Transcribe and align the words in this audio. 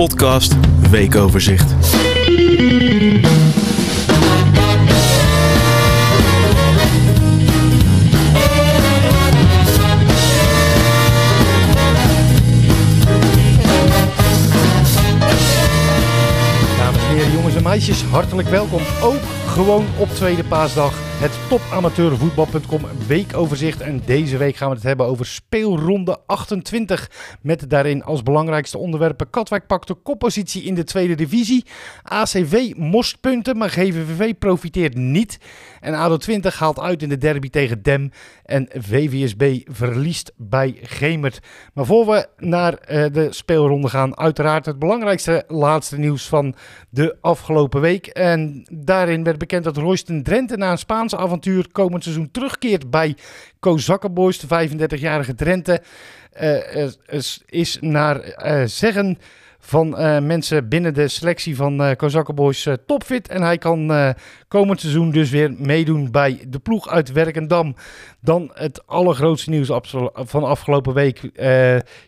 podcast 0.00 0.54
Weekoverzicht. 0.90 1.70
Dames 16.78 17.02
en 17.02 17.14
heren, 17.14 17.32
jongens 17.32 17.54
en 17.54 17.62
meisjes, 17.62 18.02
hartelijk 18.02 18.48
welkom. 18.48 18.80
Ook 19.02 19.20
gewoon 19.46 19.84
op 19.96 20.08
tweede 20.08 20.44
paasdag. 20.44 21.09
Het 21.20 21.48
topamateurvoetbal.com 21.48 22.80
weekoverzicht. 23.06 23.80
En 23.80 24.02
deze 24.04 24.36
week 24.36 24.56
gaan 24.56 24.68
we 24.68 24.74
het 24.74 24.84
hebben 24.84 25.06
over 25.06 25.26
speelronde 25.26 26.18
28. 26.26 27.10
Met 27.40 27.70
daarin 27.70 28.04
als 28.04 28.22
belangrijkste 28.22 28.78
onderwerpen 28.78 29.30
Katwijk 29.30 29.66
pakt 29.66 29.86
de 29.86 29.94
koppositie 29.94 30.62
in 30.62 30.74
de 30.74 30.84
tweede 30.84 31.14
divisie. 31.14 31.64
ACV 32.02 32.72
most 32.76 33.20
punten, 33.20 33.56
maar 33.56 33.70
GVVV 33.70 34.32
profiteert 34.38 34.94
niet. 34.94 35.38
En 35.80 35.94
ADO 35.94 36.16
20 36.16 36.58
haalt 36.58 36.80
uit 36.80 37.02
in 37.02 37.08
de 37.08 37.18
derby 37.18 37.50
tegen 37.50 37.82
Dem. 37.82 38.10
En 38.44 38.68
VVSB 38.72 39.58
verliest 39.64 40.32
bij 40.36 40.78
Gemert. 40.82 41.40
Maar 41.74 41.86
voor 41.86 42.06
we 42.06 42.26
naar 42.36 42.74
eh, 42.74 43.04
de 43.12 43.32
speelronde 43.32 43.88
gaan, 43.88 44.18
uiteraard 44.18 44.66
het 44.66 44.78
belangrijkste 44.78 45.44
laatste 45.48 45.98
nieuws 45.98 46.28
van 46.28 46.54
de 46.90 47.16
afgelopen 47.20 47.80
week. 47.80 48.06
En 48.06 48.66
daarin 48.72 49.24
werd 49.24 49.38
bekend 49.38 49.64
dat 49.64 49.76
Royston 49.76 50.22
Drenthe 50.22 50.56
na 50.56 50.70
een 50.70 50.78
Spaanse 51.10 51.26
avontuur 51.28 51.66
komend 51.72 52.02
seizoen 52.02 52.30
terugkeert 52.30 52.90
bij 52.90 53.16
Kozakkenboys. 53.60 54.38
De 54.38 54.46
35-jarige 54.46 55.34
Drenthe 55.34 55.82
eh, 56.32 56.74
is, 56.74 56.98
is- 57.06 57.42
is 57.46 57.78
naar 57.80 58.20
eh, 58.20 58.66
zeggen 58.66 59.18
van 59.60 59.96
eh, 59.96 60.18
mensen 60.18 60.68
binnen 60.68 60.94
de 60.94 61.08
selectie 61.08 61.56
van 61.56 61.82
eh 61.82 61.96
Kozakkenboys 61.96 62.66
eh, 62.66 62.74
topfit. 62.86 63.28
En 63.28 63.42
hij 63.42 63.58
kan 63.58 64.14
komend 64.48 64.80
seizoen 64.80 65.10
dus 65.10 65.30
weer 65.30 65.52
meedoen 65.58 66.10
bij 66.10 66.44
de 66.48 66.58
ploeg 66.58 66.88
uit 66.88 67.12
Werkendam. 67.12 67.74
Dan 68.20 68.50
het 68.54 68.86
allergrootste 68.86 69.50
nieuws 69.50 69.70
van 70.12 70.44
afgelopen 70.44 70.94
week. 70.94 71.30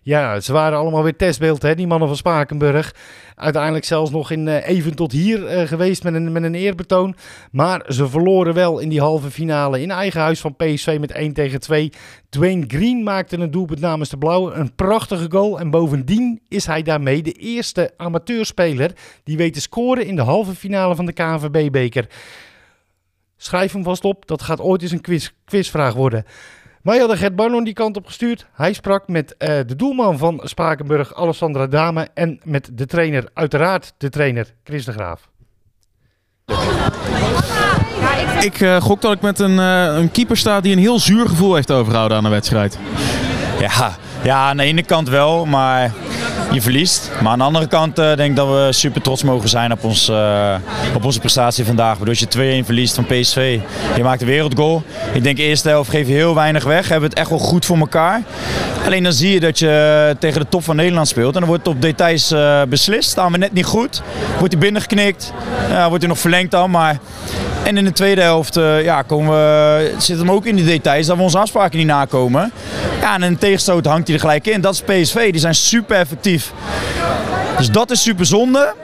Ja, 0.03 0.41
ze 0.41 0.53
waren 0.53 0.79
allemaal 0.79 1.03
weer 1.03 1.17
testbeeld, 1.17 1.63
hè, 1.63 1.75
die 1.75 1.87
mannen 1.87 2.09
van 2.09 2.17
Spakenburg. 2.17 2.95
Uiteindelijk 3.35 3.85
zelfs 3.85 4.11
nog 4.11 4.31
in 4.31 4.49
even 4.49 4.95
tot 4.95 5.13
hier 5.13 5.69
geweest 5.69 6.03
met 6.03 6.15
een, 6.15 6.33
met 6.33 6.43
een 6.43 6.55
eerbetoon. 6.55 7.17
Maar 7.51 7.85
ze 7.89 8.09
verloren 8.09 8.55
wel 8.55 8.79
in 8.79 8.89
die 8.89 9.01
halve 9.01 9.31
finale 9.31 9.81
in 9.81 9.91
eigen 9.91 10.21
huis 10.21 10.41
van 10.41 10.57
PSV 10.57 10.97
met 11.01 11.13
1 11.13 11.33
tegen 11.33 11.61
2. 11.61 11.93
Dwayne 12.33 12.65
Green 12.69 13.03
maakte 13.03 13.39
een 13.39 13.51
doelpunt 13.51 13.81
namens 13.81 14.11
de 14.11 14.19
Blauwe. 14.19 14.53
Een 14.53 14.75
prachtige 14.75 15.31
goal. 15.31 15.61
En 15.61 15.71
bovendien 15.71 16.41
is 16.49 16.67
hij 16.67 16.83
daarmee 16.83 17.23
de 17.23 17.33
eerste 17.33 17.93
amateurspeler 17.97 18.93
die 19.25 19.37
weet 19.37 19.53
te 19.53 19.61
scoren 19.61 20.07
in 20.07 20.17
de 20.17 20.23
halve 20.23 20.55
finale 20.55 20.95
van 20.95 21.07
de 21.07 21.13
KNVB-beker. 21.13 22.07
Schrijf 23.37 23.73
hem 23.73 23.83
vast 23.83 24.05
op, 24.05 24.27
dat 24.27 24.43
gaat 24.43 24.61
ooit 24.61 24.83
eens 24.83 24.91
een 24.91 25.01
quiz, 25.01 25.31
quizvraag 25.45 25.95
worden. 25.95 26.25
Wij 26.83 26.99
hadden 26.99 27.17
Gert 27.17 27.37
Barnon 27.37 27.65
die 27.65 27.75
kant 27.75 27.97
op 27.97 28.07
gestuurd. 28.07 28.47
Hij 28.53 28.73
sprak 28.73 29.09
met 29.09 29.37
eh, 29.37 29.49
de 29.67 29.77
doelman 29.77 30.19
van 30.19 30.41
Spakenburg, 30.43 31.15
Alessandra 31.15 31.67
Dame. 31.67 32.09
En 32.15 32.41
met 32.45 32.71
de 32.73 32.87
trainer, 32.87 33.29
uiteraard 33.35 33.95
de 33.99 34.09
trainer, 34.09 34.55
Chris 34.65 34.85
de 34.85 34.93
Graaf. 34.93 35.31
Ik 38.41 38.61
eh, 38.61 38.81
gok 38.81 39.01
dat 39.01 39.13
ik 39.13 39.21
met 39.21 39.39
een, 39.39 39.59
eh, 39.59 39.85
een 39.85 40.11
keeper 40.11 40.37
sta 40.37 40.61
die 40.61 40.73
een 40.73 40.79
heel 40.79 40.99
zuur 40.99 41.29
gevoel 41.29 41.55
heeft 41.55 41.71
overgehouden 41.71 42.17
aan 42.17 42.23
de 42.23 42.29
wedstrijd. 42.29 42.79
Ja, 43.61 43.97
ja, 44.23 44.49
aan 44.49 44.57
de 44.57 44.63
ene 44.63 44.83
kant 44.83 45.09
wel, 45.09 45.45
maar 45.45 45.93
je 46.53 46.63
verliest. 46.63 47.11
Maar 47.23 47.33
aan 47.33 47.39
de 47.39 47.45
andere 47.45 47.67
kant 47.67 47.99
eh, 47.99 48.07
denk 48.07 48.31
ik 48.31 48.37
dat 48.37 48.49
we 48.49 48.69
super 48.71 49.03
trots 49.03 49.23
mogen 49.23 49.49
zijn 49.49 49.73
op, 49.73 49.85
ons, 49.85 50.09
eh, 50.09 50.55
op 50.95 51.05
onze 51.05 51.21
prestatie 51.21 51.65
vandaag. 51.65 51.97
Waardoor 51.97 52.15
je 52.19 52.63
2-1 52.63 52.65
verliest 52.65 52.95
van 52.95 53.07
PSV. 53.07 53.59
Je 53.97 54.03
maakt 54.03 54.21
een 54.21 54.27
wereldgoal. 54.27 54.83
Ik 55.13 55.23
denk 55.23 55.37
de 55.37 55.43
eerste 55.43 55.69
helft 55.69 55.91
geef 55.91 56.07
je 56.07 56.13
heel 56.13 56.35
weinig 56.35 56.65
weg. 56.65 56.89
Hebben 56.89 57.09
het 57.09 57.19
echt 57.19 57.31
wel 57.31 57.39
goed 57.39 57.65
voor 57.65 57.79
elkaar. 57.79 58.23
Alleen 58.87 59.03
dan 59.03 59.13
zie 59.13 59.33
je 59.33 59.41
dat 59.41 59.59
je 59.59 60.17
tegen 60.19 60.41
de 60.41 60.49
top 60.49 60.65
van 60.65 60.77
Nederland 60.77 61.09
speelt. 61.09 61.35
En 61.35 61.41
dan 61.41 61.49
wordt 61.49 61.67
het 61.67 61.75
op 61.75 61.83
details 61.83 62.31
eh, 62.31 62.63
beslist. 62.69 63.11
Staan 63.11 63.33
we 63.33 63.39
net 63.39 63.53
niet 63.53 63.65
goed. 63.65 64.03
Wordt 64.39 64.53
hij 64.53 64.63
binnengeknikt. 64.63 65.33
Wordt 65.89 66.01
hij 66.03 66.09
nog 66.09 66.19
verlengd 66.19 66.51
dan. 66.51 66.71
Maar... 66.71 66.99
En 67.63 67.77
in 67.77 67.85
de 67.85 67.93
tweede 67.93 68.21
helft 68.21 68.55
ja, 68.83 69.03
komen 69.03 69.33
we, 69.33 69.95
zit 69.99 70.19
hem 70.19 70.31
ook 70.31 70.47
in 70.47 70.57
de 70.57 70.65
details 70.65 71.07
dat 71.07 71.17
we 71.17 71.23
onze 71.23 71.39
afspraken 71.39 71.79
niet 71.79 71.87
nakomen. 71.87 72.53
Ja, 73.01 73.15
en 73.15 73.23
een 73.23 73.39
tegenstoot 73.39 73.87
hangt 73.87 74.07
hij 74.07 74.17
er 74.17 74.23
gelijk 74.23 74.47
in. 74.47 74.61
Dat 74.61 74.75
is 74.75 74.81
PSV. 74.81 75.31
Die 75.31 75.41
zijn 75.41 75.55
super 75.55 75.97
effectief. 75.97 76.42
Dus 77.57 77.71
dat 77.71 77.91
is 77.91 78.03
super 78.03 78.27
zonde. 78.27 78.75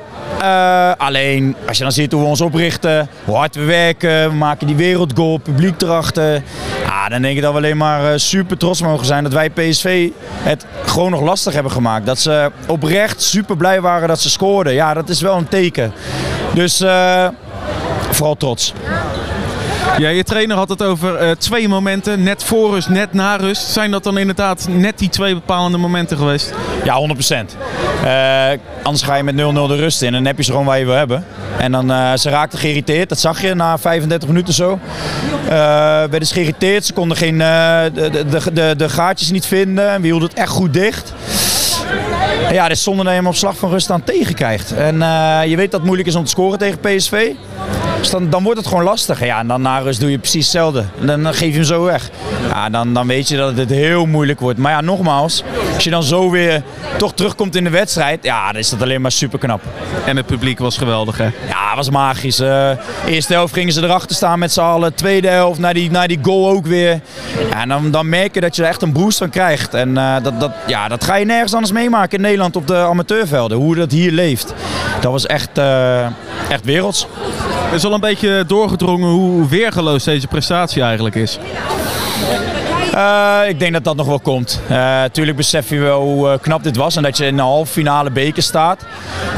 Eh, 0.41 0.93
alleen 0.97 1.57
als 1.67 1.77
je 1.77 1.83
dan 1.83 1.93
ziet 1.93 2.13
hoe 2.13 2.21
we 2.21 2.29
ons 2.29 2.41
oprichten, 2.41 3.09
hoe 3.25 3.37
hard 3.37 3.55
we 3.55 3.65
werken, 3.65 4.31
we 4.31 4.35
maken 4.35 4.67
die 4.67 4.77
wereldgoal, 4.77 5.39
publiek 5.39 5.83
erachter. 5.83 6.43
Ja, 6.85 7.09
dan 7.09 7.23
denk 7.23 7.37
ik 7.37 7.43
dat 7.43 7.53
we 7.53 7.59
alleen 7.59 7.77
maar 7.77 8.13
eh, 8.13 8.19
super 8.19 8.59
trots 8.59 8.83
mogen 8.83 9.07
zijn 9.07 9.23
dat 9.23 9.33
wij 9.33 9.51
PSV 9.51 10.11
het 10.43 10.67
gewoon 10.85 11.11
nog 11.11 11.21
lastig 11.21 11.53
hebben 11.53 11.73
gemaakt. 11.73 12.07
Dat 12.07 12.19
ze 12.19 12.51
oprecht 12.67 13.23
super 13.23 13.57
blij 13.57 13.81
waren 13.81 14.09
dat 14.09 14.21
ze 14.21 14.31
scoorden. 14.31 14.73
Ja, 14.73 14.95
dat 14.95 15.09
is 15.09 15.21
wel 15.21 15.37
een 15.37 15.49
teken. 15.49 15.93
Dus 16.55 16.81
eh, 16.81 17.29
vooral 18.11 18.37
trots. 18.37 18.73
Ja, 19.97 20.09
je 20.09 20.25
trainer 20.25 20.57
had 20.57 20.69
het 20.69 20.83
over 20.83 21.15
eh, 21.15 21.31
twee 21.31 21.69
momenten, 21.69 22.23
net 22.23 22.45
voor 22.45 22.71
rust, 22.71 22.89
net 22.89 23.13
na 23.13 23.37
rust. 23.37 23.63
Zijn 23.63 23.91
dat 23.91 24.05
dan 24.05 24.19
inderdaad 24.19 24.67
net 24.71 24.99
die 24.99 25.09
twee 25.09 25.35
bepalende 25.35 25.79
momenten 25.79 26.17
geweest? 26.17 26.55
Ja, 26.85 26.95
100%. 26.95 27.57
Eh, 28.05 28.49
anders 28.83 29.05
ga 29.05 29.15
je 29.15 29.23
met 29.23 29.35
0-0 29.35 29.37
de 29.67 29.77
rust 29.77 30.03
in 30.03 30.07
en 30.09 30.15
dan 30.15 30.25
heb 30.25 30.37
je 30.37 30.43
ze 30.43 30.51
gewoon 30.51 30.67
waar 30.67 30.79
je 30.79 30.85
wil 30.85 30.95
hebben. 30.95 31.25
En 31.59 31.73
dan, 31.73 31.91
eh, 31.91 32.13
ze 32.15 32.31
raakten 32.31 32.59
geïrriteerd, 32.59 33.09
dat 33.09 33.19
zag 33.19 33.43
je 33.43 33.55
na 33.55 33.79
35 33.79 34.29
minuten 34.29 34.55
zo. 34.55 34.79
Werden 36.11 36.27
ze 36.27 36.35
geïrriteerd, 36.35 36.87
ze 36.87 36.93
konden 36.93 37.17
geen, 37.17 37.39
de, 37.39 37.91
de, 38.31 38.53
de, 38.53 38.75
de 38.77 38.89
gaatjes 38.89 39.31
niet 39.31 39.47
vinden 39.47 39.91
en 39.91 40.01
we 40.01 40.07
hielden 40.07 40.29
het 40.29 40.39
echt 40.39 40.51
goed 40.51 40.73
dicht. 40.73 41.13
Ja, 42.53 42.69
dit 42.69 42.77
is 42.77 42.83
zonde 42.83 43.03
dat 43.03 43.13
je 43.13 43.19
hem 43.19 43.27
op 43.27 43.35
slag 43.35 43.57
van 43.57 43.71
rust 43.71 43.91
aan 43.91 44.05
tegenkrijgt. 44.05 44.73
En 44.73 44.95
je 45.49 45.57
weet 45.57 45.71
dat 45.71 45.81
het 45.81 45.85
moeilijk 45.85 46.09
is 46.09 46.15
om 46.15 46.25
te 46.25 46.31
scoren 46.31 46.59
tegen 46.59 46.79
PSV. 46.79 47.33
Dus 47.99 48.11
dan, 48.11 48.31
dan 48.31 48.43
wordt 48.43 48.59
het 48.59 48.69
gewoon 48.69 48.85
lastig. 48.85 49.25
Ja, 49.25 49.39
en 49.39 49.47
dan 49.47 49.63
na 49.63 49.79
rust 49.79 50.01
doe 50.01 50.11
je 50.11 50.19
precies 50.19 50.43
hetzelfde. 50.45 50.85
Dan 51.01 51.35
geef 51.35 51.49
je 51.49 51.55
hem 51.55 51.65
zo 51.65 51.83
weg. 51.85 52.11
Ja, 52.49 52.71
dan, 52.71 52.95
dan 52.95 53.07
weet 53.07 53.29
je 53.29 53.37
dat 53.37 53.57
het 53.57 53.71
heel 53.71 54.07
moeilijk 54.07 54.41
wordt. 54.41 54.59
Maar 54.59 54.73
ja, 54.73 54.81
nogmaals, 54.81 55.43
als 55.79 55.87
je 55.87 55.93
dan 55.93 56.03
zo 56.03 56.31
weer 56.31 56.63
toch 56.97 57.15
terugkomt 57.15 57.57
in 57.57 57.65
de 57.65 57.71
wedstrijd, 57.71 58.25
ja, 58.25 58.47
dan 58.53 58.61
is 58.61 58.69
dat 58.69 58.83
alleen 58.83 59.01
maar 59.01 59.13
super 59.13 59.39
knap. 59.39 59.63
En 60.07 60.17
het 60.17 60.27
publiek 60.27 60.59
was 60.59 60.79
geweldig, 60.79 61.19
hè? 61.19 61.25
Ja, 61.25 61.67
het 61.67 61.77
was 61.77 61.91
magisch. 61.91 62.41
Eh 62.41 62.71
eerste 63.07 63.33
helft 63.33 63.53
gingen 63.53 63.73
ze 63.73 63.83
erachter 63.83 64.17
staan 64.17 64.39
met 64.39 64.53
z'n 64.53 64.61
allen. 64.61 64.95
Tweede 64.95 65.29
helft, 65.29 65.59
naar 65.59 65.75
die, 65.75 65.91
naar 65.91 66.09
die 66.09 66.19
goal 66.23 66.49
ook 66.51 66.67
weer. 66.67 67.01
Ja, 67.51 67.61
en 67.61 67.69
dan, 67.69 67.91
dan 67.91 68.09
merk 68.09 68.35
je 68.35 68.41
dat 68.41 68.57
je 68.57 68.63
er 68.63 68.69
echt 68.69 68.83
een 68.83 68.93
boost 68.93 69.19
van 69.19 69.31
krijgt. 69.31 69.75
En 69.75 69.97
eh, 69.97 70.15
dat, 70.23 70.41
dat, 70.41 70.53
ja, 70.67 70.89
dat 70.89 71.05
ga 71.05 71.15
je 71.15 71.25
nergens 71.25 71.55
anders 71.55 71.73
meemaken 71.73 72.17
in 72.17 72.23
Nederland 72.23 72.57
op 72.57 72.67
de 72.67 72.77
amateurvelden. 72.77 73.59
Hoe 73.59 73.75
dat 73.75 73.91
hier 73.91 74.13
leeft. 74.13 74.55
Dat 75.01 75.13
was 75.13 75.27
echt, 75.27 75.59
eh, 75.59 76.07
echt 76.49 76.65
werelds. 76.65 77.07
Er 77.69 77.75
is 77.75 77.85
al 77.85 77.93
een 77.93 78.01
beetje 78.01 78.45
doorgedrongen 78.47 79.11
hoe 79.11 79.49
weergeloos 79.49 80.05
deze 80.05 80.27
prestatie 80.27 80.83
eigenlijk 80.83 81.15
is. 81.15 81.39
Eh, 82.99 83.49
ik 83.49 83.59
denk 83.59 83.73
dat 83.73 83.85
dat 83.85 83.97
nog 83.97 84.07
wel 84.07 84.21
komt. 84.21 84.61
Eh 84.69 85.03
tuurlijk 85.13 85.37
besef 85.37 85.69
je 85.71 85.79
wel 85.79 86.01
hoe 86.01 86.29
eh, 86.31 86.39
knap 86.41 86.63
dit 86.63 86.77
was 86.77 86.97
en 86.97 87.03
dat 87.03 87.17
je 87.17 87.27
in 87.27 87.37
de 87.37 87.43
halve 87.43 87.73
finale 87.73 88.11
beker 88.11 88.43
staat. 88.43 88.85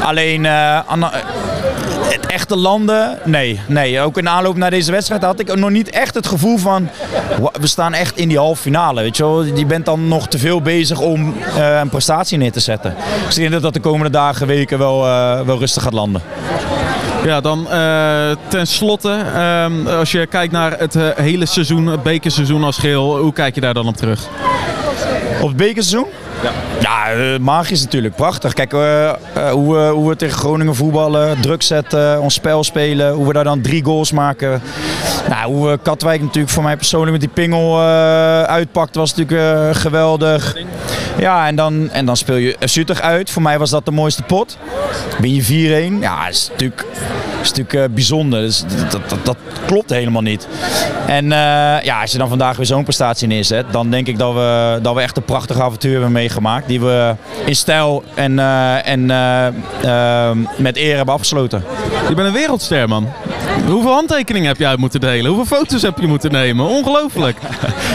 Alleen 0.03 0.43
de- 0.43 0.83
het 2.03 2.25
echte 2.25 2.55
landen, 2.55 3.17
nee, 3.23 3.59
nee. 3.67 3.99
Ook 4.01 4.17
in 4.17 4.29
aanloop 4.29 4.55
naar 4.57 4.69
deze 4.69 4.91
wedstrijd 4.91 5.23
had 5.23 5.39
ik 5.39 5.55
nog 5.55 5.69
niet 5.69 5.89
echt 5.89 6.15
het 6.15 6.27
gevoel 6.27 6.57
van 6.57 6.89
"Wa- 7.39 7.51
we 7.59 7.67
staan 7.67 7.93
echt 7.93 8.17
in 8.17 8.27
die 8.27 8.37
halve 8.37 8.61
finale. 8.61 9.01
Weet 9.01 9.17
je, 9.17 9.23
wel? 9.23 9.43
je 9.43 9.65
bent 9.65 9.85
dan 9.85 10.07
nog 10.07 10.27
te 10.27 10.37
veel 10.37 10.61
bezig 10.61 10.99
om 10.99 11.35
een 11.57 11.89
prestatie 11.89 12.37
neer 12.37 12.51
te 12.51 12.59
zetten. 12.59 12.95
Dus 13.25 13.35
ik 13.35 13.39
denk 13.41 13.51
dat 13.51 13.61
dat 13.61 13.73
de 13.73 13.79
komende 13.79 14.09
dagen, 14.11 14.47
weken 14.47 14.77
wel, 14.77 14.99
wel 15.45 15.57
rustig 15.59 15.83
gaat 15.83 15.93
landen. 15.93 16.21
Ja, 17.23 17.41
dan 17.41 17.69
eh 17.69 18.31
ten 18.47 18.67
slotte, 18.67 19.23
ehm, 19.35 19.87
als 19.87 20.11
je 20.11 20.25
kijkt 20.27 20.53
naar 20.53 20.79
het 20.79 20.95
eh, 20.95 21.09
hele 21.15 21.45
seizoen, 21.45 21.87
het 21.87 22.03
bekerseizoen 22.03 22.63
als 22.63 22.77
geheel, 22.77 23.17
hoe 23.17 23.33
kijk 23.33 23.55
je 23.55 23.61
daar 23.61 23.73
dan 23.73 23.87
op 23.87 23.97
terug? 23.97 24.27
Op 25.41 25.47
het 25.47 25.57
bekerseizoen? 25.57 26.07
Ja, 26.43 26.51
ja 26.79 27.11
eh, 27.11 27.39
magisch 27.39 27.81
natuurlijk. 27.81 28.15
Prachtig. 28.15 28.53
Kijk 28.53 28.73
eh, 28.73 29.09
eh, 29.09 29.15
hoe, 29.51 29.75
we, 29.75 29.91
hoe 29.93 30.09
we 30.09 30.15
tegen 30.15 30.37
Groningen 30.37 30.75
voetballen, 30.75 31.41
druk 31.41 31.61
zetten, 31.61 32.21
ons 32.21 32.33
spel 32.33 32.63
spelen. 32.63 33.13
Hoe 33.13 33.27
we 33.27 33.33
daar 33.33 33.43
dan 33.43 33.61
drie 33.61 33.83
goals 33.83 34.11
maken. 34.11 34.61
Nou, 35.29 35.53
hoe 35.53 35.79
Katwijk 35.81 36.21
natuurlijk 36.21 36.53
voor 36.53 36.63
mij 36.63 36.75
persoonlijk 36.75 37.11
met 37.11 37.21
die 37.21 37.29
pingel 37.29 37.79
uitpakt 38.45 38.95
was 38.95 39.15
natuurlijk 39.15 39.77
geweldig. 39.77 40.55
Ja, 41.17 41.47
en 41.47 41.55
dan, 41.55 41.89
en 41.89 42.05
dan 42.05 42.17
speel 42.17 42.35
je 42.35 42.55
Suttig 42.59 43.01
uit. 43.01 43.29
Voor 43.29 43.41
mij 43.41 43.59
was 43.59 43.69
dat 43.69 43.85
de 43.85 43.91
mooiste 43.91 44.23
pot. 44.23 44.57
Ben 45.19 45.33
je 45.33 45.89
4-1. 45.91 45.99
Ja, 45.99 46.27
is 46.27 46.49
natuurlijk 46.51 46.85
is 47.41 47.51
natuurlijk 47.51 47.93
bijzonder. 47.93 48.41
Dus 48.41 48.63
dat, 48.89 49.09
dat, 49.09 49.25
dat, 49.25 49.37
klopt 49.65 49.89
helemaal 49.89 50.21
niet. 50.21 50.47
En 51.07 51.29
ja, 51.83 52.01
als 52.01 52.11
je 52.11 52.17
dan 52.17 52.29
vandaag 52.29 52.57
weer 52.57 52.65
zo'n 52.65 52.83
prestatie 52.83 53.27
neerzet, 53.27 53.65
dan 53.71 53.89
denk 53.89 54.07
ik 54.07 54.17
dat 54.17 54.33
we, 54.33 54.79
dat 54.81 54.95
we 54.95 55.01
echt 55.01 55.17
een 55.17 55.23
prachtige 55.23 55.61
avontuur 55.61 55.91
hebben 55.91 56.11
meegemaakt. 56.11 56.30
Die 56.67 56.79
we 56.79 57.15
in 57.45 57.55
stijl 57.55 58.03
en, 58.13 58.39
en 58.83 59.05
met 60.57 60.77
eer 60.77 60.95
hebben 60.95 61.13
afgesloten. 61.13 61.63
Je 62.09 62.15
bent 62.15 62.27
een 62.27 62.33
wereldster, 62.33 62.87
man. 62.87 63.07
Hoeveel 63.67 63.93
handtekeningen 63.93 64.47
heb 64.47 64.57
je 64.57 64.67
uit 64.67 64.79
moeten 64.79 64.99
delen? 64.99 65.31
Hoeveel 65.31 65.57
foto's 65.57 65.81
heb 65.81 65.99
je 65.99 66.07
moeten 66.07 66.31
nemen? 66.31 66.65
Ongelooflijk. 66.65 67.37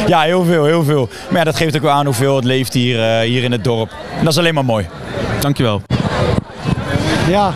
Ja, 0.07 0.21
heel 0.21 0.45
veel, 0.45 0.65
heel 0.65 0.85
veel. 0.85 1.09
Maar 1.29 1.39
ja, 1.39 1.45
dat 1.45 1.57
geeft 1.57 1.77
ook 1.77 1.83
wel 1.83 1.93
aan 1.93 2.05
hoeveel 2.05 2.37
het 2.37 2.45
leeft 2.45 2.73
hier, 2.73 3.21
hier 3.21 3.45
in 3.45 3.53
het 3.53 3.65
dorp. 3.65 3.91
En 4.19 4.25
dat 4.25 4.33
is 4.33 4.39
alleen 4.39 4.55
maar 4.55 4.65
mooi. 4.65 4.87
Dankjewel. 5.41 5.83
Ja. 7.29 7.55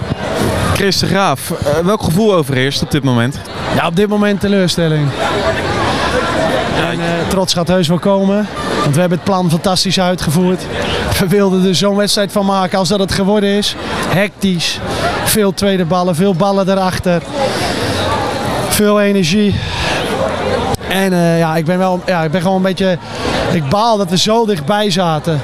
Chris 0.74 0.98
de 0.98 1.06
Graaf, 1.06 1.50
uh, 1.50 1.84
welk 1.84 2.02
gevoel 2.02 2.34
overheerst 2.34 2.82
op 2.82 2.90
dit 2.90 3.02
moment? 3.02 3.40
Ja, 3.74 3.86
op 3.86 3.96
dit 3.96 4.08
moment 4.08 4.40
teleurstelling. 4.40 5.08
En, 6.88 6.98
uh, 6.98 7.28
trots 7.28 7.54
gaat 7.54 7.68
heus 7.68 7.88
wel 7.88 7.98
komen. 7.98 8.46
Want 8.82 8.94
we 8.94 9.00
hebben 9.00 9.18
het 9.18 9.26
plan 9.26 9.50
fantastisch 9.50 10.00
uitgevoerd. 10.00 10.62
We 11.18 11.28
wilden 11.28 11.66
er 11.66 11.74
zo'n 11.74 11.96
wedstrijd 11.96 12.32
van 12.32 12.46
maken 12.46 12.78
als 12.78 12.88
dat 12.88 12.98
het 12.98 13.12
geworden 13.12 13.48
is. 13.48 13.76
Hectisch. 14.08 14.78
Veel 15.24 15.54
tweede 15.54 15.84
ballen, 15.84 16.14
veel 16.14 16.34
ballen 16.34 16.68
erachter. 16.70 17.22
Veel 18.68 19.00
energie. 19.00 19.54
En 20.88 21.12
uh, 21.12 21.38
ja, 21.38 21.56
ik 21.56 21.64
ben 21.64 21.78
wel 21.78 22.02
ja, 22.06 22.22
ik 22.22 22.30
ben 22.30 22.40
gewoon 22.40 22.56
een 22.56 22.62
beetje. 22.62 22.98
Ik 23.52 23.68
baal 23.68 23.96
dat 23.96 24.10
we 24.10 24.18
zo 24.18 24.46
dichtbij 24.46 24.90
zaten. 24.90 25.40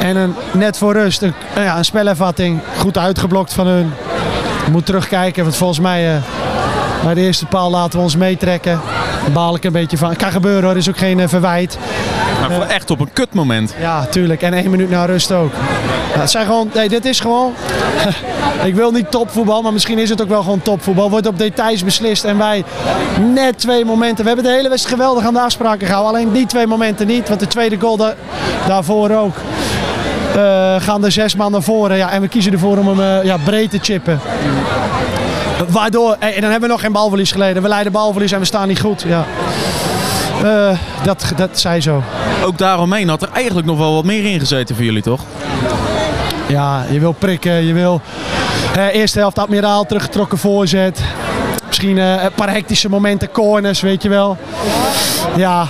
En 0.00 0.16
een, 0.16 0.34
net 0.52 0.78
voor 0.78 0.92
rust 0.92 1.22
een, 1.22 1.34
ja, 1.54 1.78
een 1.78 1.84
spelervatting 1.84 2.60
goed 2.78 2.98
uitgeblokt 2.98 3.52
van 3.52 3.66
hun. 3.66 3.92
Je 4.64 4.70
moet 4.70 4.86
terugkijken, 4.86 5.42
want 5.42 5.56
volgens 5.56 5.80
mij 5.80 6.14
uh, 6.14 6.22
bij 7.04 7.14
de 7.14 7.20
eerste 7.20 7.46
paal 7.46 7.70
laten 7.70 7.98
we 7.98 8.04
ons 8.04 8.16
meetrekken. 8.16 8.80
Baal 9.32 9.54
ik 9.54 9.64
een 9.64 9.72
beetje 9.72 9.96
van. 9.96 10.16
Kan 10.16 10.30
gebeuren 10.30 10.64
hoor, 10.64 10.76
is 10.76 10.88
ook 10.88 10.98
geen 10.98 11.18
uh, 11.18 11.28
verwijt. 11.28 11.78
Maar 12.40 12.50
uh, 12.50 12.74
echt 12.74 12.90
op 12.90 13.00
een 13.00 13.12
kutmoment. 13.12 13.74
Ja, 13.80 14.06
tuurlijk. 14.06 14.42
En 14.42 14.52
één 14.52 14.70
minuut 14.70 14.90
na 14.90 15.04
rust 15.04 15.32
ook. 15.32 15.52
Ja, 16.14 16.20
het 16.20 16.30
zijn 16.30 16.46
gewoon, 16.46 16.70
nee, 16.74 16.88
dit 16.88 17.04
is 17.04 17.20
gewoon. 17.20 17.52
ik 18.64 18.74
wil 18.74 18.90
niet 18.90 19.10
topvoetbal, 19.10 19.62
maar 19.62 19.72
misschien 19.72 19.98
is 19.98 20.10
het 20.10 20.22
ook 20.22 20.28
wel 20.28 20.42
gewoon 20.42 20.62
topvoetbal. 20.62 21.10
Wordt 21.10 21.26
op 21.26 21.38
details 21.38 21.84
beslist 21.84 22.24
en 22.24 22.38
wij 22.38 22.64
net 23.32 23.58
twee 23.58 23.84
momenten. 23.84 24.24
We 24.24 24.30
hebben 24.30 24.50
de 24.50 24.56
hele 24.56 24.68
wedstrijd 24.68 25.00
geweldig 25.00 25.24
aan 25.24 25.34
de 25.34 25.40
afspraken 25.40 25.86
gehouden. 25.86 26.14
Alleen 26.14 26.32
die 26.32 26.46
twee 26.46 26.66
momenten 26.66 27.06
niet, 27.06 27.28
want 27.28 27.40
de 27.40 27.46
tweede 27.46 27.80
goal 27.80 27.96
da 27.96 28.14
daarvoor 28.66 29.10
ook. 29.10 29.34
Uh, 30.36 30.74
gaan 30.80 31.04
er 31.04 31.12
zes 31.12 31.36
man 31.36 31.52
naar 31.52 31.62
voren 31.62 31.96
ja, 31.96 32.10
en 32.10 32.20
we 32.20 32.28
kiezen 32.28 32.52
ervoor 32.52 32.76
om 32.76 32.88
hem 32.88 33.00
uh, 33.00 33.24
ja, 33.24 33.36
breed 33.44 33.70
te 33.70 33.78
chippen. 33.82 34.20
Waardoor, 35.68 36.16
en 36.18 36.40
dan 36.40 36.50
hebben 36.50 36.60
we 36.60 36.74
nog 36.74 36.80
geen 36.80 36.92
balverlies 36.92 37.32
geleden. 37.32 37.62
We 37.62 37.68
leiden 37.68 37.92
balverlies 37.92 38.32
en 38.32 38.38
we 38.38 38.44
staan 38.44 38.68
niet 38.68 38.80
goed. 38.80 39.04
Ja. 39.06 39.24
Uh, 40.44 40.78
dat, 41.04 41.32
dat 41.36 41.60
zij 41.60 41.80
zo. 41.80 42.02
Ook 42.44 42.58
daaromheen 42.58 43.08
had 43.08 43.22
er 43.22 43.28
eigenlijk 43.32 43.66
nog 43.66 43.78
wel 43.78 43.94
wat 43.94 44.04
meer 44.04 44.24
in 44.24 44.38
gezeten 44.38 44.74
voor 44.74 44.84
jullie, 44.84 45.02
toch? 45.02 45.20
Ja, 46.48 46.84
je 46.90 47.00
wil 47.00 47.12
prikken, 47.12 47.64
je 47.64 47.72
wil... 47.72 48.00
eerste 48.92 49.18
helft 49.18 49.38
admiraal, 49.38 49.86
teruggetrokken 49.86 50.38
voorzet. 50.38 51.02
Misschien 51.66 51.96
een 51.96 52.32
paar 52.34 52.50
hectische 52.50 52.88
momenten, 52.88 53.30
corners, 53.30 53.80
weet 53.80 54.02
je 54.02 54.08
wel. 54.08 54.36
Ja, 55.36 55.68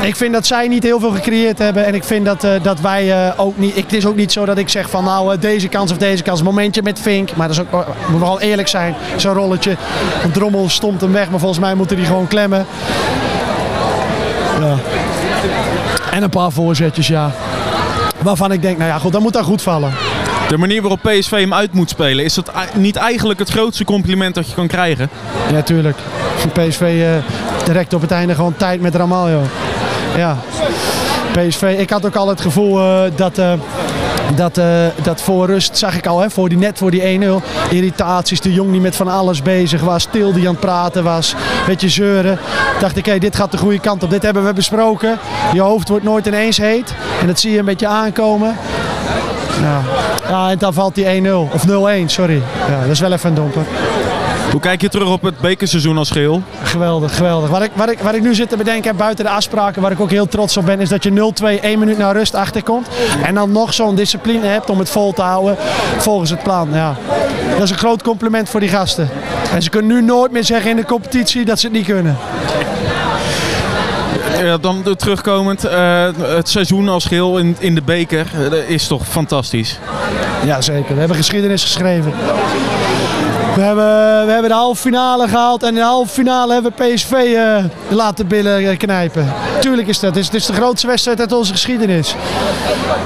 ik 0.00 0.16
vind 0.16 0.32
dat 0.32 0.46
zij 0.46 0.68
niet 0.68 0.82
heel 0.82 1.00
veel 1.00 1.10
gecreëerd 1.10 1.58
hebben. 1.58 1.84
En 1.84 1.94
ik 1.94 2.04
vind 2.04 2.24
dat, 2.24 2.44
uh, 2.44 2.50
dat 2.62 2.80
wij 2.80 3.26
uh, 3.26 3.32
ook 3.36 3.58
niet. 3.58 3.74
Het 3.74 3.92
is 3.92 4.06
ook 4.06 4.16
niet 4.16 4.32
zo 4.32 4.44
dat 4.44 4.58
ik 4.58 4.68
zeg 4.68 4.90
van 4.90 5.04
nou 5.04 5.34
uh, 5.34 5.40
deze 5.40 5.68
kans 5.68 5.90
of 5.90 5.98
deze 5.98 6.22
kans. 6.22 6.42
Momentje 6.42 6.82
met 6.82 7.00
Vink. 7.00 7.36
Maar 7.36 7.48
dat 7.48 7.56
is 7.56 7.62
ook, 7.62 7.86
moet 8.10 8.20
wel 8.20 8.40
eerlijk 8.40 8.68
zijn. 8.68 8.94
Zo'n 9.16 9.34
rolletje. 9.34 9.76
Een 10.22 10.30
drommel 10.30 10.68
stomt 10.68 11.00
hem 11.00 11.12
weg. 11.12 11.30
Maar 11.30 11.38
volgens 11.38 11.60
mij 11.60 11.74
moeten 11.74 11.96
die 11.96 12.06
gewoon 12.06 12.26
klemmen. 12.26 12.66
Ja. 14.60 14.76
En 16.10 16.22
een 16.22 16.30
paar 16.30 16.52
voorzetjes, 16.52 17.06
ja. 17.06 17.30
Waarvan 18.22 18.52
ik 18.52 18.62
denk, 18.62 18.78
nou 18.78 18.90
ja, 18.90 18.98
goed, 18.98 19.12
dat 19.12 19.20
moet 19.20 19.32
daar 19.32 19.44
goed 19.44 19.62
vallen. 19.62 19.92
De 20.48 20.58
manier 20.58 20.80
waarop 20.80 21.00
PSV 21.02 21.30
hem 21.30 21.54
uit 21.54 21.72
moet 21.72 21.90
spelen, 21.90 22.24
is 22.24 22.34
dat 22.34 22.52
niet 22.74 22.96
eigenlijk 22.96 23.38
het 23.38 23.48
grootste 23.48 23.84
compliment 23.84 24.34
dat 24.34 24.48
je 24.48 24.54
kan 24.54 24.66
krijgen? 24.66 25.10
Ja, 25.52 25.62
tuurlijk. 25.62 25.96
PSV 26.52 27.04
direct 27.64 27.94
op 27.94 28.00
het 28.00 28.10
einde 28.10 28.34
gewoon 28.34 28.56
tijd 28.56 28.80
met 28.80 28.94
Ramaljo. 28.94 29.42
Ja. 30.16 30.36
PSV, 31.32 31.74
ik 31.78 31.90
had 31.90 32.06
ook 32.06 32.16
al 32.16 32.28
het 32.28 32.40
gevoel 32.40 32.80
uh, 32.80 33.02
dat... 33.16 33.38
Uh, 33.38 33.52
dat, 34.34 34.58
uh, 34.58 34.86
dat 35.02 35.22
voor 35.22 35.46
rust 35.46 35.78
zag 35.78 35.96
ik 35.96 36.06
al, 36.06 36.20
hè, 36.20 36.30
voor 36.30 36.48
die, 36.48 36.58
net 36.58 36.78
voor 36.78 36.90
die 36.90 37.20
1-0. 37.20 37.24
Irritaties, 37.70 38.40
de 38.40 38.52
jong 38.52 38.70
die 38.70 38.80
met 38.80 38.96
van 38.96 39.08
alles 39.08 39.42
bezig 39.42 39.80
was. 39.80 40.02
Stil 40.02 40.32
die 40.32 40.46
aan 40.46 40.52
het 40.52 40.60
praten 40.60 41.04
was. 41.04 41.34
Beetje 41.66 41.88
zeuren. 41.88 42.38
Dacht 42.80 42.96
ik, 42.96 43.06
hé, 43.06 43.18
dit 43.18 43.36
gaat 43.36 43.50
de 43.50 43.56
goede 43.56 43.78
kant 43.78 44.02
op. 44.02 44.10
Dit 44.10 44.22
hebben 44.22 44.44
we 44.44 44.52
besproken. 44.52 45.18
Je 45.52 45.60
hoofd 45.60 45.88
wordt 45.88 46.04
nooit 46.04 46.26
ineens 46.26 46.56
heet. 46.56 46.94
En 47.20 47.26
dat 47.26 47.40
zie 47.40 47.52
je 47.52 47.58
een 47.58 47.64
beetje 47.64 47.86
aankomen. 47.86 48.56
Ja, 49.62 49.80
ja 50.28 50.50
en 50.50 50.58
dan 50.58 50.74
valt 50.74 50.94
die 50.94 51.22
1-0. 51.22 51.28
Of 51.52 51.66
0-1, 51.66 51.70
sorry. 52.06 52.42
Ja, 52.68 52.80
dat 52.80 52.90
is 52.90 53.00
wel 53.00 53.12
even 53.12 53.28
een 53.28 53.34
domper. 53.34 53.62
Hoe 54.50 54.60
kijk 54.60 54.80
je 54.80 54.88
terug 54.88 55.08
op 55.08 55.22
het 55.22 55.38
bekerseizoen 55.38 55.98
als 55.98 56.10
geheel? 56.10 56.42
Geweldig, 56.62 57.16
geweldig. 57.16 57.50
Wat 57.50 57.62
ik, 57.62 57.70
wat, 57.74 57.90
ik, 57.90 57.98
wat 57.98 58.14
ik 58.14 58.22
nu 58.22 58.34
zit 58.34 58.48
te 58.48 58.56
bedenken 58.56 58.96
buiten 58.96 59.24
de 59.24 59.30
afspraken, 59.30 59.82
waar 59.82 59.90
ik 59.90 60.00
ook 60.00 60.10
heel 60.10 60.26
trots 60.26 60.56
op 60.56 60.64
ben, 60.64 60.80
is 60.80 60.88
dat 60.88 61.02
je 61.02 61.32
0-2 61.58 61.62
één 61.62 61.78
minuut 61.78 61.98
naar 61.98 62.16
rust 62.16 62.34
achterkomt. 62.34 62.88
En 63.22 63.34
dan 63.34 63.52
nog 63.52 63.74
zo'n 63.74 63.94
discipline 63.94 64.46
hebt 64.46 64.70
om 64.70 64.78
het 64.78 64.90
vol 64.90 65.12
te 65.12 65.22
houden 65.22 65.56
volgens 65.98 66.30
het 66.30 66.42
plan. 66.42 66.68
Ja. 66.72 66.96
Dat 67.50 67.62
is 67.62 67.70
een 67.70 67.78
groot 67.78 68.02
compliment 68.02 68.48
voor 68.48 68.60
die 68.60 68.68
gasten. 68.68 69.08
En 69.52 69.62
ze 69.62 69.70
kunnen 69.70 69.94
nu 69.94 70.02
nooit 70.02 70.32
meer 70.32 70.44
zeggen 70.44 70.70
in 70.70 70.76
de 70.76 70.84
competitie 70.84 71.44
dat 71.44 71.58
ze 71.60 71.66
het 71.66 71.76
niet 71.76 71.86
kunnen. 71.86 72.16
Ja, 74.42 74.58
dan 74.58 74.96
terugkomend, 74.96 75.64
uh, 75.64 76.08
het 76.18 76.48
seizoen 76.48 76.88
als 76.88 77.04
geheel 77.04 77.38
in, 77.38 77.56
in 77.58 77.74
de 77.74 77.82
beker 77.82 78.26
uh, 78.52 78.70
is 78.70 78.86
toch 78.86 79.06
fantastisch? 79.08 79.78
Ja, 80.44 80.60
zeker. 80.60 80.92
We 80.92 80.98
hebben 80.98 81.16
geschiedenis 81.16 81.62
geschreven. 81.62 82.12
We 83.54 83.60
hebben, 83.60 84.26
we 84.26 84.32
hebben 84.32 84.50
de 84.50 84.56
halve 84.56 84.80
finale 84.80 85.28
gehaald 85.28 85.62
en 85.62 85.68
in 85.68 85.74
de 85.74 85.80
halve 85.80 86.12
finale 86.12 86.52
hebben 86.52 86.72
we 86.76 86.84
PSV 86.84 87.12
uh, 87.12 87.64
laten 87.90 88.26
billen 88.26 88.76
knijpen. 88.76 89.32
Tuurlijk 89.60 89.88
is 89.88 89.98
dat. 89.98 90.14
Het 90.14 90.18
is, 90.18 90.26
het 90.26 90.34
is 90.34 90.46
de 90.46 90.52
grootste 90.52 90.86
wedstrijd 90.86 91.20
uit 91.20 91.32
onze 91.32 91.52
geschiedenis. 91.52 92.14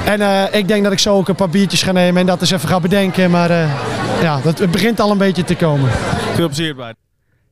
En 0.05 0.21
uh, 0.21 0.55
ik 0.55 0.69
denk 0.69 0.83
dat 0.83 0.93
ik 0.93 0.99
zo 0.99 1.15
ook 1.15 1.29
een 1.29 1.35
paar 1.35 1.49
biertjes 1.49 1.83
ga 1.83 1.93
nemen 1.93 2.21
en 2.21 2.27
dat 2.27 2.41
eens 2.41 2.51
even 2.51 2.69
ga 2.69 2.81
bedenken. 2.81 3.31
Maar 3.31 3.51
uh, 3.51 4.23
ja, 4.23 4.41
dat, 4.41 4.59
het 4.59 4.71
begint 4.71 5.01
al 5.01 5.11
een 5.11 5.19
beetje 5.19 5.45
te 5.45 5.57
komen. 5.57 5.91
Veel 6.35 6.47
plezier 6.47 6.75
bij. 6.75 6.95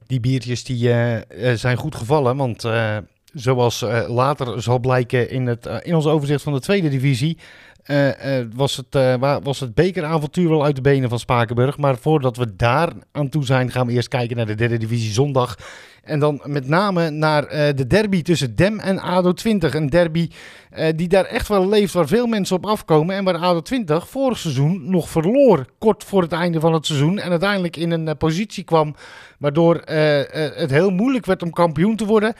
Die 0.06 0.20
biertjes 0.20 0.64
die, 0.64 0.90
zijn 1.54 1.76
goed 1.76 1.94
gevallen, 1.94 2.36
want 2.36 2.64
zoals 3.32 3.84
later 4.06 4.62
zal 4.62 4.78
blijken 4.78 5.30
in, 5.30 5.46
het, 5.46 5.68
in 5.82 5.94
ons 5.94 6.06
overzicht 6.06 6.42
van 6.42 6.52
de 6.52 6.60
tweede 6.60 6.88
divisie... 6.88 7.38
Uh, 7.86 8.38
uh, 8.38 8.46
was, 8.54 8.76
het, 8.76 8.94
uh, 8.94 9.36
was 9.42 9.60
het 9.60 9.74
bekeravontuur 9.74 10.48
wel 10.48 10.64
uit 10.64 10.76
de 10.76 10.82
benen 10.82 11.08
van 11.08 11.18
Spakenburg. 11.18 11.78
Maar 11.78 11.96
voordat 11.96 12.36
we 12.36 12.56
daar 12.56 12.92
aan 13.12 13.28
toe 13.28 13.44
zijn, 13.44 13.70
gaan 13.70 13.86
we 13.86 13.92
eerst 13.92 14.08
kijken 14.08 14.36
naar 14.36 14.46
de 14.46 14.54
derde 14.54 14.76
divisie 14.76 15.12
zondag. 15.12 15.58
En 16.02 16.18
dan 16.18 16.40
met 16.44 16.68
name 16.68 17.10
naar 17.10 17.48
de 17.48 17.86
derby 17.86 18.22
tussen 18.22 18.56
Dem 18.56 18.80
en 18.80 18.98
ADO 18.98 19.32
20. 19.32 19.74
Een 19.74 19.90
derby 19.90 20.30
die 20.96 21.08
daar 21.08 21.24
echt 21.24 21.48
wel 21.48 21.68
leeft, 21.68 21.92
waar 21.92 22.06
veel 22.06 22.26
mensen 22.26 22.56
op 22.56 22.66
afkomen. 22.66 23.16
En 23.16 23.24
waar 23.24 23.36
ADO 23.36 23.60
20 23.60 24.08
vorig 24.08 24.38
seizoen 24.38 24.90
nog 24.90 25.08
verloor, 25.08 25.66
kort 25.78 26.04
voor 26.04 26.22
het 26.22 26.32
einde 26.32 26.60
van 26.60 26.72
het 26.72 26.86
seizoen. 26.86 27.18
En 27.18 27.30
uiteindelijk 27.30 27.76
in 27.76 27.90
een 27.90 28.16
positie 28.16 28.64
kwam 28.64 28.94
waardoor 29.38 29.82
het 30.54 30.70
heel 30.70 30.90
moeilijk 30.90 31.26
werd 31.26 31.42
om 31.42 31.50
kampioen 31.50 31.96
te 31.96 32.06
worden. 32.06 32.34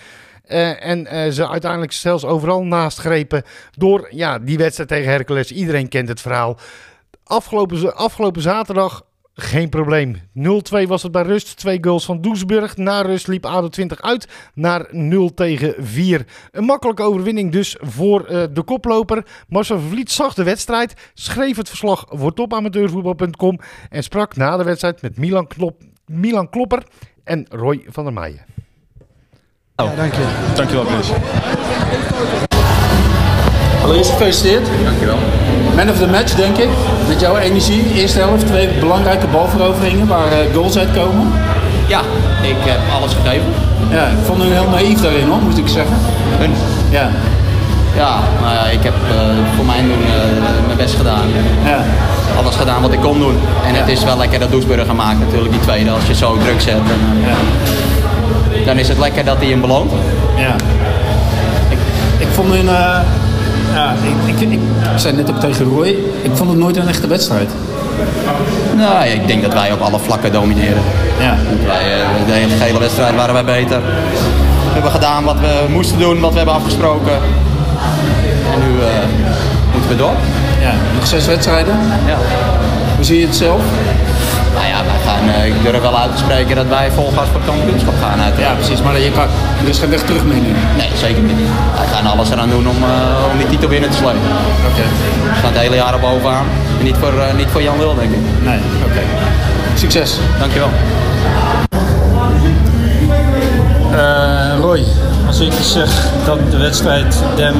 Uh, 0.49 0.85
en 0.87 0.99
uh, 0.99 1.33
ze 1.33 1.49
uiteindelijk 1.49 1.93
zelfs 1.93 2.25
overal 2.25 2.65
naast 2.65 2.99
grepen 2.99 3.43
door 3.71 4.09
ja, 4.11 4.39
die 4.39 4.59
wedstrijd 4.59 4.89
tegen 4.89 5.11
Hercules. 5.11 5.53
Iedereen 5.53 5.89
kent 5.89 6.09
het 6.09 6.21
verhaal. 6.21 6.59
Afgelopen, 7.25 7.97
afgelopen 7.97 8.43
zaterdag 8.43 9.05
geen 9.37 9.69
probleem. 9.69 10.17
0-2 10.17 10.19
was 10.87 11.03
het 11.03 11.13
bij 11.13 11.23
rust. 11.23 11.57
Twee 11.57 11.79
goals 11.81 12.05
van 12.05 12.21
Doesburg. 12.21 12.77
Na 12.77 13.01
rust 13.01 13.27
liep 13.27 13.47
ADO 13.47 13.69
20 13.69 14.03
uit 14.03 14.29
naar 14.55 14.87
0 14.91 15.35
tegen 15.35 15.75
4. 15.79 16.27
Een 16.51 16.65
makkelijke 16.65 17.03
overwinning 17.03 17.53
dus 17.53 17.77
voor 17.81 18.31
uh, 18.31 18.43
de 18.53 18.63
koploper. 18.63 19.27
Marcel 19.49 19.79
Vervliet 19.79 20.11
zag 20.11 20.35
de 20.35 20.45
wedstrijd, 20.45 20.95
schreef 21.15 21.57
het 21.57 21.69
verslag 21.69 22.05
voor 22.09 22.35
topamateurvoetbal.com 22.35 23.59
en 23.91 24.03
sprak 24.03 24.37
na 24.37 24.57
de 24.57 24.65
wedstrijd 24.65 25.03
met 25.03 25.19
Milan, 25.19 25.47
Klop, 25.47 25.83
Milan 26.07 26.51
Klopper 26.51 26.83
en 27.25 27.47
Roy 27.51 27.85
van 27.89 28.05
der 28.05 28.13
Meijen. 28.13 28.56
Oh. 29.83 29.87
Ja, 29.87 29.97
dank 29.97 30.15
je. 30.15 30.25
Dankjewel, 30.55 30.85
Chris. 30.85 31.09
Allereerst 33.83 34.11
gefeliciteerd. 34.11 34.69
Dankjewel. 34.85 35.17
Man 35.75 35.91
of 35.91 35.99
the 35.99 36.07
match, 36.07 36.35
denk 36.35 36.57
ik. 36.57 36.69
Met 37.09 37.21
jouw 37.21 37.37
energie. 37.37 37.95
Eerste 37.95 38.19
helft, 38.19 38.47
twee 38.47 38.69
belangrijke 38.69 39.27
balveroveringen 39.27 40.07
waar 40.07 40.27
uh, 40.27 40.55
goals 40.55 40.79
uitkomen. 40.79 41.33
Ja, 41.87 42.01
ik 42.43 42.57
heb 42.59 42.79
alles 42.95 43.13
gegeven. 43.13 43.47
Ja, 43.91 44.07
ik 44.07 44.19
vond 44.25 44.43
hun 44.43 44.53
heel 44.53 44.69
naïef 44.71 45.01
daarin 45.01 45.29
hoor, 45.29 45.41
moet 45.43 45.59
ik 45.59 45.69
zeggen. 45.69 45.97
Hun? 46.39 46.53
Ja. 46.91 47.11
Ja, 47.97 48.19
ja, 48.43 48.65
ik 48.65 48.83
heb 48.83 48.95
uh, 49.11 49.21
voor 49.57 49.65
mijn 49.65 49.87
doen 49.87 49.99
mijn 50.67 50.77
best 50.77 50.95
gedaan. 50.95 51.29
Ja. 51.65 51.85
Alles 52.39 52.55
gedaan 52.55 52.83
wat 52.83 52.93
ik 52.93 53.01
kon 53.01 53.19
doen. 53.19 53.39
En 53.67 53.75
het 53.75 53.89
is 53.89 54.05
wel 54.05 54.17
lekker 54.17 54.39
dat 54.39 54.51
Doesburger 54.51 54.95
maken 54.95 55.19
natuurlijk, 55.19 55.53
die 55.53 55.61
tweede, 55.61 55.91
als 55.91 56.07
je 56.07 56.15
zo 56.15 56.37
druk 56.39 56.61
zet. 56.61 56.75
En, 56.75 57.21
ja. 57.27 57.37
Dan 58.65 58.79
is 58.79 58.89
het 58.89 58.99
lekker 58.99 59.25
dat 59.25 59.37
hij 59.37 59.47
hem 59.47 59.61
beloont. 59.61 59.93
Ja. 60.37 60.55
Ik, 61.69 61.79
ik 62.19 62.29
vond 62.33 62.53
hun... 62.53 62.65
ja, 63.75 63.95
ik, 64.27 64.41
ik, 64.41 64.51
ik, 64.51 64.61
zei 64.97 65.17
net 65.17 65.31
ook 65.31 65.41
tegen 65.41 65.65
Roy, 65.65 65.89
ik 66.23 66.31
vond 66.35 66.51
het 66.51 66.59
nooit 66.59 66.77
een 66.77 66.89
echte 66.89 67.07
wedstrijd. 67.07 67.51
Nou, 68.77 69.05
ik 69.05 69.27
denk 69.27 69.43
dat 69.43 69.53
wij 69.53 69.73
op 69.73 69.81
alle 69.81 69.99
vlakken 69.99 70.33
domineren. 70.33 70.83
Ja. 71.19 71.37
Wij, 71.67 71.85
de 72.27 72.65
hele, 72.65 72.79
wedstrijd 72.79 73.15
waren 73.15 73.35
wij 73.35 73.45
beter. 73.45 73.81
We 73.81 74.73
hebben 74.73 74.91
gedaan 74.91 75.25
wat 75.25 75.41
we 75.41 75.65
moesten 75.69 75.99
doen, 75.99 76.21
wat 76.21 76.31
we 76.31 76.37
hebben 76.37 76.55
afgesproken. 76.55 77.13
En 78.53 78.59
nu 78.61 78.79
uh, 78.79 78.87
moeten 79.73 79.91
we 79.91 79.97
door. 79.97 80.15
Ja, 80.61 80.73
nog 80.95 81.07
zes 81.07 81.27
wedstrijden. 81.27 81.75
Ja. 82.07 82.17
Hoe 82.97 83.05
zie 83.05 83.21
je 83.21 83.27
het 83.27 83.37
zelf? 83.37 83.61
Nou 85.07 85.19
gaan, 85.19 85.29
uh, 85.29 85.47
ik 85.47 85.63
durf 85.63 85.81
wel 85.81 85.99
uit 85.99 86.13
te 86.13 86.19
spreken 86.19 86.57
dat 86.57 86.67
wij 86.67 86.91
vol 86.91 87.13
gas 87.17 87.29
voor 87.33 87.41
het 87.41 87.49
kampioenschap 87.51 87.95
gaan. 88.03 88.19
Ja, 88.39 88.53
precies. 88.55 88.83
Maar 88.83 88.99
je 88.99 89.11
kan, 89.11 89.29
er 89.63 89.69
is 89.69 89.79
geen 89.79 89.91
weg 89.91 90.03
terug 90.03 90.25
mee 90.25 90.41
nu? 90.41 90.53
Nee, 90.77 90.91
zeker 90.97 91.23
niet. 91.23 91.37
Wij 91.77 91.87
gaan 91.93 92.07
alles 92.07 92.31
eraan 92.31 92.51
doen 92.51 92.69
om, 92.69 92.77
uh, 92.77 93.31
om 93.33 93.39
die 93.39 93.47
titel 93.47 93.69
binnen 93.69 93.91
te 93.91 93.97
slepen. 93.97 94.21
Oké. 94.69 94.71
Okay. 94.73 94.89
We 95.35 95.41
gaan 95.41 95.53
het 95.53 95.61
hele 95.61 95.77
jaar 95.77 96.01
bovenaan. 96.01 96.47
En 96.79 96.85
niet 96.85 96.97
voor, 96.97 97.13
uh, 97.13 97.35
niet 97.37 97.49
voor 97.49 97.63
Jan 97.63 97.79
Wil, 97.79 97.95
denk 97.95 98.11
ik. 98.11 98.19
Nee, 98.43 98.59
oké. 98.85 98.91
Okay. 98.91 99.05
Succes. 99.75 100.19
Dankjewel. 100.39 100.71
Uh, 103.93 104.59
Roy, 104.61 104.85
als 105.27 105.41
ik 105.41 105.53
zeg 105.61 105.91
dat 106.25 106.39
de 106.51 106.57
wedstrijd 106.57 107.23
Dem 107.37 107.55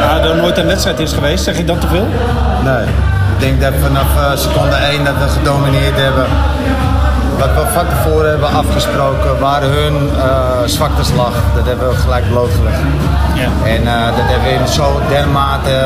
ja, 0.00 0.20
er 0.20 0.36
nooit 0.36 0.58
een 0.58 0.66
wedstrijd 0.66 0.98
is 0.98 1.12
geweest, 1.12 1.44
zeg 1.44 1.56
je 1.56 1.64
dan 1.64 1.78
te 1.78 1.86
veel? 1.86 2.06
Nee, 2.64 2.82
ik 2.82 3.11
denk 3.42 3.60
dat 3.60 3.74
vanaf 3.88 4.10
uh, 4.16 4.36
seconde 4.36 4.76
1 4.76 5.04
dat 5.04 5.14
we 5.22 5.28
gedomineerd 5.28 5.96
hebben. 5.96 6.26
Wat 7.38 7.52
we 7.54 7.62
van 7.72 7.86
tevoren 7.88 8.30
hebben 8.30 8.52
afgesproken, 8.62 9.38
waar 9.40 9.62
hun 9.62 9.94
uh, 10.16 10.66
zwaktes 10.66 11.10
lag, 11.16 11.34
dat 11.54 11.66
hebben 11.66 11.88
we 11.88 11.96
gelijk 11.96 12.28
blootgelegd. 12.28 12.82
Ja. 13.34 13.48
En 13.74 13.82
uh, 13.82 14.06
dat 14.16 14.26
hebben 14.30 14.48
we 14.48 14.54
in 14.60 14.68
zo 14.68 15.00
dermate 15.08 15.76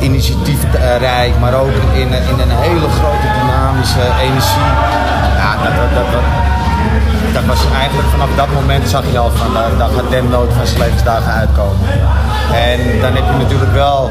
initiatiefrijk, 0.00 1.32
maar 1.40 1.54
ook 1.54 1.76
in, 1.92 2.10
in 2.30 2.38
een 2.44 2.56
hele 2.66 2.88
grote 2.98 3.28
dynamische 3.38 4.04
energie. 4.26 4.70
Ja, 5.42 5.50
dat, 5.64 5.74
dat, 5.94 6.06
dat, 6.12 6.22
dat 7.32 7.44
was 7.44 7.60
eigenlijk 7.80 8.08
vanaf 8.08 8.28
dat 8.36 8.50
moment 8.52 8.88
zag 8.88 9.04
je 9.12 9.18
al 9.18 9.30
van 9.30 9.52
uh, 9.52 9.78
dat 9.78 9.90
gaat 9.96 10.10
Den 10.10 10.26
van 10.30 10.66
zijn 10.66 10.78
levensdagen 10.78 11.32
uitkomen. 11.32 11.86
En 12.70 12.78
dan 13.00 13.12
heb 13.14 13.24
je 13.32 13.36
natuurlijk 13.42 13.72
wel, 13.72 14.10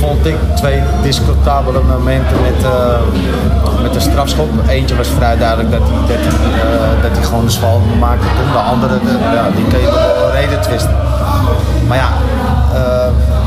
vond 0.00 0.26
ik, 0.26 0.36
twee 0.54 0.82
discutabele 1.02 1.80
momenten 1.82 2.36
met, 2.42 2.64
uh, 2.64 3.82
met 3.82 3.92
de 3.92 4.00
strafschop. 4.00 4.48
Eentje 4.68 4.96
was 4.96 5.08
vrij 5.08 5.36
duidelijk 5.36 5.70
dat 5.70 5.80
hij, 5.84 6.16
dat 6.16 6.24
hij, 6.24 6.48
uh, 6.48 7.02
dat 7.02 7.10
hij 7.16 7.22
gewoon 7.22 7.44
de 7.44 7.50
sval 7.50 7.80
maakte. 7.98 8.26
De 8.52 8.58
andere, 8.58 8.98
de, 8.98 9.12
ja, 9.36 9.44
die 9.56 9.66
kun 9.66 9.80
je 9.80 10.30
reden 10.32 10.60
twisten. 10.60 10.96
Maar 11.88 11.96
ja, 11.96 12.08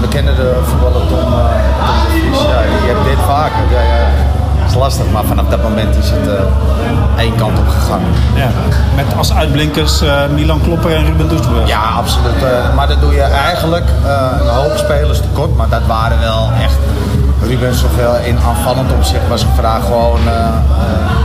we 0.02 0.08
kennen 0.08 0.36
de 0.36 0.60
voetballer 0.64 1.08
Tom, 1.08 1.20
Tom 1.88 1.98
de 2.04 2.10
Vries. 2.10 2.42
Ja, 2.42 2.62
je 2.86 2.94
hebt 2.94 3.06
dit 3.06 3.26
vaker. 3.26 3.64
Ja 3.72 4.23
is 4.74 4.80
lastig, 4.80 5.06
maar 5.12 5.24
vanaf 5.24 5.46
dat 5.50 5.62
moment 5.62 5.96
is 5.96 6.10
het 6.10 6.28
uh, 6.28 7.20
één 7.20 7.36
kant 7.36 7.60
op 7.60 7.68
gegaan. 7.68 8.02
Ja, 8.36 8.50
met 8.96 9.06
als 9.18 9.34
uitblinkers 9.34 10.02
uh, 10.02 10.28
Milan 10.34 10.62
Klopper 10.62 10.96
en 10.96 11.06
Ruben 11.06 11.30
Doesburg. 11.30 11.68
Ja, 11.68 11.82
absoluut. 11.98 12.44
Uh, 12.44 12.76
maar 12.76 12.88
dat 12.88 13.02
doe 13.02 13.14
je 13.14 13.22
eigenlijk 13.22 13.86
een 14.42 14.48
hoop 14.48 14.78
spelers 14.78 15.22
tekort, 15.22 15.56
maar 15.56 15.70
dat 15.70 15.86
waren 15.88 16.20
wel 16.20 16.50
echt. 16.62 16.78
Ruben 17.48 17.76
zoveel 17.76 18.16
in 18.24 18.38
aanvallend 18.48 18.92
opzicht 18.92 19.28
was 19.30 19.44
gevraagd 19.44 19.86
gewoon 19.86 20.20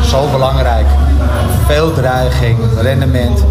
zo 0.02 0.28
belangrijk. 0.32 0.86
Veel 1.66 1.94
dreiging, 1.94 2.58
rendement. 2.80 3.44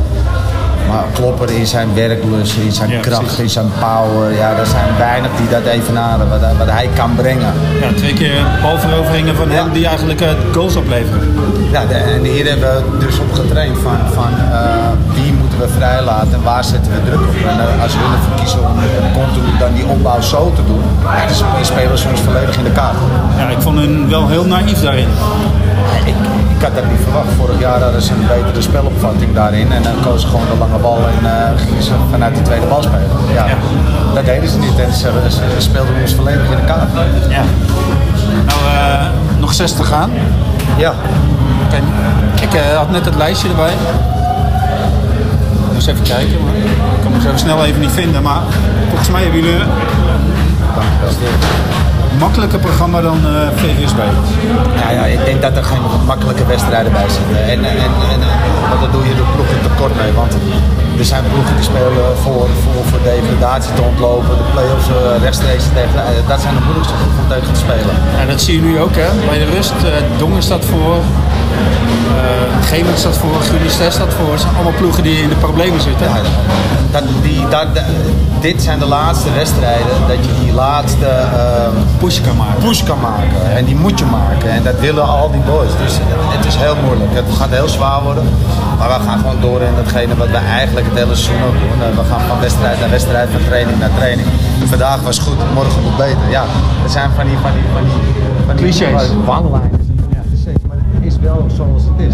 Maar 0.88 1.03
Klopper 1.13 1.50
in 1.51 1.67
zijn 1.67 1.94
werklust, 1.94 2.56
in 2.58 2.72
zijn 2.72 3.00
kracht, 3.01 3.39
in 3.39 3.50
zijn 3.50 3.70
power. 3.79 4.34
Ja, 4.34 4.50
er 4.50 4.65
zijn 4.65 4.98
weinig 4.98 5.32
die 5.38 5.50
dat 5.50 5.65
evenaren, 5.65 6.29
wat, 6.29 6.39
wat 6.58 6.70
hij 6.70 6.89
kan 6.96 7.15
brengen. 7.15 7.53
Ja, 7.82 7.88
twee 7.96 8.13
keer 8.13 8.41
balveroveringen 8.62 9.36
van 9.36 9.50
hem 9.50 9.72
die 9.72 9.88
eigenlijk 9.88 10.22
uh, 10.22 10.27
goals 10.53 10.75
opleveren. 10.75 11.36
Ja, 11.72 11.86
de, 11.86 11.94
en 11.94 12.24
hier 12.24 12.46
hebben 12.46 12.75
we 12.75 13.06
dus 13.06 13.20
op 13.20 13.34
getraind 13.34 13.77
van, 13.77 13.98
van 14.13 14.32
uh, 14.51 14.60
wie 15.13 15.34
moeten 15.34 15.60
we 15.60 15.67
vrijlaten 15.67 16.34
en 16.34 16.44
waar 16.44 16.63
zetten 16.63 16.91
we 16.91 17.00
druk 17.10 17.20
op. 17.20 17.50
En 17.50 17.58
uh, 17.58 17.84
als 17.84 17.94
we 17.94 18.00
ervoor 18.00 18.36
kiezen 18.39 18.60
om 18.60 18.75
continu 19.13 19.58
dan 19.60 19.74
die 19.74 19.86
opbouw 19.86 20.22
zo 20.22 20.51
te 20.56 20.62
doen, 20.65 20.84
dan 21.56 21.65
spelen 21.65 21.98
soms 21.98 22.20
volledig 22.20 22.58
in 22.58 22.63
de 22.63 22.72
kaart. 22.72 22.98
Ja, 23.38 23.50
ik 23.50 23.62
vond 23.62 23.77
hun 23.77 24.10
wel 24.10 24.27
heel 24.27 24.46
naïef 24.46 24.82
daarin. 24.82 25.08
Ik, 26.06 26.15
ik 26.58 26.64
had 26.64 26.76
dat 26.76 26.90
niet 26.92 27.00
verwacht. 27.04 27.28
Vorig 27.38 27.60
jaar 27.60 27.82
hadden 27.82 28.02
ze 28.02 28.14
een 28.14 28.28
betere 28.28 28.62
spelopvatting 28.62 29.34
daarin. 29.34 29.72
En 29.72 29.84
dan 29.84 29.94
kozen 30.02 30.20
ze 30.20 30.28
gewoon 30.28 30.46
de 30.52 30.58
lange 30.58 30.78
bal 30.78 30.98
en 30.98 31.20
uh, 31.24 31.32
gingen 31.66 31.84
ze 31.84 31.92
vanuit 32.12 32.36
de 32.36 32.42
tweede 32.42 32.66
bal 32.66 32.84
spelen. 32.84 33.10
Ja, 33.34 33.46
ja. 33.46 33.56
Dat 34.14 34.26
deden 34.26 34.50
ze 34.50 34.58
niet 34.58 34.80
en 34.80 34.94
ze, 34.94 35.12
ze, 35.30 35.42
speelden 35.58 35.94
ons 36.02 36.14
volledig 36.14 36.50
in 36.50 36.56
de 36.56 36.66
kaart. 36.66 36.90
Ja. 37.30 37.44
Nou, 38.46 38.60
uh, 38.74 39.06
nog 39.40 39.54
zes 39.54 39.72
te 39.74 39.84
gaan. 39.84 40.12
Ja. 40.78 40.94
Okay. 41.66 41.82
Ik 42.42 42.54
uh, 42.54 42.78
had 42.78 42.92
net 42.92 43.06
het 43.06 43.16
lijstje 43.16 43.50
erbij. 43.50 43.74
eens 45.76 45.88
even 45.88 46.04
kijken, 46.04 46.44
maar 46.44 46.56
ik 46.56 47.02
kan 47.04 47.14
het 47.14 47.22
zo 47.22 47.30
snel 47.36 47.66
even 47.66 47.80
niet 47.80 47.92
vinden. 47.92 48.24
Maar 48.24 48.42
volgens 48.90 49.10
mij 49.10 49.22
hebben 49.22 49.42
jullie 49.42 49.64
makkelijker 52.20 52.60
programma 52.60 53.02
dan 53.02 53.20
uh, 53.26 53.48
VVSB? 53.56 54.00
Ja, 54.82 54.90
ja, 54.92 55.06
ik 55.06 55.26
denk 55.26 55.42
dat 55.42 55.56
er 55.58 55.64
geen 55.64 55.82
makkelijke 56.06 56.46
wedstrijden 56.46 56.92
bij 56.92 57.10
zitten. 57.10 57.44
En, 57.44 57.60
en, 57.66 57.78
en, 58.14 58.22
en 58.72 58.80
dat 58.82 58.92
doe 58.92 59.04
je 59.04 59.16
de 59.16 59.26
ploegen 59.34 59.62
tekort 59.62 59.96
mee. 60.02 60.12
Want 60.12 60.34
er 60.98 61.06
zijn 61.06 61.24
ploegen 61.32 61.56
die 61.56 61.64
spelen 61.64 62.18
voor, 62.24 62.48
voor, 62.64 62.84
voor 62.90 63.02
degradatie 63.04 63.74
te 63.74 63.82
ontlopen. 63.82 64.38
De 64.38 64.48
play-offs 64.54 64.90
uh, 64.90 64.96
rechtstreeks 65.22 65.64
tegen. 65.74 65.96
Uh, 65.96 66.28
dat 66.28 66.40
zijn 66.42 66.54
de 66.56 66.62
moeilijkste 66.62 66.96
groepen 67.00 67.20
om 67.24 67.30
tegen 67.34 67.54
te 67.54 67.60
spelen. 67.60 67.94
Ja, 68.18 68.26
dat 68.32 68.42
zie 68.42 68.56
je 68.56 68.62
nu 68.62 68.80
ook 68.80 68.96
hè. 68.96 69.10
Bij 69.30 69.40
de 69.44 69.50
rust, 69.56 69.80
uh, 69.84 69.90
Dongen 70.18 70.44
staat 70.44 70.66
voor. 70.66 70.96
Uh, 72.72 72.96
staat 72.96 73.18
voor, 73.18 73.42
Gunistes 73.42 73.94
staat 73.94 74.14
voor. 74.14 74.32
Het 74.32 74.42
zijn 74.42 74.56
allemaal 74.56 74.78
ploegen 74.78 75.04
die 75.04 75.22
in 75.22 75.30
de 75.30 75.36
problemen 75.36 75.82
zitten. 75.82 76.08
Ja, 76.08 76.22
dat, 76.92 77.04
die, 77.22 77.48
dat, 77.50 77.68
dit 78.40 78.62
zijn 78.62 78.80
de 78.80 78.86
laatste 78.86 79.34
wedstrijden 79.34 79.96
dat 80.08 80.18
je 80.26 80.32
die 80.44 80.54
laatste 80.54 81.06
uh, 81.06 81.40
push 81.98 82.22
kan 82.22 82.38
maken. 82.38 82.64
Push 82.64 82.84
kan 82.84 83.00
maken. 83.00 83.56
En 83.56 83.66
die 83.66 83.76
moet 83.76 84.00
je 84.00 84.06
maken. 84.06 84.50
En 84.50 84.64
dat 84.64 84.80
willen 84.80 85.08
al 85.08 85.32
die 85.32 85.42
boys. 85.42 85.72
Dus 85.84 85.94
het 86.36 86.46
is 86.46 86.56
heel 86.56 86.76
moeilijk. 86.86 87.10
Het 87.14 87.26
gaat 87.38 87.50
heel 87.50 87.68
zwaar 87.68 88.02
worden. 88.04 88.24
Maar 88.80 88.88
we 88.88 89.06
gaan 89.06 89.20
gewoon 89.20 89.42
door 89.42 89.62
in 89.62 89.76
datgene 89.76 90.16
wat 90.16 90.28
we 90.28 90.38
eigenlijk 90.38 90.86
het 90.90 90.98
hele 90.98 91.16
seizoen 91.16 91.48
ook 91.48 91.58
doen. 91.62 91.96
We 91.96 92.04
gaan 92.10 92.22
van 92.28 92.40
wedstrijd 92.40 92.80
naar 92.80 92.90
wedstrijd, 92.90 93.30
van 93.32 93.42
training 93.48 93.80
naar 93.80 93.92
training. 93.98 94.28
Vandaag 94.66 95.02
was 95.02 95.20
goed, 95.20 95.38
morgen 95.54 95.82
moet 95.84 95.98
beter. 95.98 96.30
Ja, 96.30 96.44
er 96.84 96.90
zijn 96.90 97.10
van 97.16 97.26
die, 97.26 97.38
van 97.42 97.52
die, 97.52 97.64
van 97.74 97.84
die, 97.84 98.14
van 98.46 98.56
die 98.56 98.66
clichés. 98.66 99.10
Wanglijnen. 99.26 99.87
Zoals 101.36 101.84
het 101.84 102.00
is. 102.00 102.14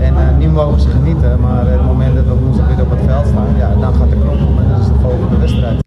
En 0.00 0.14
uh, 0.14 0.36
nu 0.36 0.48
mogen 0.48 0.80
ze 0.80 0.88
genieten, 0.88 1.40
maar 1.40 1.66
het 1.66 1.82
moment 1.82 2.14
dat 2.14 2.24
we 2.24 2.34
woensdag 2.34 2.66
weer 2.66 2.84
op 2.84 2.90
het 2.90 3.00
veld 3.00 3.26
staan, 3.26 3.56
ja, 3.56 3.74
dan 3.74 3.94
gaat 3.94 4.10
de 4.10 4.16
knop 4.16 4.48
om 4.48 4.58
en 4.58 4.68
dat 4.68 4.80
is 4.80 4.86
de 4.86 4.94
volgende 5.00 5.38
wedstrijd. 5.38 5.82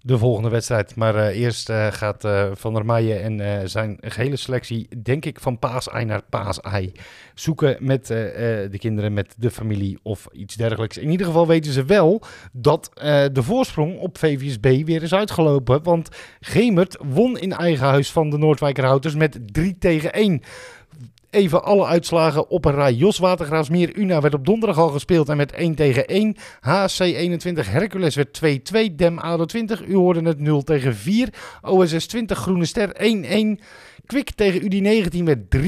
De 0.00 0.18
volgende 0.18 0.48
wedstrijd. 0.48 0.96
Maar 0.96 1.14
uh, 1.14 1.26
eerst 1.26 1.70
uh, 1.70 1.86
gaat 1.90 2.28
Van 2.52 2.74
der 2.74 2.84
Meijen 2.84 3.22
en 3.22 3.68
zijn 3.70 3.96
gehele 4.00 4.36
selectie, 4.36 5.02
denk 5.02 5.24
ik, 5.24 5.40
van 5.40 5.58
paasei 5.58 6.04
naar 6.04 6.22
paasei. 6.30 6.92
Zoeken 7.34 7.76
met 7.80 8.06
de 8.06 8.76
kinderen, 8.78 9.12
met 9.12 9.34
de 9.38 9.50
familie 9.50 9.98
of 10.02 10.26
iets 10.32 10.54
dergelijks. 10.54 10.98
In 10.98 11.10
ieder 11.10 11.26
geval 11.26 11.46
weten 11.46 11.72
ze 11.72 11.84
wel 11.84 12.22
dat 12.52 12.90
de 13.32 13.42
voorsprong 13.42 13.98
op 13.98 14.18
VVSB 14.18 14.82
weer 14.84 15.02
is 15.02 15.14
uitgelopen. 15.14 15.82
Want 15.82 16.08
Gemert 16.40 16.98
won 17.04 17.38
in 17.38 17.52
eigen 17.52 17.86
huis 17.86 18.12
van 18.12 18.30
de 18.30 18.38
Noordwijkerhouters 18.38 19.14
met 19.14 19.38
3 19.44 19.78
tegen 19.78 20.12
1. 20.12 20.42
Even 21.36 21.64
alle 21.64 21.86
uitslagen 21.86 22.50
op 22.50 22.64
een 22.64 22.74
rij. 22.74 22.92
Jos 22.92 23.18
Watergraafsmeer 23.18 23.96
Una 23.96 24.20
werd 24.20 24.34
op 24.34 24.46
donderdag 24.46 24.78
al 24.78 24.88
gespeeld 24.88 25.28
en 25.28 25.36
met 25.36 25.52
1 25.52 25.74
tegen 25.74 26.06
1. 26.06 26.36
HC 26.60 26.98
21 26.98 27.70
Hercules 27.70 28.14
werd 28.14 28.40
2-2. 28.92 28.94
Dem 28.94 29.18
ADO 29.18 29.44
20, 29.44 29.86
u 29.86 29.94
hoorde 29.94 30.22
het 30.22 30.40
0 30.40 30.62
tegen 30.62 30.94
4. 30.94 31.28
OSS 31.62 32.06
20 32.06 32.38
Groene 32.38 32.64
Ster 32.64 32.96
1-1. 33.58 33.62
Kwik 34.06 34.30
tegen 34.30 34.62
UD19 34.62 35.22
werd 35.24 35.56
3-1. 35.56 35.60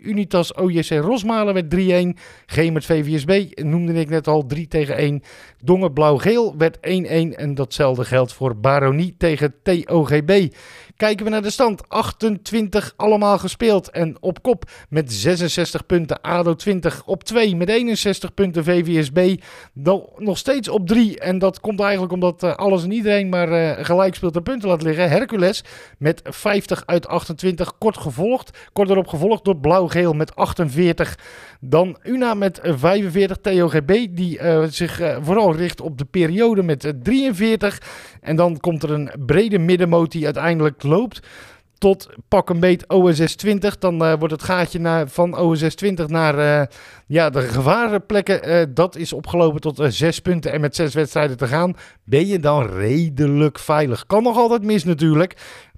Unitas 0.00 0.54
OJC 0.54 0.88
Rosmalen 0.88 1.54
werd 1.54 1.74
3-1. 2.16 2.20
Gemert 2.46 2.84
VVSB 2.84 3.60
noemde 3.62 3.92
ik 3.92 4.08
net 4.08 4.26
al 4.26 4.46
3 4.46 4.68
tegen 4.68 4.96
1. 4.96 5.22
Dongen 5.62 5.92
Blauw-Geel 5.92 6.54
werd 6.56 6.76
1-1. 6.76 6.80
En 6.80 7.54
datzelfde 7.54 8.04
geldt 8.04 8.32
voor 8.32 8.56
Baronie 8.56 9.14
tegen 9.18 9.54
TOGB. 9.62 10.48
Kijken 10.96 11.24
we 11.24 11.30
naar 11.30 11.42
de 11.42 11.50
stand. 11.50 11.88
28 11.88 12.94
allemaal 12.96 13.38
gespeeld. 13.38 13.90
En 13.90 14.16
op 14.20 14.42
kop 14.42 14.70
met 14.88 15.05
met 15.06 15.14
66 15.14 15.86
punten. 15.86 16.20
ADO 16.20 16.54
20 16.54 17.02
op 17.04 17.24
2 17.24 17.56
met 17.56 17.68
61 17.68 18.34
punten. 18.34 18.64
VVSB 18.64 19.36
dan 19.72 20.08
nog 20.16 20.38
steeds 20.38 20.68
op 20.68 20.86
3. 20.86 21.20
En 21.20 21.38
dat 21.38 21.60
komt 21.60 21.80
eigenlijk 21.80 22.12
omdat 22.12 22.42
uh, 22.42 22.54
alles 22.54 22.84
en 22.84 22.92
iedereen 22.92 23.28
maar 23.28 23.48
uh, 23.52 23.84
gelijk 23.84 24.14
speelt 24.14 24.36
en 24.36 24.42
punten 24.42 24.68
laat 24.68 24.82
liggen. 24.82 25.08
Hercules 25.08 25.64
met 25.98 26.20
50 26.24 26.82
uit 26.86 27.08
28. 27.08 27.78
Kort 27.78 27.96
gevolgd. 27.96 28.58
Kort 28.72 28.90
erop 28.90 29.06
gevolgd 29.06 29.44
door 29.44 29.56
Blauw-Geel 29.56 30.12
met 30.12 30.36
48. 30.36 31.18
Dan 31.60 31.96
Una 32.02 32.34
met 32.34 32.60
45. 32.62 33.36
TOGB 33.36 34.06
die 34.10 34.40
uh, 34.40 34.64
zich 34.68 35.18
vooral 35.22 35.54
richt 35.54 35.80
op 35.80 35.98
de 35.98 36.04
periode 36.04 36.62
met 36.62 36.94
43. 37.02 37.82
En 38.20 38.36
dan 38.36 38.60
komt 38.60 38.82
er 38.82 38.90
een 38.90 39.10
brede 39.26 39.58
middenmoot 39.58 40.12
die 40.12 40.24
uiteindelijk 40.24 40.82
loopt 40.82 41.20
tot 41.78 42.08
pak 42.28 42.48
een 42.48 42.60
beet 42.60 42.88
OSS 42.88 43.34
20. 43.34 43.78
Dan 43.78 44.02
uh, 44.02 44.14
wordt 44.18 44.32
het 44.32 44.42
gaatje 44.42 44.78
naar, 44.78 45.08
van 45.08 45.38
OSS 45.38 45.74
20 45.74 46.08
naar 46.08 46.38
uh, 46.38 46.66
ja, 47.06 47.30
de 47.30 47.40
gevarenplekken. 47.40 48.48
Uh, 48.48 48.62
dat 48.68 48.96
is 48.96 49.12
opgelopen 49.12 49.60
tot 49.60 49.80
zes 49.88 50.20
punten. 50.20 50.52
En 50.52 50.60
met 50.60 50.76
zes 50.76 50.94
wedstrijden 50.94 51.36
te 51.36 51.46
gaan, 51.46 51.76
ben 52.04 52.26
je 52.26 52.38
dan 52.38 52.66
redelijk 52.66 53.58
veilig. 53.58 54.06
Kan 54.06 54.22
nog 54.22 54.36
altijd 54.36 54.62
mis 54.62 54.84
natuurlijk. 54.84 55.36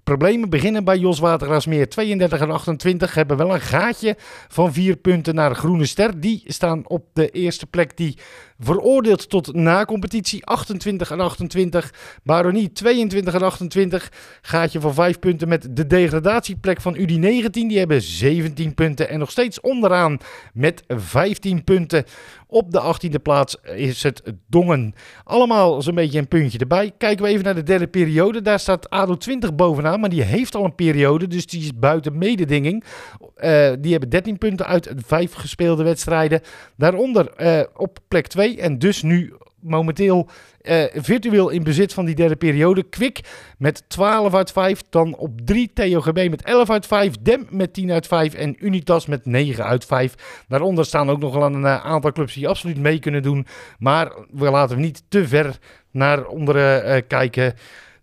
Problemen 0.09 0.51
beginnen 0.51 0.85
bij 0.85 0.99
Jos 0.99 1.19
Watergraafsmeer. 1.19 1.89
32 1.89 2.41
en 2.41 2.51
28 2.51 3.15
hebben 3.15 3.37
wel 3.37 3.55
een 3.55 3.61
gaatje 3.61 4.17
van 4.49 4.73
vier 4.73 4.97
punten 4.97 5.35
naar 5.35 5.55
Groene 5.55 5.87
Ster. 5.87 6.21
Die 6.21 6.43
staan 6.47 6.89
op 6.89 7.05
de 7.13 7.31
eerste 7.31 7.67
plek 7.67 7.97
die 7.97 8.19
veroordeeld 8.59 9.29
tot 9.29 9.55
na-competitie. 9.55 10.47
28 10.47 11.11
en 11.11 11.21
28. 11.21 11.93
Baronie 12.23 12.73
22 12.73 13.35
en 13.35 13.43
28. 13.43 14.13
Gaatje 14.43 14.81
van 14.81 14.95
5 14.95 15.19
punten 15.19 15.49
met 15.49 15.69
de 15.77 15.87
degradatieplek 15.87 16.81
van 16.81 16.97
UD19. 16.97 17.51
Die 17.51 17.79
hebben 17.79 18.03
17 18.03 18.75
punten 18.75 19.09
en 19.09 19.19
nog 19.19 19.31
steeds 19.31 19.61
onderaan 19.61 20.19
met 20.53 20.83
15 20.87 21.65
punten. 21.65 22.05
Op 22.47 22.73
de 22.73 22.95
18e 22.95 23.23
plaats 23.23 23.57
is 23.63 24.03
het 24.03 24.23
Dongen. 24.47 24.95
Allemaal 25.25 25.83
zo'n 25.83 25.95
beetje 25.95 26.19
een 26.19 26.29
puntje 26.29 26.59
erbij. 26.59 26.93
Kijken 26.99 27.25
we 27.25 27.31
even 27.31 27.45
naar 27.45 27.55
de 27.55 27.63
derde 27.63 27.87
periode. 27.87 28.43
Daar 28.43 28.61
staat 28.61 28.91
ADO 28.91 29.17
20 29.17 29.55
bovenaan, 29.55 30.01
maar 30.01 30.11
die 30.11 30.23
heeft 30.23 30.55
al 30.55 30.65
een 30.65 30.75
periode. 30.75 31.27
Dus 31.27 31.47
die 31.47 31.61
is 31.61 31.79
buiten 31.79 32.19
mededinging. 32.19 32.85
Uh, 33.21 33.73
die 33.81 33.91
hebben 33.91 34.09
13 34.09 34.39
punten 34.39 34.67
uit 34.67 34.93
5 35.07 35.33
gespeelde 35.33 35.83
wedstrijden. 35.83 36.41
Daaronder 36.77 37.33
uh, 37.41 37.61
op 37.77 37.99
plek 38.09 38.27
2 38.27 38.48
en 38.57 38.79
dus 38.79 39.03
nu 39.03 39.33
momenteel 39.61 40.29
uh, 40.63 40.85
virtueel 40.95 41.49
in 41.49 41.63
bezit 41.63 41.93
van 41.93 42.05
die 42.05 42.15
derde 42.15 42.37
periode. 42.37 42.83
Kwik 42.83 43.21
met 43.59 43.83
12 43.89 44.35
uit 44.35 44.53
5. 44.53 44.83
Dan 44.91 45.17
op 45.17 45.41
3 45.45 45.71
TOGB 45.73 46.27
met 46.31 46.43
11 46.43 46.71
uit 46.71 46.87
5. 46.87 47.15
Dem 47.21 47.47
met 47.51 47.73
10 47.73 47.93
uit 47.93 48.07
5. 48.07 48.35
En 48.35 48.67
Unitas 48.67 49.07
met 49.07 49.27
9 49.27 49.65
uit 49.65 49.85
5. 49.85 50.45
Daaronder 50.49 50.85
staan 50.85 51.11
ook 51.11 51.21
nog 51.21 51.35
wel 51.35 51.43
een 51.43 51.61
uh, 51.61 51.85
aantal 51.85 52.13
clubs 52.13 52.35
die 52.35 52.49
absoluut 52.49 52.79
mee 52.79 52.99
kunnen 52.99 53.23
doen. 53.23 53.47
Maar 53.79 54.13
we 54.31 54.51
laten 54.51 54.81
niet 54.81 55.03
te 55.09 55.29
ver 55.29 55.59
naar 55.91 56.27
onderen 56.27 56.97
uh, 56.97 57.03
kijken. 57.09 57.55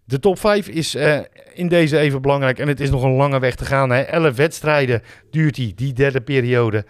De 0.04 0.20
top 0.20 0.40
5 0.40 0.68
is 0.68 0.96
uh, 0.96 1.20
in 1.54 1.68
deze 1.68 1.98
even 1.98 2.22
belangrijk. 2.22 2.60
En 2.60 2.68
het 2.68 2.80
is 2.80 2.90
nog 2.90 3.04
een 3.04 3.16
lange 3.16 3.40
weg 3.40 3.56
te 3.56 3.66
gaan. 3.66 3.90
Hè. 3.90 4.02
11 4.02 4.36
wedstrijden 4.36 5.02
duurt 5.32 5.56
die, 5.56 5.74
die 5.75 5.94
derde 5.94 6.22
periode. 6.22 6.86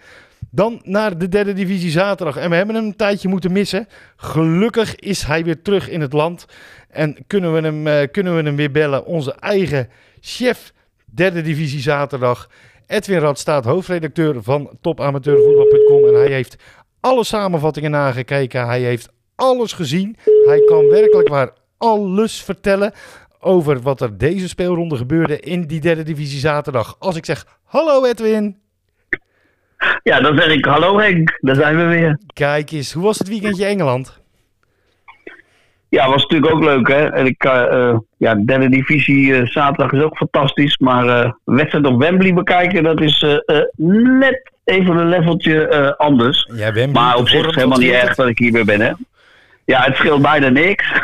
Dan 0.56 0.80
naar 0.84 1.18
de 1.18 1.28
derde 1.28 1.52
divisie 1.52 1.90
zaterdag. 1.90 2.36
En 2.36 2.50
we 2.50 2.56
hebben 2.56 2.74
hem 2.74 2.84
een 2.84 2.96
tijdje 2.96 3.28
moeten 3.28 3.52
missen. 3.52 3.88
Gelukkig 4.16 4.94
is 4.96 5.22
hij 5.22 5.44
weer 5.44 5.62
terug 5.62 5.88
in 5.88 6.00
het 6.00 6.12
land. 6.12 6.46
En 6.88 7.16
kunnen 7.26 7.54
we 7.54 7.60
hem, 7.60 7.86
uh, 7.86 8.02
kunnen 8.10 8.36
we 8.36 8.42
hem 8.42 8.56
weer 8.56 8.70
bellen. 8.70 9.04
Onze 9.06 9.32
eigen 9.32 9.88
chef 10.20 10.72
derde 11.04 11.42
divisie 11.42 11.80
zaterdag. 11.80 12.50
Edwin 12.86 13.18
Radstaat, 13.18 13.64
hoofdredacteur 13.64 14.42
van 14.42 14.70
topamateurvoetbal.com. 14.80 16.06
En 16.06 16.14
hij 16.14 16.32
heeft 16.32 16.56
alle 17.00 17.24
samenvattingen 17.24 17.90
nagekeken. 17.90 18.66
Hij 18.66 18.80
heeft 18.80 19.08
alles 19.34 19.72
gezien. 19.72 20.16
Hij 20.46 20.60
kan 20.64 20.88
werkelijk 20.88 21.28
waar 21.28 21.52
alles 21.78 22.42
vertellen 22.42 22.92
over 23.40 23.80
wat 23.80 24.00
er 24.00 24.18
deze 24.18 24.48
speelronde 24.48 24.96
gebeurde 24.96 25.40
in 25.40 25.66
die 25.66 25.80
derde 25.80 26.02
divisie 26.02 26.38
zaterdag. 26.38 26.96
Als 26.98 27.16
ik 27.16 27.24
zeg 27.24 27.58
hallo 27.64 28.04
Edwin. 28.04 28.64
Ja, 30.02 30.20
dan 30.20 30.36
zeg 30.36 30.48
ik 30.48 30.64
hallo 30.64 30.98
Henk, 30.98 31.38
daar 31.40 31.54
zijn 31.54 31.76
we 31.76 31.84
weer. 31.84 32.18
Kijk 32.32 32.70
eens, 32.70 32.92
hoe 32.92 33.04
was 33.04 33.18
het 33.18 33.28
weekendje 33.28 33.64
Engeland? 33.64 34.20
Ja, 35.88 36.08
was 36.08 36.22
natuurlijk 36.22 36.52
ook 36.52 36.64
leuk 36.64 36.88
hè. 36.88 37.06
En 37.06 37.26
ik, 37.26 37.44
uh, 37.44 37.98
ja, 38.16 38.34
de 38.34 38.44
derde 38.44 38.68
divisie 38.68 39.26
uh, 39.26 39.46
zaterdag 39.46 39.92
is 39.92 40.02
ook 40.02 40.16
fantastisch. 40.16 40.78
Maar 40.78 41.04
uh, 41.04 41.32
wedstrijd 41.44 41.86
op 41.86 41.98
Wembley 41.98 42.34
bekijken, 42.34 42.82
dat 42.82 43.00
is 43.00 43.26
net 43.76 44.50
even 44.64 44.96
een 44.96 45.08
leveltje 45.08 45.96
anders. 45.96 46.50
Ja, 46.54 46.72
Wembley, 46.72 47.02
maar 47.02 47.16
op 47.16 47.28
zich 47.28 47.40
is 47.40 47.46
het 47.46 47.54
helemaal 47.54 47.78
niet 47.78 47.90
erg 47.90 48.14
dat 48.14 48.28
ik 48.28 48.38
hier 48.38 48.52
weer 48.52 48.64
ben 48.64 48.80
hè. 48.80 48.92
Ja, 49.64 49.80
het 49.80 49.96
scheelt 49.96 50.22
bijna 50.22 50.48
niks. 50.48 50.92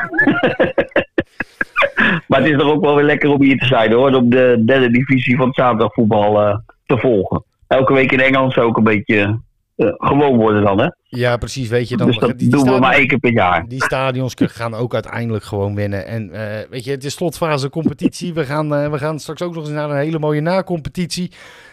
maar 2.29 2.41
het 2.41 2.49
is 2.49 2.59
toch 2.59 2.71
ook 2.71 2.85
wel 2.85 2.95
weer 2.95 3.05
lekker 3.05 3.31
om 3.31 3.43
hier 3.43 3.59
te 3.59 3.67
zijn 3.67 3.93
hoor. 3.93 4.15
Om 4.15 4.31
de 4.31 4.63
derde 4.67 4.91
divisie 4.91 5.37
van 5.37 5.47
het 5.47 5.57
zaterdagvoetbal 5.57 6.63
te 6.87 6.99
volgen 6.99 7.45
elke 7.73 7.93
week 7.93 8.13
in 8.13 8.21
Engeland 8.21 8.53
zou 8.53 8.67
ook 8.67 8.77
een 8.77 8.85
beetje 8.85 9.41
uh, 9.77 9.93
gewoon 9.97 10.37
worden 10.37 10.65
dan, 10.65 10.81
hè? 10.81 10.89
Ja, 11.03 11.37
precies. 11.37 11.69
Weet 11.69 11.89
je 11.89 11.97
dan. 11.97 12.07
Dus 12.07 12.19
dat 12.19 12.39
die, 12.39 12.51
doen 12.51 12.65
we 12.65 12.79
maar 12.79 12.95
één 12.95 13.07
keer 13.07 13.19
per 13.19 13.33
jaar. 13.33 13.69
Die 13.69 13.85
stadions 13.85 14.35
gaan 14.37 14.75
ook 14.75 14.95
uiteindelijk 14.95 15.45
gewoon 15.45 15.75
winnen. 15.75 16.07
En 16.07 16.31
uh, 16.33 16.41
weet 16.71 16.85
je, 16.85 16.91
het 16.91 17.05
is 17.05 17.15
slotfase 17.15 17.71
competitie. 17.71 18.35
We 18.35 18.45
gaan, 18.45 18.75
uh, 18.75 18.91
we 18.91 18.99
gaan 18.99 19.19
straks 19.19 19.43
ook 19.43 19.55
nog 19.55 19.65
eens 19.65 19.73
naar 19.73 19.91
een 19.91 19.97
hele 19.97 20.19
mooie 20.19 20.41
na-competitie. 20.41 21.33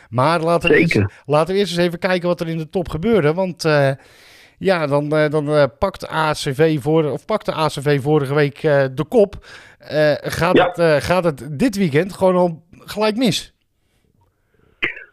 Maar 0.10 0.40
laten 0.40 0.70
we, 0.70 0.78
eerst, 0.78 1.02
laten 1.26 1.54
we 1.54 1.60
eerst 1.60 1.78
eens 1.78 1.86
even 1.86 2.00
kijken 2.00 2.28
wat 2.28 2.42
er 2.42 2.48
in 2.48 2.58
de 2.58 2.70
top 2.70 2.90
gebeurde. 2.90 3.34
Want 3.34 3.64
ja, 4.58 4.88
dan, 4.88 5.10
dan 5.10 5.72
pakt 5.80 6.08
ACV 6.08 6.82
voor, 6.82 7.12
of 7.12 7.26
pakte 7.26 7.54
ACV 7.54 8.02
vorige 8.02 8.34
week 8.34 8.62
de 8.62 9.06
kop. 9.10 9.46
gaat, 10.22 10.56
ja. 10.56 10.72
het, 10.74 11.04
gaat 11.04 11.24
het 11.24 11.48
dit 11.52 11.78
weekend 11.78 12.14
gewoon 12.14 12.36
al 12.36 12.64
gelijk 12.72 13.18
mis? 13.18 13.54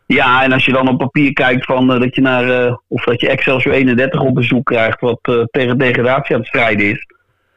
Ja, 0.07 0.43
en 0.43 0.53
als 0.53 0.65
je 0.65 0.73
dan 0.73 0.89
op 0.89 0.99
papier 0.99 1.33
kijkt 1.33 1.65
van 1.65 1.93
uh, 1.93 2.01
dat 2.01 2.15
je 2.15 2.21
naar, 2.21 2.67
uh, 2.67 2.77
of 2.89 3.05
dat 3.05 3.21
je 3.21 3.29
Excelsior 3.29 3.75
31 3.75 4.21
op 4.21 4.35
bezoek 4.35 4.65
krijgt, 4.65 5.01
wat 5.01 5.47
tegen 5.51 5.79
degradatie 5.79 6.35
aan 6.35 6.41
het 6.41 6.49
strijden 6.49 6.91
is. 6.91 7.07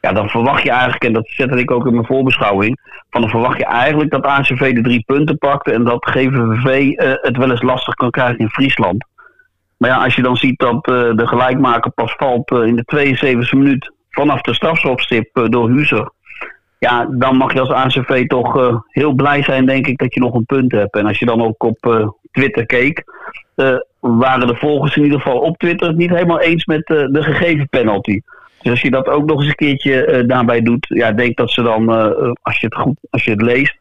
Ja, 0.00 0.12
dan 0.12 0.28
verwacht 0.28 0.62
je 0.62 0.70
eigenlijk, 0.70 1.04
en 1.04 1.12
dat 1.12 1.28
zette 1.28 1.58
ik 1.58 1.70
ook 1.70 1.86
in 1.86 1.94
mijn 1.94 2.06
voorbeschouwing, 2.06 2.80
van 3.10 3.20
dan 3.20 3.30
verwacht 3.30 3.58
je 3.58 3.64
eigenlijk 3.64 4.10
dat 4.10 4.24
ACV 4.24 4.74
de 4.74 4.80
drie 4.80 5.04
punten 5.06 5.38
pakt 5.38 5.70
en 5.70 5.84
dat 5.84 6.04
GVV 6.10 6.92
het 6.96 7.36
wel 7.36 7.50
eens 7.50 7.62
lastig 7.62 7.94
kan 7.94 8.10
krijgen 8.10 8.38
in 8.38 8.48
Friesland. 8.48 9.04
Maar 9.76 9.90
ja, 9.90 10.04
als 10.04 10.14
je 10.14 10.22
dan 10.22 10.36
ziet 10.36 10.58
dat 10.58 10.84
de 10.84 11.26
gelijkmaker 11.26 11.90
pas 11.90 12.14
valt 12.16 12.50
in 12.50 12.76
de 12.76 13.16
72e 13.54 13.58
minuut 13.58 13.92
vanaf 14.10 14.40
de 14.40 14.54
strafschopstip 14.54 15.46
door 15.48 15.70
Huzer. 15.70 16.10
Ja, 16.80 17.08
dan 17.10 17.36
mag 17.36 17.52
je 17.52 17.60
als 17.60 17.70
ACV 17.70 18.26
toch 18.26 18.82
heel 18.88 19.12
blij 19.12 19.42
zijn, 19.42 19.66
denk 19.66 19.86
ik, 19.86 19.98
dat 19.98 20.14
je 20.14 20.20
nog 20.20 20.34
een 20.34 20.46
punt 20.46 20.72
hebt. 20.72 20.96
En 20.96 21.06
als 21.06 21.18
je 21.18 21.26
dan 21.26 21.42
ook 21.42 21.62
op 21.62 22.10
Twitter 22.30 22.66
keek, 22.66 23.04
uh, 23.56 23.76
waren 24.00 24.46
de 24.46 24.56
volgers 24.56 24.96
in 24.96 25.02
ieder 25.02 25.20
geval 25.20 25.38
op 25.38 25.58
Twitter 25.58 25.88
het 25.88 25.96
niet 25.96 26.10
helemaal 26.10 26.40
eens 26.40 26.64
met 26.64 26.86
de 26.86 27.22
gegeven 27.22 27.68
penalty. 27.68 28.20
Dus 28.62 28.70
als 28.70 28.80
je 28.80 28.90
dat 28.90 29.08
ook 29.08 29.24
nog 29.26 29.38
eens 29.38 29.48
een 29.48 29.54
keertje 29.54 30.24
daarbij 30.26 30.62
doet, 30.62 30.86
ja, 30.88 31.12
denk 31.12 31.36
dat 31.36 31.50
ze 31.50 31.62
dan, 31.62 31.88
als, 32.42 32.60
je 32.60 32.66
het 32.66 32.74
goed, 32.74 32.96
als 33.10 33.24
je 33.24 33.30
het 33.30 33.42
leest, 33.42 33.76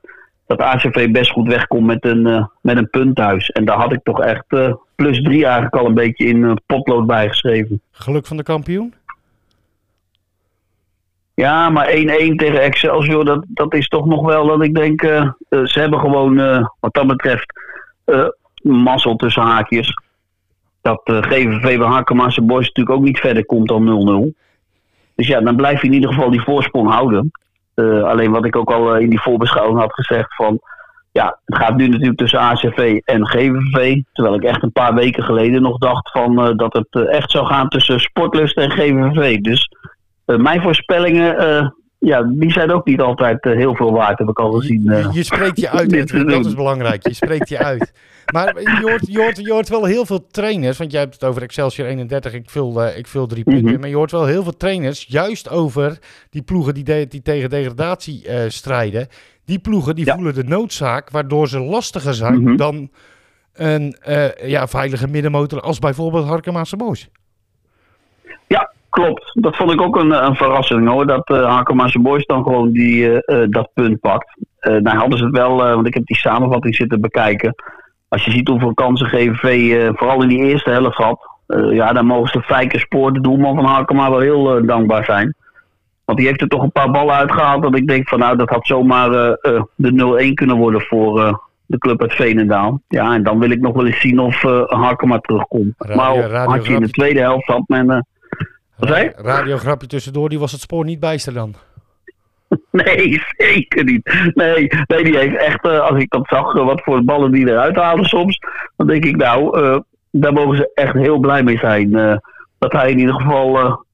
dat 0.48 0.62
ACV 0.62 1.12
best 1.12 1.32
goed 1.32 1.48
wegkomt 1.48 1.86
met 1.86 2.06
een, 2.06 2.50
met 2.62 2.78
een 2.78 2.90
punt 2.90 3.16
thuis. 3.16 3.50
En 3.50 3.66
daar 3.66 3.78
had 3.78 3.94
ik 3.94 4.00
toch 4.04 4.22
echt 4.22 4.46
plus 4.96 5.22
drie 5.22 5.44
eigenlijk 5.44 5.76
al 5.76 5.86
een 5.86 5.94
beetje 5.94 6.26
in 6.26 6.62
potlood 6.66 7.08
bijgeschreven. 7.08 7.82
Geluk 7.92 8.26
van 8.26 8.38
de 8.38 8.44
kampioen? 8.44 8.94
Ja, 11.40 11.70
maar 11.70 11.88
1-1 11.88 11.92
tegen 12.36 12.62
Excelsior, 12.62 13.26
dat, 13.26 13.46
dat 13.48 13.74
is 13.74 13.88
toch 13.88 14.06
nog 14.06 14.26
wel 14.26 14.48
dat 14.48 14.64
ik 14.64 14.76
denk, 14.76 15.02
ze 15.50 15.80
hebben 15.80 16.00
gewoon 16.00 16.36
wat 16.80 16.94
dat 16.94 17.08
betreft 17.08 17.54
mazzel 18.62 19.16
tussen 19.16 19.42
haakjes. 19.42 19.94
Dat 20.82 21.02
GVV 21.04 21.78
bij 21.78 21.88
Hakema's 21.88 22.36
Boys 22.36 22.68
natuurlijk 22.68 22.96
ook 22.96 23.04
niet 23.04 23.20
verder 23.20 23.46
komt 23.46 23.68
dan 23.68 24.32
0-0. 24.34 24.40
Dus 25.16 25.28
ja, 25.28 25.42
dan 25.42 25.56
blijf 25.56 25.82
je 25.82 25.88
in 25.88 25.94
ieder 25.94 26.14
geval 26.14 26.30
die 26.30 26.42
voorsprong 26.42 26.90
houden. 26.90 27.32
Alleen 28.04 28.32
wat 28.32 28.46
ik 28.46 28.56
ook 28.56 28.72
al 28.72 28.96
in 28.96 29.10
die 29.10 29.22
voorbeschouwing 29.22 29.80
had 29.80 29.94
gezegd 29.94 30.36
van... 30.36 30.60
Ja, 31.12 31.40
het 31.46 31.58
gaat 31.58 31.76
nu 31.78 31.88
natuurlijk 31.88 32.18
tussen 32.18 32.40
ACV 32.40 33.00
en 33.04 33.28
GVV. 33.28 34.02
Terwijl 34.14 34.36
ik 34.36 34.44
echt 34.44 34.64
een 34.64 34.72
paar 34.72 34.94
weken 34.94 35.24
geleden 35.24 35.62
nog 35.62 35.78
dacht 35.78 36.12
van, 36.12 36.58
dat 36.58 36.74
het 36.74 37.08
echt 37.08 37.32
zou 37.32 37.46
gaan 37.46 37.70
tussen 37.70 38.00
Sportlust 38.00 38.58
en 38.58 38.72
GVV. 38.72 39.38
Dus 39.38 39.70
mijn 40.38 40.62
voorspellingen 40.62 41.74
ja, 42.00 42.24
die 42.24 42.52
zijn 42.52 42.72
ook 42.72 42.86
niet 42.86 43.02
altijd 43.02 43.46
uh, 43.46 43.56
heel 43.56 43.76
veel 43.76 43.92
waard, 43.92 44.20
heb 44.20 44.30
ik 44.30 44.40
al 44.40 44.52
gezien. 44.52 44.82
Uh, 44.86 45.02
je, 45.02 45.10
je, 45.14 45.24
spreekt 45.24 45.60
je 45.60 45.70
uit, 45.80 45.92
Edwin, 45.92 46.28
dat 46.28 46.46
is 46.46 46.56
belangrijk. 46.56 47.08
Je 47.08 47.14
spreekt 47.14 47.50
je 47.50 47.58
uit. 47.58 47.94
Maar 48.34 48.62
je 48.62 48.80
hoort, 48.82 49.08
je, 49.08 49.20
hoort, 49.20 49.38
je 49.38 49.52
hoort 49.52 49.70
wel 49.70 49.86
heel 49.86 50.06
veel 50.06 50.28
trainers, 50.28 50.78
want 50.78 50.92
jij 50.92 51.02
hebt 51.02 51.14
het 51.14 51.24
over 51.24 51.42
Excelsior 51.42 51.88
31, 51.88 52.34
ik 52.34 52.50
vul, 52.50 52.84
uh, 52.84 52.98
ik 52.98 53.08
vul 53.08 53.28
drie 53.28 53.44
punten. 53.44 53.64
Mm 53.64 53.70
-hmm. 53.70 53.80
Maar 53.80 53.90
je 53.90 53.96
hoort 53.96 54.12
wel 54.12 54.26
heel 54.26 54.44
veel 54.44 54.58
trainers, 54.58 55.06
juist 55.08 55.50
over 55.50 56.00
die 56.30 56.42
ploegen 56.42 56.74
die, 56.74 56.84
de, 56.84 57.06
die 57.10 57.22
tegen 57.22 57.50
degradatie 57.50 58.26
strijden. 58.48 59.08
Die 59.46 59.60
ploegen 59.60 59.96
die 59.96 60.06
ja. 60.06 60.16
voelen 60.16 60.34
de 60.34 60.44
noodzaak, 60.44 61.10
waardoor 61.10 61.48
ze 61.48 61.60
lastiger 61.60 62.14
zijn 62.14 62.40
mm 62.40 62.46
-hmm. 62.46 62.58
dan 62.58 62.90
een 63.54 63.96
eh, 64.02 64.50
ja, 64.50 64.68
veilige 64.68 65.08
middenmotor 65.08 65.62
als 65.62 65.80
bijvoorbeeld 65.80 66.26
Harkemaanse 66.26 66.76
Boys. 66.76 67.10
Ja, 68.48 68.74
klopt. 68.90 69.32
Dat 69.34 69.56
vond 69.56 69.72
ik 69.72 69.82
ook 69.82 69.96
een, 69.96 70.26
een 70.26 70.36
verrassing 70.36 70.88
hoor. 70.88 71.08
Dat 71.08 71.30
uh, 71.30 71.46
Hakemaanse 71.46 72.00
Boys 72.00 72.26
dan 72.26 72.44
gewoon 72.44 72.72
die, 72.72 73.04
uh, 73.06 73.46
dat 73.50 73.70
punt 73.74 74.00
pakt. 74.00 74.38
Uh, 74.62 74.76
nou 74.76 74.98
hadden 74.98 75.18
ze 75.18 75.26
het 75.26 75.38
wel, 75.38 75.56
want 75.58 75.88
ik 75.88 75.94
heb 75.94 76.06
die 76.06 76.18
samenvatting 76.18 76.76
zitten 76.76 77.02
bekijken. 77.02 77.56
Als 78.08 78.26
je 78.26 78.32
ziet 78.32 78.48
hoeveel 78.48 78.74
kansen 78.74 79.08
GVV 79.08 79.90
vooral 79.96 80.22
in 80.22 80.30
die 80.30 80.44
eerste 80.44 80.70
helft 80.70 80.98
had. 80.98 81.20
ja, 81.72 81.94
dan 81.94 82.06
mogen 82.06 82.44
ze 82.48 82.70
Spoor, 82.80 83.14
de 83.14 83.22
doelman 83.22 83.56
van 83.56 83.66
Hakema, 83.66 84.10
wel 84.10 84.20
heel 84.20 84.66
dankbaar 84.66 85.06
zijn. 85.06 85.36
Want 86.06 86.18
die 86.18 86.28
heeft 86.28 86.42
er 86.42 86.48
toch 86.48 86.64
een 86.64 86.72
paar 86.72 86.92
ballen 86.92 87.16
uitgehaald. 87.16 87.62
Dat 87.62 87.76
ik 87.76 87.88
denk 87.88 88.08
van 88.08 88.20
nou, 88.20 88.38
dat 88.38 88.50
had 88.50 88.68
zomaar 88.68 89.10
de 89.76 90.30
0-1 90.30 90.34
kunnen 90.34 90.58
worden 90.58 90.82
voor 90.82 91.40
de 91.70 91.78
club 91.78 92.02
uit 92.02 92.14
Veenendaal. 92.14 92.82
Ja, 92.88 93.14
en 93.14 93.24
dan 93.24 93.40
wil 93.40 93.50
ik 93.50 93.60
nog 93.60 93.74
wel 93.74 93.86
eens 93.86 94.00
zien 94.00 94.20
of 94.20 94.44
uh, 94.44 94.64
Hakema 94.66 95.20
terugkomt. 95.20 95.74
Radio, 95.78 95.96
maar 95.96 96.30
radio 96.30 96.52
had 96.52 96.66
je 96.66 96.74
in 96.74 96.82
de 96.82 96.90
tweede 96.90 97.20
helft 97.20 97.48
had 97.48 97.64
men... 97.68 98.06
Radiograpje 98.80 99.88
tussendoor, 99.88 100.30
die 100.30 100.40
was 100.40 100.52
het 100.52 100.62
spoor 100.62 100.86
niet 100.86 101.00
bijster 101.00 101.34
dan. 101.34 101.56
Nee, 102.72 103.22
zeker 103.38 103.84
niet. 103.84 104.32
Nee, 104.34 104.68
nee 104.88 105.04
die 105.04 105.18
heeft 105.18 105.38
echt, 105.38 105.66
uh, 105.66 105.80
als 105.80 106.02
ik 106.02 106.10
dat 106.10 106.28
zag, 106.28 106.54
uh, 106.54 106.66
wat 106.66 106.82
voor 106.84 107.04
ballen 107.04 107.32
die 107.32 107.48
eruit 107.48 107.76
halen 107.76 108.06
soms. 108.06 108.40
Dan 108.78 108.88
denk 108.88 109.06
ik, 109.06 109.16
nou, 109.16 109.62
uh, 109.62 109.78
daar 110.12 110.34
mogen 110.34 110.58
ze 110.58 110.72
echt 110.74 110.94
heel 110.94 111.18
blij 111.18 111.44
mee 111.44 111.58
zijn. 111.58 111.92
dat 112.58 112.72
hij 112.72 112.92
in 112.92 113.00
ieder 113.00 113.16
geval 113.16 113.86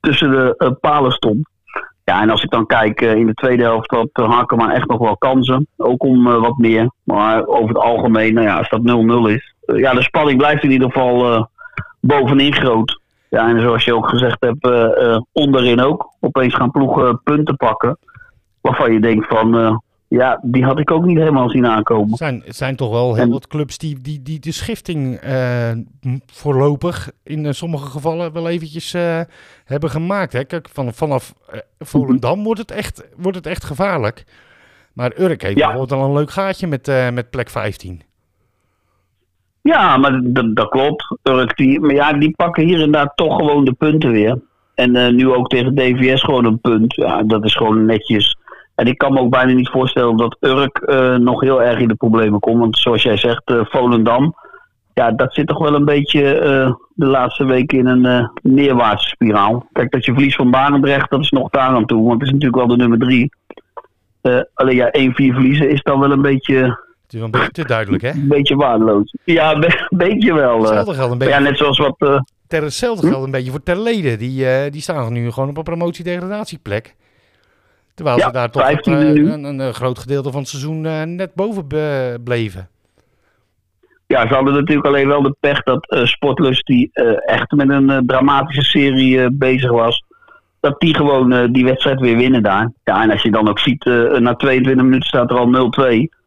tussen 0.00 0.30
de 0.30 0.76
palen 0.80 1.12
stond. 1.12 1.48
Ja, 2.04 2.22
en 2.22 2.30
als 2.30 2.42
ik 2.42 2.50
dan 2.50 2.66
kijk 2.66 3.00
in 3.00 3.26
de 3.26 3.34
tweede 3.34 3.62
helft, 3.62 3.90
had 3.90 4.08
Hakema 4.12 4.74
echt 4.74 4.88
nog 4.88 4.98
wel 4.98 5.16
kansen. 5.16 5.66
Ook 5.76 6.02
om 6.02 6.24
wat 6.24 6.58
meer. 6.58 6.90
Maar 7.04 7.46
over 7.46 7.68
het 7.68 7.78
algemeen, 7.78 8.34
nou 8.34 8.46
ja, 8.46 8.58
als 8.58 8.68
dat 8.68 8.80
0-0 8.80 9.34
is. 9.34 9.54
ja, 9.76 9.94
de 9.94 10.02
spanning 10.02 10.38
blijft 10.38 10.64
in 10.64 10.70
ieder 10.70 10.90
geval 10.92 11.48
bovenin 12.00 12.54
groot. 12.54 12.97
Ja, 13.30 13.48
en 13.48 13.60
zoals 13.60 13.84
je 13.84 13.94
ook 13.94 14.08
gezegd 14.08 14.36
hebt, 14.40 14.66
uh, 14.66 14.72
uh, 14.72 15.20
onderin 15.32 15.80
ook. 15.80 16.12
Opeens 16.20 16.54
gaan 16.54 16.70
ploegen 16.70 17.22
punten 17.22 17.56
pakken. 17.56 17.98
Waarvan 18.60 18.92
je 18.92 19.00
denkt 19.00 19.26
van, 19.26 19.54
uh, 19.54 19.76
ja, 20.08 20.40
die 20.42 20.64
had 20.64 20.78
ik 20.78 20.90
ook 20.90 21.04
niet 21.04 21.18
helemaal 21.18 21.50
zien 21.50 21.66
aankomen. 21.66 22.08
Het 22.08 22.18
zijn, 22.18 22.42
het 22.44 22.56
zijn 22.56 22.76
toch 22.76 22.90
wel 22.90 23.14
heel 23.14 23.24
en, 23.24 23.30
wat 23.30 23.46
clubs 23.46 23.78
die, 23.78 24.00
die, 24.00 24.22
die 24.22 24.38
de 24.40 24.52
schifting 24.52 25.20
voorlopig 26.26 27.10
in 27.22 27.54
sommige 27.54 27.90
gevallen 27.90 28.32
wel 28.32 28.48
eventjes 28.48 28.92
hebben 29.64 29.90
gemaakt. 29.90 30.32
Hè? 30.32 30.44
Kijk, 30.44 30.68
van, 30.72 30.92
vanaf 30.92 31.34
Volendam 31.78 32.42
wordt 32.42 32.60
het, 32.60 32.70
echt, 32.70 33.08
wordt 33.16 33.36
het 33.36 33.46
echt 33.46 33.64
gevaarlijk. 33.64 34.24
Maar 34.92 35.12
Urk 35.18 35.42
heeft 35.42 35.58
ja. 35.58 35.66
bijvoorbeeld 35.66 36.00
al 36.00 36.06
een 36.06 36.14
leuk 36.14 36.30
gaatje 36.30 36.66
met, 36.66 36.86
met 37.12 37.30
plek 37.30 37.50
15. 37.50 38.02
Ja, 39.62 39.96
maar 39.96 40.20
dat, 40.22 40.68
klopt. 40.68 41.16
Urk, 41.22 41.56
die, 41.56 41.80
maar 41.80 41.94
ja, 41.94 42.12
die 42.12 42.34
pakken 42.36 42.64
hier 42.64 42.80
en 42.80 42.90
daar 42.90 43.12
toch 43.14 43.36
gewoon 43.36 43.64
de 43.64 43.72
punten 43.72 44.10
weer. 44.10 44.38
En 44.74 44.96
uh, 44.96 45.08
nu 45.08 45.32
ook 45.32 45.48
tegen 45.48 45.74
DVS 45.74 46.22
gewoon 46.22 46.44
een 46.44 46.60
punt. 46.60 46.94
Ja, 46.94 47.22
dat 47.22 47.44
is 47.44 47.54
gewoon 47.54 47.84
netjes. 47.84 48.36
En 48.74 48.86
ik 48.86 48.98
kan 48.98 49.12
me 49.12 49.20
ook 49.20 49.30
bijna 49.30 49.52
niet 49.52 49.68
voorstellen 49.68 50.16
dat 50.16 50.36
Urk 50.40 50.82
uh, 50.86 51.16
nog 51.16 51.40
heel 51.40 51.62
erg 51.62 51.78
in 51.78 51.88
de 51.88 51.94
problemen 51.94 52.40
komt. 52.40 52.58
Want 52.58 52.78
zoals 52.78 53.02
jij 53.02 53.16
zegt, 53.16 53.50
uh, 53.50 53.60
Volendam. 53.64 54.34
Ja, 54.94 55.10
dat 55.10 55.34
zit 55.34 55.46
toch 55.46 55.58
wel 55.58 55.74
een 55.74 55.84
beetje 55.84 56.22
de 56.94 57.06
laatste 57.06 57.44
weken 57.44 57.78
in 57.78 57.86
een 57.86 58.30
neerwaartse 58.42 59.08
spiraal. 59.08 59.66
Kijk, 59.72 59.90
dat 59.92 60.04
je 60.04 60.12
verlies 60.12 60.34
van 60.34 60.50
Barendrecht, 60.50 61.10
dat 61.10 61.20
is 61.20 61.30
nog 61.30 61.50
daar 61.50 61.68
aan 61.68 61.86
toe. 61.86 62.06
Want 62.06 62.20
het 62.20 62.22
is 62.22 62.30
natuurlijk 62.30 62.56
wel 62.56 62.76
de 62.76 62.76
nummer 62.76 62.98
drie. 62.98 63.30
alleen 64.54 64.74
ja, 64.74 64.90
1-4 65.10 65.12
verliezen 65.12 65.70
is 65.70 65.82
dan 65.82 66.00
wel 66.00 66.10
een 66.10 66.22
beetje 66.22 66.86
het 67.08 67.16
is 67.16 67.22
wel 67.22 67.28
een 67.32 67.40
beetje 67.40 67.62
te 67.62 67.68
duidelijk, 67.68 68.02
hè? 68.02 68.10
Een 68.10 68.28
beetje 68.28 68.56
waardeloos. 68.56 69.14
Ja, 69.24 69.54
een 69.54 69.86
beetje 69.88 70.34
wel. 70.34 70.54
Eh. 70.54 70.60
Hetzelfde 70.60 70.94
geldt 70.94 71.12
een 71.12 71.18
beetje. 71.18 71.34
Ja, 71.34 71.40
net 71.40 71.56
zoals 71.56 71.78
wat. 71.78 71.94
Uh... 71.98 72.20
Ter, 72.46 72.62
hetzelfde 72.62 73.06
hm? 73.06 73.12
geldt 73.12 73.26
een 73.26 73.32
beetje 73.32 73.50
voor 73.50 73.62
Terleden. 73.62 74.18
Die, 74.18 74.44
uh, 74.44 74.70
die 74.70 74.80
staan 74.80 75.12
nu 75.12 75.30
gewoon 75.30 75.48
op 75.48 75.56
een 75.56 75.62
promotie-degradatieplek. 75.62 76.94
Terwijl 77.94 78.20
ze 78.20 78.30
daar 78.32 78.50
toch 78.50 78.70
een, 78.86 79.44
een, 79.44 79.60
een, 79.60 79.74
groot 79.74 79.98
gedeelte 79.98 80.30
van 80.30 80.40
het 80.40 80.48
seizoen 80.48 80.80
net 81.16 81.34
boven 81.34 81.66
bleven. 82.24 82.68
Ja, 84.06 84.28
ze 84.28 84.34
hadden 84.34 84.54
natuurlijk 84.54 84.86
alleen 84.86 85.08
wel 85.08 85.22
de 85.22 85.36
pech 85.40 85.62
dat 85.62 85.86
Sportlust, 86.02 86.66
die 86.66 86.90
echt 87.26 87.50
met 87.52 87.68
een 87.68 88.02
dramatische 88.06 88.62
serie 88.62 89.30
bezig 89.30 89.70
was, 89.70 90.04
dat 90.60 90.80
die 90.80 90.94
gewoon 90.94 91.52
die 91.52 91.64
wedstrijd 91.64 92.00
weer 92.00 92.16
winnen 92.16 92.42
daar. 92.42 92.72
Ja, 92.84 93.02
en 93.02 93.10
als 93.10 93.22
je 93.22 93.30
dan 93.30 93.48
ook 93.48 93.58
ziet, 93.58 93.84
na 94.18 94.34
22 94.34 94.84
minuten 94.84 95.08
staat 95.08 95.30
er 95.30 95.38
al 95.38 95.70
0-2 96.10 96.17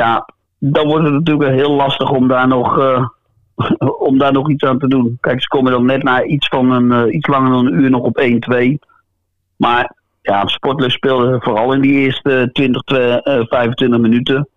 ja, 0.00 0.28
dan 0.58 0.86
wordt 0.86 1.04
het 1.04 1.12
natuurlijk 1.12 1.50
heel 1.50 1.72
lastig 1.72 2.10
om 2.10 2.28
daar 2.28 2.48
nog, 2.48 2.78
uh, 2.78 3.06
om 4.08 4.18
daar 4.18 4.32
nog 4.32 4.50
iets 4.50 4.64
aan 4.64 4.78
te 4.78 4.88
doen. 4.88 5.18
Kijk, 5.20 5.40
ze 5.42 5.48
komen 5.48 5.72
dan 5.72 5.84
net 5.84 6.02
na 6.02 6.24
iets 6.24 6.48
van 6.48 6.70
een, 6.70 7.06
uh, 7.06 7.14
iets 7.14 7.28
langer 7.28 7.50
dan 7.50 7.66
een 7.66 7.80
uur 7.80 7.90
nog 7.90 8.02
op 8.02 8.20
1-2. 8.20 8.78
Maar 9.56 9.94
ja, 10.22 10.46
Sportlust 10.46 10.96
speelde 10.96 11.40
vooral 11.40 11.72
in 11.72 11.80
die 11.80 11.92
eerste 11.92 12.50
20, 12.52 12.82
25 13.48 14.00
minuten. 14.00 14.48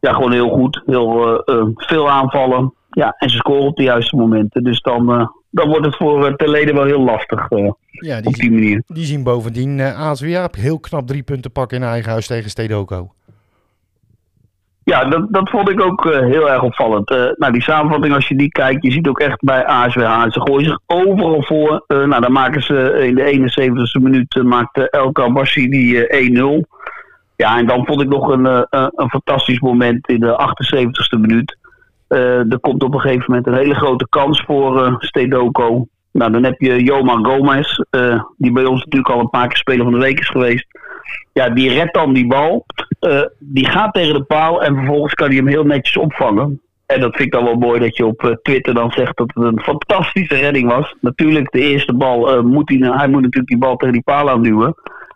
Ja, 0.00 0.12
gewoon 0.12 0.32
heel 0.32 0.48
goed. 0.48 0.82
Heel 0.86 1.42
veel 1.74 2.10
aanvallen. 2.10 2.74
Ja, 2.90 3.14
en 3.18 3.30
ze 3.30 3.36
scoren 3.36 3.66
op 3.66 3.76
de 3.76 3.82
juiste 3.82 4.16
momenten. 4.16 4.64
Dus 4.64 4.80
dan, 4.80 5.06
dan 5.50 5.68
wordt 5.68 5.84
het 5.84 5.96
voor 5.96 6.28
uh, 6.28 6.48
leden 6.48 6.74
wel 6.74 6.84
heel 6.84 7.04
lastig 7.04 7.48
ja, 7.90 8.20
die, 8.20 8.26
op 8.26 8.34
die 8.34 8.50
manier. 8.50 8.82
Die 8.86 9.04
zien 9.04 9.22
bovendien 9.22 9.78
uh, 9.78 10.00
ASWA 10.00 10.48
heel 10.50 10.80
knap 10.80 11.06
drie 11.06 11.22
punten 11.22 11.52
pakken 11.52 11.76
in 11.76 11.88
eigen 11.88 12.10
huis 12.10 12.26
tegen 12.26 12.50
Stedoko. 12.50 13.12
Ja, 14.88 15.04
dat, 15.04 15.26
dat 15.30 15.50
vond 15.50 15.68
ik 15.68 15.80
ook 15.80 16.04
uh, 16.04 16.18
heel 16.18 16.50
erg 16.50 16.62
opvallend. 16.62 17.10
Uh, 17.10 17.24
nou, 17.34 17.52
die 17.52 17.62
samenvatting, 17.62 18.14
als 18.14 18.28
je 18.28 18.36
die 18.36 18.48
kijkt, 18.48 18.82
je 18.82 18.90
ziet 18.90 19.08
ook 19.08 19.20
echt 19.20 19.40
bij 19.40 19.66
ASWH, 19.66 20.30
ze 20.30 20.40
gooien 20.40 20.64
zich 20.64 20.80
overal 20.86 21.42
voor. 21.42 21.84
Uh, 21.88 22.04
nou, 22.04 22.20
dan 22.20 22.32
maken 22.32 22.62
ze 22.62 23.04
in 23.06 23.14
de 23.14 23.50
71ste 23.50 24.02
minuut, 24.02 24.42
maakt 24.42 24.90
El 24.90 25.12
Bassi 25.12 25.68
die 25.68 26.62
1-0. 26.62 26.68
Ja, 27.36 27.58
en 27.58 27.66
dan 27.66 27.86
vond 27.86 28.00
ik 28.00 28.08
nog 28.08 28.28
een, 28.28 28.44
een 28.70 29.10
fantastisch 29.10 29.60
moment 29.60 30.08
in 30.08 30.20
de 30.20 30.54
78ste 30.56 31.20
minuut. 31.20 31.58
er 32.08 32.58
komt 32.60 32.82
op 32.82 32.94
een 32.94 33.00
gegeven 33.00 33.24
moment 33.26 33.46
een 33.46 33.54
hele 33.54 33.74
grote 33.74 34.06
kans 34.08 34.42
voor 34.46 34.96
Stedoko. 34.98 35.86
Nou, 36.12 36.32
dan 36.32 36.44
heb 36.44 36.60
je 36.60 36.82
Joma 36.82 37.18
Gomez, 37.22 37.80
die 38.36 38.52
bij 38.52 38.64
ons 38.64 38.84
natuurlijk 38.84 39.12
al 39.12 39.20
een 39.20 39.30
paar 39.30 39.48
keer 39.48 39.56
speler 39.56 39.84
van 39.84 39.92
de 39.92 39.98
week 39.98 40.20
is 40.20 40.28
geweest. 40.28 40.66
Ja, 41.32 41.48
die 41.48 41.70
redt 41.70 41.94
dan 41.94 42.12
die 42.12 42.26
bal. 42.26 42.66
Uh, 43.00 43.22
die 43.38 43.66
gaat 43.66 43.94
tegen 43.94 44.14
de 44.14 44.22
paal 44.22 44.62
en 44.62 44.76
vervolgens 44.76 45.14
kan 45.14 45.26
hij 45.26 45.36
hem 45.36 45.46
heel 45.46 45.64
netjes 45.64 45.96
opvangen. 45.96 46.60
En 46.86 47.00
dat 47.00 47.16
vind 47.16 47.26
ik 47.26 47.32
dan 47.32 47.44
wel 47.44 47.54
mooi 47.54 47.80
dat 47.80 47.96
je 47.96 48.06
op 48.06 48.22
uh, 48.22 48.32
Twitter 48.42 48.74
dan 48.74 48.90
zegt 48.90 49.16
dat 49.16 49.30
het 49.34 49.44
een 49.44 49.60
fantastische 49.60 50.34
redding 50.34 50.68
was. 50.68 50.94
Natuurlijk, 51.00 51.52
de 51.52 51.60
eerste 51.60 51.94
bal 51.94 52.36
uh, 52.36 52.42
moet 52.42 52.68
hij, 52.68 52.78
hij 52.78 53.08
moet 53.08 53.22
natuurlijk 53.22 53.48
die 53.48 53.58
bal 53.58 53.76
tegen 53.76 53.94
die 53.94 54.02
paal 54.02 54.30
aanduwen. 54.30 54.74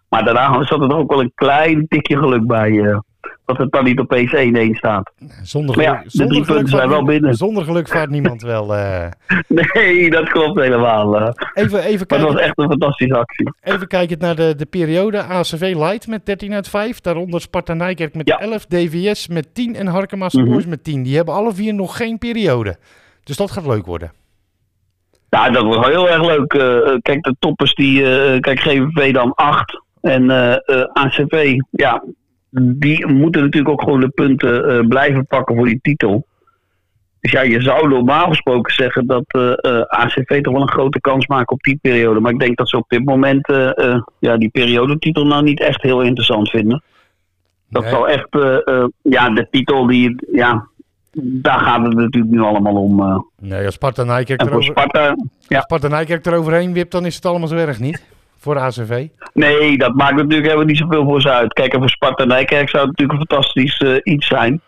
Maar 0.09 0.24
daarna 0.24 0.62
zat 0.64 0.83
er 0.83 0.96
ook 0.96 1.11
wel 1.11 1.20
een 1.20 1.33
klein 1.35 1.87
tikje 1.88 2.18
geluk 2.18 2.46
bij 2.46 3.00
dat 3.53 3.62
het 3.62 3.73
dan 3.73 3.85
niet 3.85 3.99
opeens 3.99 4.35
1-1 4.75 4.77
staat. 4.77 5.12
Zonder 5.43 5.75
geluk, 5.75 5.88
ja, 5.88 6.03
de 6.07 6.27
drie 6.27 6.45
punten 6.45 6.69
zijn 6.69 6.88
wel 6.88 7.05
binnen. 7.05 7.35
Zonder 7.35 7.65
geluk 7.65 7.88
vaart 7.88 8.11
niemand 8.11 8.43
wel. 8.43 8.75
Uh... 8.77 9.07
nee, 9.75 10.11
dat 10.11 10.29
klopt 10.29 10.61
helemaal. 10.61 11.21
Uh. 11.21 11.29
Even, 11.55 11.83
even 11.83 12.07
kijken. 12.07 12.27
dat 12.27 12.35
was 12.35 12.43
echt 12.43 12.59
een 12.59 12.69
fantastische 12.69 13.17
actie. 13.17 13.53
Even 13.61 13.87
kijken 13.87 14.19
naar 14.19 14.37
de, 14.37 14.55
de 14.57 14.67
periode. 14.67 15.23
ACV 15.23 15.75
Light 15.77 16.07
met 16.07 16.27
13 16.27 16.55
uit 16.55 16.69
5. 16.69 17.01
Daaronder 17.01 17.41
Sparta 17.41 17.75
Nijkerk 17.75 18.15
met 18.15 18.29
ja. 18.29 18.38
11. 18.41 18.67
DVS 18.67 19.29
met 19.29 19.55
10 19.55 19.75
en 19.75 19.87
Harkema 19.87 20.29
mm 20.33 20.47
-hmm. 20.47 20.69
met 20.69 20.85
10. 20.85 21.03
Die 21.03 21.17
hebben 21.17 21.35
alle 21.35 21.55
vier 21.55 21.75
nog 21.75 21.97
geen 21.97 22.19
periode. 22.19 22.77
Dus 23.25 23.37
dat 23.37 23.51
gaat 23.51 23.67
leuk 23.67 23.87
worden. 23.87 24.12
Ja, 25.29 25.51
dat 25.51 25.65
wordt 25.65 25.87
wel 25.87 26.07
heel 26.07 26.11
erg 26.11 26.27
leuk. 26.27 26.53
Uh, 26.53 26.97
kijk, 27.03 27.23
de 27.23 27.35
toppers 27.38 27.75
die... 27.75 28.01
kijk, 28.41 28.61
GVV 28.61 29.12
dan 29.12 29.35
8. 29.35 29.81
En 30.01 30.31
ACV, 30.93 31.55
ja, 31.71 32.03
die 32.61 33.07
moeten 33.07 33.43
natuurlijk 33.43 33.73
ook 33.73 33.83
gewoon 33.83 34.01
de 34.01 34.09
punten 34.09 34.71
uh, 34.71 34.88
blijven 34.88 35.27
pakken 35.27 35.57
voor 35.57 35.67
die 35.67 35.79
titel. 35.83 36.27
Dus 37.21 37.33
ja, 37.33 37.41
je 37.41 37.62
zou 37.62 37.88
normaal 37.88 38.29
gesproken 38.29 38.75
zeggen 38.75 39.07
dat 39.07 39.25
uh, 39.37 39.43
uh, 39.43 39.81
ACV 39.81 40.41
toch 40.41 40.53
wel 40.53 40.62
een 40.62 40.69
grote 40.69 41.01
kans 41.01 41.27
maakt 41.27 41.51
op 41.51 41.62
die 41.62 41.79
periode. 41.83 42.21
Maar 42.21 42.33
ik 42.33 42.38
denk 42.38 42.57
dat 42.57 42.69
ze 42.69 42.77
op 42.77 42.88
dit 42.88 43.05
moment 43.05 43.47
ja, 44.19 44.37
die 44.37 44.49
periodetitel 44.49 45.27
nou 45.27 45.43
niet 45.43 45.61
echt 45.61 45.83
heel 45.83 46.01
interessant 46.01 46.51
vinden. 46.51 46.83
Dat 47.69 47.85
zal 47.85 48.09
echt, 48.09 48.29
ja, 49.03 49.31
de 49.31 49.47
titel 49.51 49.87
die, 49.87 50.27
ja, 50.33 50.69
daar 51.12 51.59
gaat 51.59 51.87
het 51.87 51.95
natuurlijk 51.95 52.33
nu 52.33 52.41
allemaal 52.41 52.77
om. 52.77 53.27
nee, 53.41 53.65
als 53.65 53.75
Sparta 53.75 54.05
Nijkerk 54.05 54.41
erover, 54.41 54.62
Sparta, 54.62 55.17
ja. 55.38 55.61
Sparta 55.61 55.88
Nijkerk 55.88 56.27
eroverheen 56.27 56.73
wipt, 56.73 56.93
dan 56.93 57.07
is 57.07 57.15
het 57.15 57.27
allemaal 57.27 57.49
zo 57.49 57.57
erg 57.57 57.79
niet 57.79 58.12
voor 58.42 58.59
ACV? 58.59 59.09
Nee, 59.33 59.78
dat 59.78 59.94
maakt 59.94 60.16
natuurlijk 60.16 60.44
helemaal 60.44 60.64
niet 60.64 60.76
zoveel 60.76 61.05
voor 61.05 61.20
ze 61.20 61.31
uit. 61.31 61.52
Kijk, 61.52 61.72
en 61.72 61.78
voor 61.78 61.90
Sparta 61.90 62.24
Nijkerk 62.24 62.68
zou 62.68 62.88
het 62.88 62.98
natuurlijk 62.98 63.18
een 63.18 63.26
fantastisch 63.26 63.81
uh, 63.81 64.00
iets 64.02 64.26
zijn. 64.26 64.61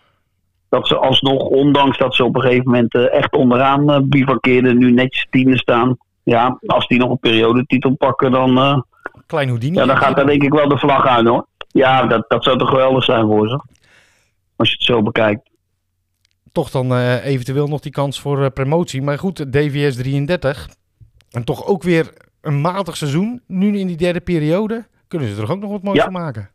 Dat 0.69 0.87
ze 0.87 0.97
alsnog, 0.97 1.41
ondanks 1.41 1.97
dat 1.97 2.15
ze 2.15 2.23
op 2.25 2.35
een 2.35 2.41
gegeven 2.41 2.65
moment 2.65 2.95
uh, 2.95 3.13
echt 3.13 3.33
onderaan 3.33 3.91
uh, 3.91 3.99
bivakkeerden, 4.03 4.77
nu 4.77 4.91
netjes 4.91 5.27
tiende 5.29 5.57
staan. 5.57 5.97
Ja, 6.23 6.59
als 6.65 6.87
die 6.87 6.99
nog 6.99 7.09
een 7.09 7.19
periodetitel 7.19 7.95
pakken, 7.95 8.31
dan... 8.31 8.83
Klein 9.27 9.47
Houdini. 9.47 9.77
Ja, 9.77 9.85
dan 9.85 9.97
gaat 9.97 10.15
daar 10.15 10.25
denk 10.25 10.43
ik 10.43 10.53
wel 10.53 10.67
de 10.67 10.77
vlag 10.77 11.07
uit 11.07 11.27
hoor. 11.27 11.45
Ja, 11.75 12.05
dat, 12.05 12.25
dat 12.27 12.43
zou 12.43 12.57
toch 12.57 12.69
geweldig 12.69 13.03
zijn 13.03 13.25
voor 13.25 13.47
ze. 13.47 13.59
Als 14.55 14.69
je 14.69 14.75
het 14.75 14.85
zo 14.85 15.01
bekijkt. 15.01 15.49
toch 16.51 16.69
dan 16.69 16.91
eh, 16.91 17.25
eventueel 17.25 17.67
nog 17.67 17.79
die 17.79 17.91
kans 17.91 18.19
voor 18.19 18.43
eh, 18.43 18.49
promotie. 18.53 19.01
Maar 19.01 19.19
goed, 19.19 19.53
DVS 19.53 19.95
33. 19.95 20.69
En 21.31 21.43
toch 21.43 21.65
ook 21.65 21.83
weer 21.83 22.13
een 22.45 22.61
matig 22.61 22.97
seizoen. 22.97 23.41
Nu 23.47 23.77
in 23.77 23.87
die 23.87 23.97
derde 23.97 24.21
periode. 24.21 24.85
Kunnen 25.07 25.27
ze 25.27 25.41
er 25.41 25.51
ook 25.51 25.59
nog 25.59 25.71
wat 25.71 25.83
moois 25.83 25.97
Ja. 25.97 26.03
van 26.03 26.13
maken? 26.13 26.49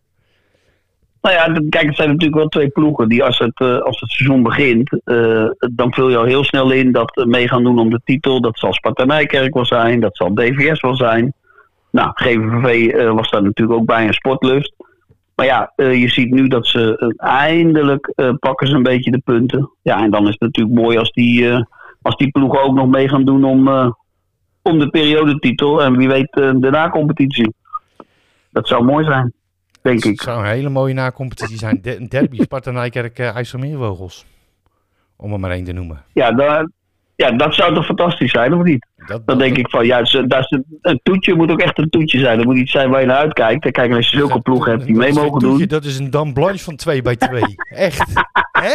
Nou 1.22 1.34
ja, 1.34 1.60
kijk, 1.68 1.86
het 1.86 1.96
zijn 1.96 2.08
natuurlijk 2.08 2.36
wel 2.38 2.48
twee 2.48 2.68
ploegen 2.68 3.08
die 3.08 3.24
als 3.24 3.38
het, 3.38 3.60
eh, 3.60 3.78
als 3.78 4.00
het 4.00 4.10
seizoen 4.10 4.42
begint, 4.42 5.00
eh, 5.04 5.46
dan 5.74 5.92
vul 5.94 6.08
je 6.08 6.16
al 6.16 6.24
heel 6.24 6.44
snel 6.44 6.70
in 6.70 6.92
dat 6.92 7.14
we 7.14 7.26
mee 7.26 7.48
gaan 7.48 7.62
doen 7.62 7.78
om 7.78 7.90
de 7.90 8.00
titel. 8.04 8.40
Dat 8.40 8.58
zal 8.58 8.72
Sparta 8.72 9.04
Nijkerk 9.04 9.54
wel 9.54 9.64
zijn, 9.64 10.00
dat 10.00 10.16
zal 10.16 10.34
DVS 10.34 10.80
wel 10.80 10.94
zijn. 10.96 11.32
Nou, 11.90 12.10
GVV 12.14 12.88
eh, 12.88 13.10
was 13.12 13.30
daar 13.30 13.42
natuurlijk 13.42 13.78
ook 13.80 13.86
bij 13.86 14.06
een 14.06 14.12
sportlust. 14.14 14.74
Maar 15.34 15.46
ja, 15.46 15.72
eh, 15.76 16.00
je 16.00 16.08
ziet 16.08 16.30
nu 16.30 16.48
dat 16.48 16.66
ze 16.66 16.96
eh, 17.16 17.28
eindelijk 17.30 18.12
eh, 18.14 18.30
pakken 18.38 18.66
ze 18.68 18.74
een 18.74 18.82
beetje 18.82 19.10
de 19.10 19.18
punten. 19.24 19.70
Ja, 19.82 20.02
en 20.02 20.10
dan 20.10 20.22
is 20.22 20.30
het 20.30 20.40
natuurlijk 20.40 20.76
mooi 20.80 20.98
als 20.98 21.10
die, 21.12 21.50
eh, 21.50 21.60
als 22.02 22.16
die 22.16 22.30
ploegen 22.30 22.62
ook 22.62 22.74
nog 22.74 22.88
mee 22.88 23.08
gaan 23.08 23.24
doen 23.24 23.44
om, 23.44 23.68
eh, 23.68 23.90
om 24.62 24.78
de 24.78 24.88
periodetitel. 24.90 25.82
En 25.82 25.96
wie 25.96 26.08
weet 26.08 26.30
eh, 26.30 26.50
de 26.54 26.70
na-competitie. 26.70 27.54
Dat 28.50 28.68
zou 28.68 28.84
mooi 28.84 29.04
zijn, 29.04 29.32
denk 29.82 30.04
ik. 30.04 30.10
Het 30.10 30.20
zou 30.20 30.38
een 30.38 30.50
hele 30.50 30.68
mooie 30.68 30.94
na-competitie 30.94 31.58
zijn. 31.58 31.78
Een 31.82 32.08
derby, 32.08 32.42
Sparta 32.42 32.70
Nijkerk, 32.70 33.18
uh, 33.18 33.34
IJsselmeervogels. 33.36 34.24
Om 35.16 35.32
er 35.32 35.40
maar 35.40 35.50
één 35.50 35.64
te 35.64 35.72
noemen. 35.72 36.02
Ja, 36.12 36.32
daar, 36.32 36.68
ja, 37.16 37.30
dat 37.30 37.54
zou 37.54 37.74
toch 37.74 37.84
fantastisch 37.84 38.30
zijn, 38.30 38.54
of 38.54 38.62
niet? 38.62 38.86
Dat, 39.06 39.26
Dan 39.26 39.38
denk 39.38 39.56
ik 39.56 39.70
van, 39.70 39.86
ja, 39.86 39.96
dat 40.26 40.40
is 40.40 40.50
een, 40.50 40.64
een 40.80 41.00
toetje 41.02 41.34
moet 41.34 41.50
ook 41.50 41.60
echt 41.60 41.78
een 41.78 41.90
toetje 41.90 42.18
zijn. 42.18 42.36
Dat 42.36 42.46
moet 42.46 42.56
iets 42.56 42.72
zijn 42.72 42.90
waar 42.90 43.00
je 43.00 43.06
naar 43.06 43.16
uitkijkt. 43.16 43.64
En 43.64 43.72
kijk, 43.72 43.92
als 43.92 44.10
je 44.10 44.16
zulke 44.16 44.40
ploegen 44.40 44.70
hebt 44.72 44.84
die 44.84 44.96
mee 44.96 45.12
dat 45.12 45.22
mogen 45.24 45.40
toetje, 45.40 45.66
doen. 45.66 45.78
Dat 45.78 45.84
is 45.84 45.98
een 45.98 46.10
dame 46.10 46.32
blanche 46.32 46.64
van 46.64 46.76
2 46.76 47.02
bij 47.02 47.16
2. 47.16 47.42
Echt. 47.88 48.12
Hè? 48.52 48.72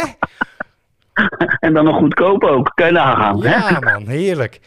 En 1.60 1.74
dan 1.74 1.84
nog 1.84 1.96
goedkoop 1.96 2.44
ook. 2.44 2.72
Kan 2.74 2.86
je 2.86 2.92
nagaan. 2.92 3.42
hè? 3.44 3.50
Ja 3.54 3.80
man, 3.80 4.06
heerlijk. 4.06 4.60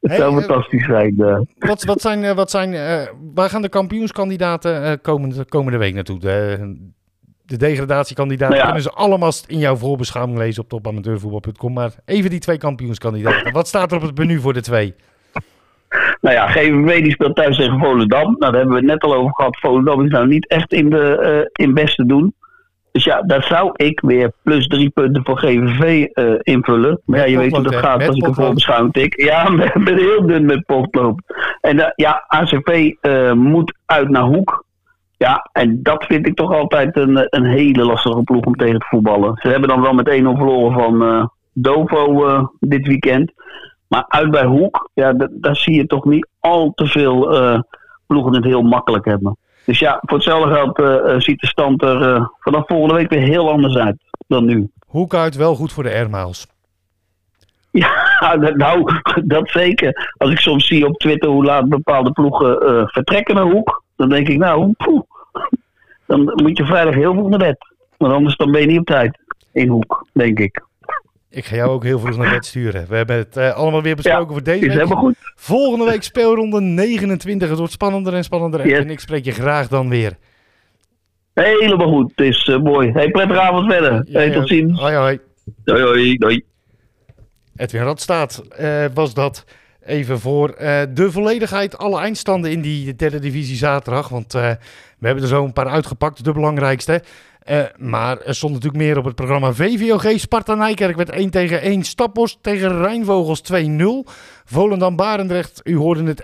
Hey, 0.00 0.16
zou 0.16 0.30
eh, 0.32 0.44
fantastisch 0.44 0.84
zijn. 0.84 1.14
eh. 1.18 1.38
Wat, 1.58 1.84
wat 1.84 2.00
zijn, 2.00 2.24
eh, 2.24 2.34
wat 2.34 2.50
zijn 2.50 2.70
waar 3.34 3.50
gaan 3.50 3.62
de 3.62 3.68
kampioenskandidaten 3.68 5.00
komende, 5.00 5.44
komende 5.44 5.78
week 5.78 5.94
naartoe? 5.94 6.18
De, 6.18 6.58
de 7.44 7.56
degradatiekandidaten 7.56 8.56
Nou 8.56 8.66
ja. 8.68 8.72
kunnen 8.72 8.92
ze 8.92 8.98
allemaal 8.98 9.32
in 9.46 9.58
jouw 9.58 9.76
voorbeschouwing 9.76 10.38
lezen 10.38 10.62
op 10.62 10.68
topamateurvoetbal.com. 10.68 11.72
Maar 11.72 11.92
even 12.04 12.30
die 12.30 12.38
twee 12.40 12.58
kampioenskandidaten. 12.58 13.52
Wat 13.52 13.68
staat 13.68 13.90
er 13.90 13.96
op 13.96 14.02
het 14.02 14.18
menu 14.18 14.40
voor 14.40 14.52
de 14.52 14.62
twee? 14.62 14.94
Nou 16.20 16.34
ja, 16.36 16.46
GVV 16.48 17.02
die 17.02 17.12
speelt 17.12 17.36
thuis 17.36 17.56
tegen 17.56 17.78
Volendam. 17.78 18.22
Nou, 18.24 18.38
daar 18.38 18.52
hebben 18.52 18.70
we 18.70 18.76
het 18.76 18.84
net 18.84 19.02
al 19.02 19.14
over 19.14 19.34
gehad. 19.34 19.58
Volendam 19.58 20.04
is 20.04 20.10
nou 20.10 20.26
niet 20.26 20.48
echt 20.48 20.72
in, 20.72 20.90
de, 20.90 21.16
eh, 21.18 21.66
in 21.66 21.74
best 21.74 21.96
te 21.96 22.06
doen. 22.06 22.34
Dus 22.94 23.04
ja, 23.04 23.22
daar 23.22 23.42
zou 23.42 23.70
ik 23.72 24.00
weer 24.00 24.32
plus 24.42 24.66
drie 24.66 24.90
punten 24.90 25.24
voor 25.24 25.38
GVV 25.38 26.04
eh, 26.04 26.34
invullen. 26.42 27.00
Maar 27.04 27.18
ja, 27.18 27.24
je 27.24 27.38
weet 27.38 27.52
hoe 27.52 27.62
dat 27.62 27.74
gaat 27.74 27.98
Met 27.98 28.08
als 28.08 28.16
ik 28.16 28.26
een 28.26 28.34
voorbeschouwing 28.34 28.92
tik. 28.92 29.20
Ja, 29.22 29.48
met, 29.50 29.74
met 29.74 29.94
heel 29.94 30.26
dun 30.26 30.44
met 30.44 30.66
potlood. 30.66 31.22
En 31.60 31.78
eh, 31.78 31.90
ja, 31.96 32.24
ACV 32.26 32.92
eh, 33.00 33.32
moet 33.32 33.74
uit 33.86 34.08
naar 34.08 34.22
Hoek. 34.22 34.64
Ja, 35.16 35.48
en 35.52 35.82
dat 35.82 36.04
vind 36.04 36.26
ik 36.26 36.34
toch 36.34 36.52
altijd 36.52 36.96
een, 36.96 37.26
een 37.28 37.44
hele 37.44 37.84
lastige 37.84 38.22
ploeg 38.22 38.44
om 38.44 38.54
tegen 38.54 38.78
te 38.78 38.86
voetballen. 38.88 39.38
Ze 39.42 39.48
hebben 39.48 39.68
dan 39.68 39.80
wel 39.80 39.92
met 39.92 40.08
1-0 40.10 40.12
verloren 40.12 40.72
van 40.72 41.30
Dovo 41.52 42.50
dit 42.60 42.86
weekend. 42.86 43.32
Maar 43.88 44.04
uit 44.08 44.30
bij 44.30 44.44
Hoek, 44.44 44.90
ja, 44.92 45.12
daar 45.30 45.56
zie 45.56 45.74
je 45.74 45.86
toch 45.86 46.04
niet 46.04 46.28
al 46.40 46.72
te 46.74 46.86
veel 46.86 47.28
ploegen 48.06 48.34
het 48.34 48.44
heel 48.44 48.62
makkelijk 48.62 49.04
hebben. 49.04 49.36
Dus 49.64 49.78
ja, 49.78 49.98
voor 50.02 50.16
hetzelfde 50.18 50.54
geld 50.54 50.78
eh, 50.78 51.14
eh, 51.14 51.20
ziet 51.20 51.40
de 51.40 51.46
stand 51.46 51.82
er 51.82 52.14
eh, 52.14 52.26
vanaf 52.38 52.66
volgende 52.66 52.94
week 52.94 53.10
weer 53.10 53.20
heel 53.20 53.50
anders 53.50 53.76
uit 53.76 53.96
dan 54.28 54.44
nu. 54.44 54.70
Hoek 54.86 55.14
uit, 55.14 55.36
wel 55.36 55.54
goed 55.54 55.72
voor 55.72 55.82
de 55.82 55.90
airmiles. 55.92 56.46
Ja, 57.70 58.36
dat- 58.36 58.56
nou, 58.56 58.92
dat 59.24 59.48
zeker. 59.50 60.12
Als 60.16 60.30
ik 60.30 60.38
soms 60.38 60.66
zie 60.66 60.86
op 60.86 60.98
Twitter 60.98 61.30
hoe 61.30 61.44
laat 61.44 61.68
bepaalde 61.68 62.10
ploegen 62.12 62.88
vertrekken 62.88 63.34
naar 63.34 63.44
Hoek, 63.50 63.82
dan 63.96 64.08
denk 64.08 64.28
ik, 64.28 64.38
nou, 64.38 64.72
poeh, 64.76 65.02
dan 66.06 66.32
moet 66.42 66.56
je 66.56 66.64
vrijdag 66.66 66.94
heel 66.94 67.12
vroeg 67.12 67.28
naar 67.28 67.38
bed. 67.38 67.56
Want 67.96 68.12
anders 68.12 68.36
dan 68.36 68.50
ben 68.52 68.60
je 68.60 68.66
niet 68.66 68.78
op 68.78 68.86
tijd 68.86 69.18
in 69.52 69.68
Hoek, 69.68 70.06
denk 70.12 70.38
ik. 70.38 70.62
Ik 71.34 71.44
ga 71.44 71.56
jou 71.56 71.70
ook 71.70 71.82
heel 71.84 71.98
vroeg 71.98 72.16
naar 72.16 72.30
bed 72.30 72.46
sturen. 72.46 72.86
We 72.88 72.96
hebben 72.96 73.16
het 73.16 73.36
eh, 73.36 73.54
allemaal 73.54 73.82
weer 73.82 73.94
besproken 73.94 74.26
Ja, 74.26 74.32
voor 74.32 74.42
deze 74.42 74.58
Is 74.58 74.66
week. 74.66 74.72
helemaal 74.72 75.02
goed. 75.02 75.16
Volgende 75.34 75.84
week 75.84 76.02
speelronde 76.02 76.60
29. 76.60 77.48
Het 77.48 77.58
wordt 77.58 77.72
spannender 77.72 78.14
en 78.14 78.24
spannender. 78.24 78.66
Yes. 78.68 78.78
En 78.78 78.90
ik 78.90 79.00
spreek 79.00 79.24
je 79.24 79.32
graag 79.32 79.68
dan 79.68 79.88
weer. 79.88 80.16
Helemaal 81.34 81.88
goed. 81.88 82.12
Het 82.14 82.26
is 82.26 82.48
eh, 82.48 82.58
mooi. 82.58 82.90
Hey, 82.92 83.08
prettige 83.10 83.40
avond 83.40 83.72
verder. 83.72 84.06
Hey, 84.10 84.30
tot 84.30 84.48
ziens. 84.48 84.80
Hoi 84.80 84.94
hoi. 84.94 85.18
Doei, 85.64 85.82
doei, 85.82 86.16
doei. 86.16 86.44
Edwin 87.56 87.82
Radstaat 87.82 88.42
eh, 88.48 88.84
was 88.94 89.14
dat 89.14 89.44
even 89.84 90.20
voor 90.20 90.54
de 90.94 91.08
volledigheid. 91.10 91.78
Alle 91.78 91.98
eindstanden 92.00 92.50
in 92.50 92.60
die 92.60 92.94
derde 92.96 93.18
divisie 93.18 93.56
zaterdag. 93.56 94.08
Want 94.08 94.32
we 94.32 94.58
hebben 95.00 95.22
er 95.22 95.28
zo 95.28 95.44
een 95.44 95.52
paar 95.52 95.68
uitgepakt, 95.68 96.24
de 96.24 96.32
belangrijkste. 96.32 97.02
Eh, 97.44 97.62
maar 97.76 98.20
er 98.20 98.34
stond 98.34 98.52
natuurlijk 98.52 98.82
meer 98.82 98.98
op 98.98 99.04
het 99.04 99.14
programma. 99.14 99.52
VVOG 99.52 100.20
Sparta 100.20 100.54
Nijkerk 100.54 100.96
werd 100.96 101.10
1 101.10 101.30
tegen 101.30 101.62
1. 101.62 101.82
Staphorst 101.82 102.38
tegen 102.40 102.78
Rijnvogels 102.78 103.40
2-0. 103.40 104.06
Volendam 104.46 104.96
Barendrecht, 104.96 105.60
u 105.62 105.76
hoorde 105.76 106.04
het 106.04 106.22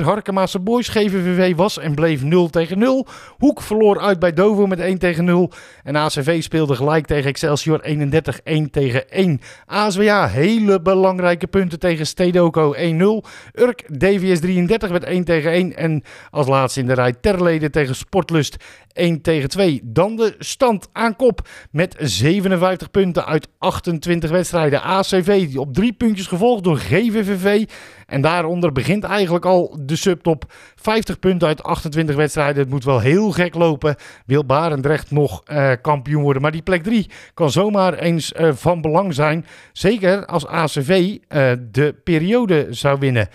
1-4. 0.00 0.02
Harkemaase 0.02 0.58
Boys 0.58 0.88
GVVV 0.88 1.56
was 1.56 1.78
en 1.78 1.94
bleef 1.94 2.22
0 2.22 2.48
tegen 2.50 2.78
0. 2.78 3.06
Hoek 3.38 3.62
verloor 3.62 4.00
uit 4.00 4.18
bij 4.18 4.32
Dovo 4.32 4.66
met 4.66 4.78
1 4.78 4.98
tegen 4.98 5.24
0. 5.24 5.52
En 5.84 5.96
ACV 5.96 6.42
speelde 6.42 6.74
gelijk 6.74 7.06
tegen 7.06 7.28
Excelsior 7.28 7.80
31 7.80 8.40
1 8.40 8.70
tegen 8.70 9.08
1. 9.10 9.40
ASWA 9.66 10.28
hele 10.28 10.82
belangrijke 10.82 11.46
punten 11.46 11.78
tegen 11.78 12.06
Stedoco 12.06 12.74
1-0. 12.74 12.78
Urk 13.54 13.98
DVS 13.98 14.40
33 14.40 14.90
werd 14.90 15.04
1 15.04 15.24
tegen 15.24 15.50
1. 15.50 15.76
En 15.76 16.02
als 16.30 16.46
laatste 16.46 16.80
in 16.80 16.86
de 16.86 16.94
rij 16.94 17.12
Terlede 17.12 17.70
tegen 17.70 17.94
Sportlust 17.94 18.56
1 18.92 19.20
tegen 19.22 19.48
2. 19.48 19.80
Dan 19.84 20.16
de 20.16 20.34
stand 20.38 20.88
aan 20.92 21.16
kop 21.16 21.48
met 21.70 21.96
57 21.98 22.90
punten 22.90 23.26
uit 23.26 23.48
28 23.58 24.30
wedstrijden. 24.30 24.82
ACV 24.82 25.56
op 25.56 25.74
drie 25.74 25.92
puntjes 25.92 26.26
gevolgd 26.26 26.64
door 26.64 26.76
GVVV. 26.76 27.61
En 28.06 28.20
daaronder 28.20 28.72
begint 28.72 29.04
eigenlijk 29.04 29.44
al 29.44 29.76
de 29.80 29.96
subtop. 29.96 30.44
50 30.76 31.18
punten 31.18 31.48
uit 31.48 31.62
28 31.62 32.16
wedstrijden. 32.16 32.62
Het 32.62 32.70
moet 32.70 32.84
wel 32.84 33.00
heel 33.00 33.30
gek 33.30 33.54
lopen. 33.54 33.96
Wil 34.26 34.44
Barendrecht 34.44 35.10
nog 35.10 35.42
eh, 35.44 35.72
kampioen 35.82 36.22
worden. 36.22 36.42
Maar 36.42 36.52
die 36.52 36.62
plek 36.62 36.82
3 36.82 37.10
kan 37.34 37.50
zomaar 37.50 37.94
eens 37.94 38.32
eh, 38.32 38.50
van 38.52 38.80
belang 38.80 39.14
zijn. 39.14 39.46
Zeker 39.72 40.26
als 40.26 40.46
ACV 40.46 41.16
eh, 41.28 41.52
de 41.70 41.94
periode 42.04 42.66
zou 42.70 42.98
winnen. 42.98 43.28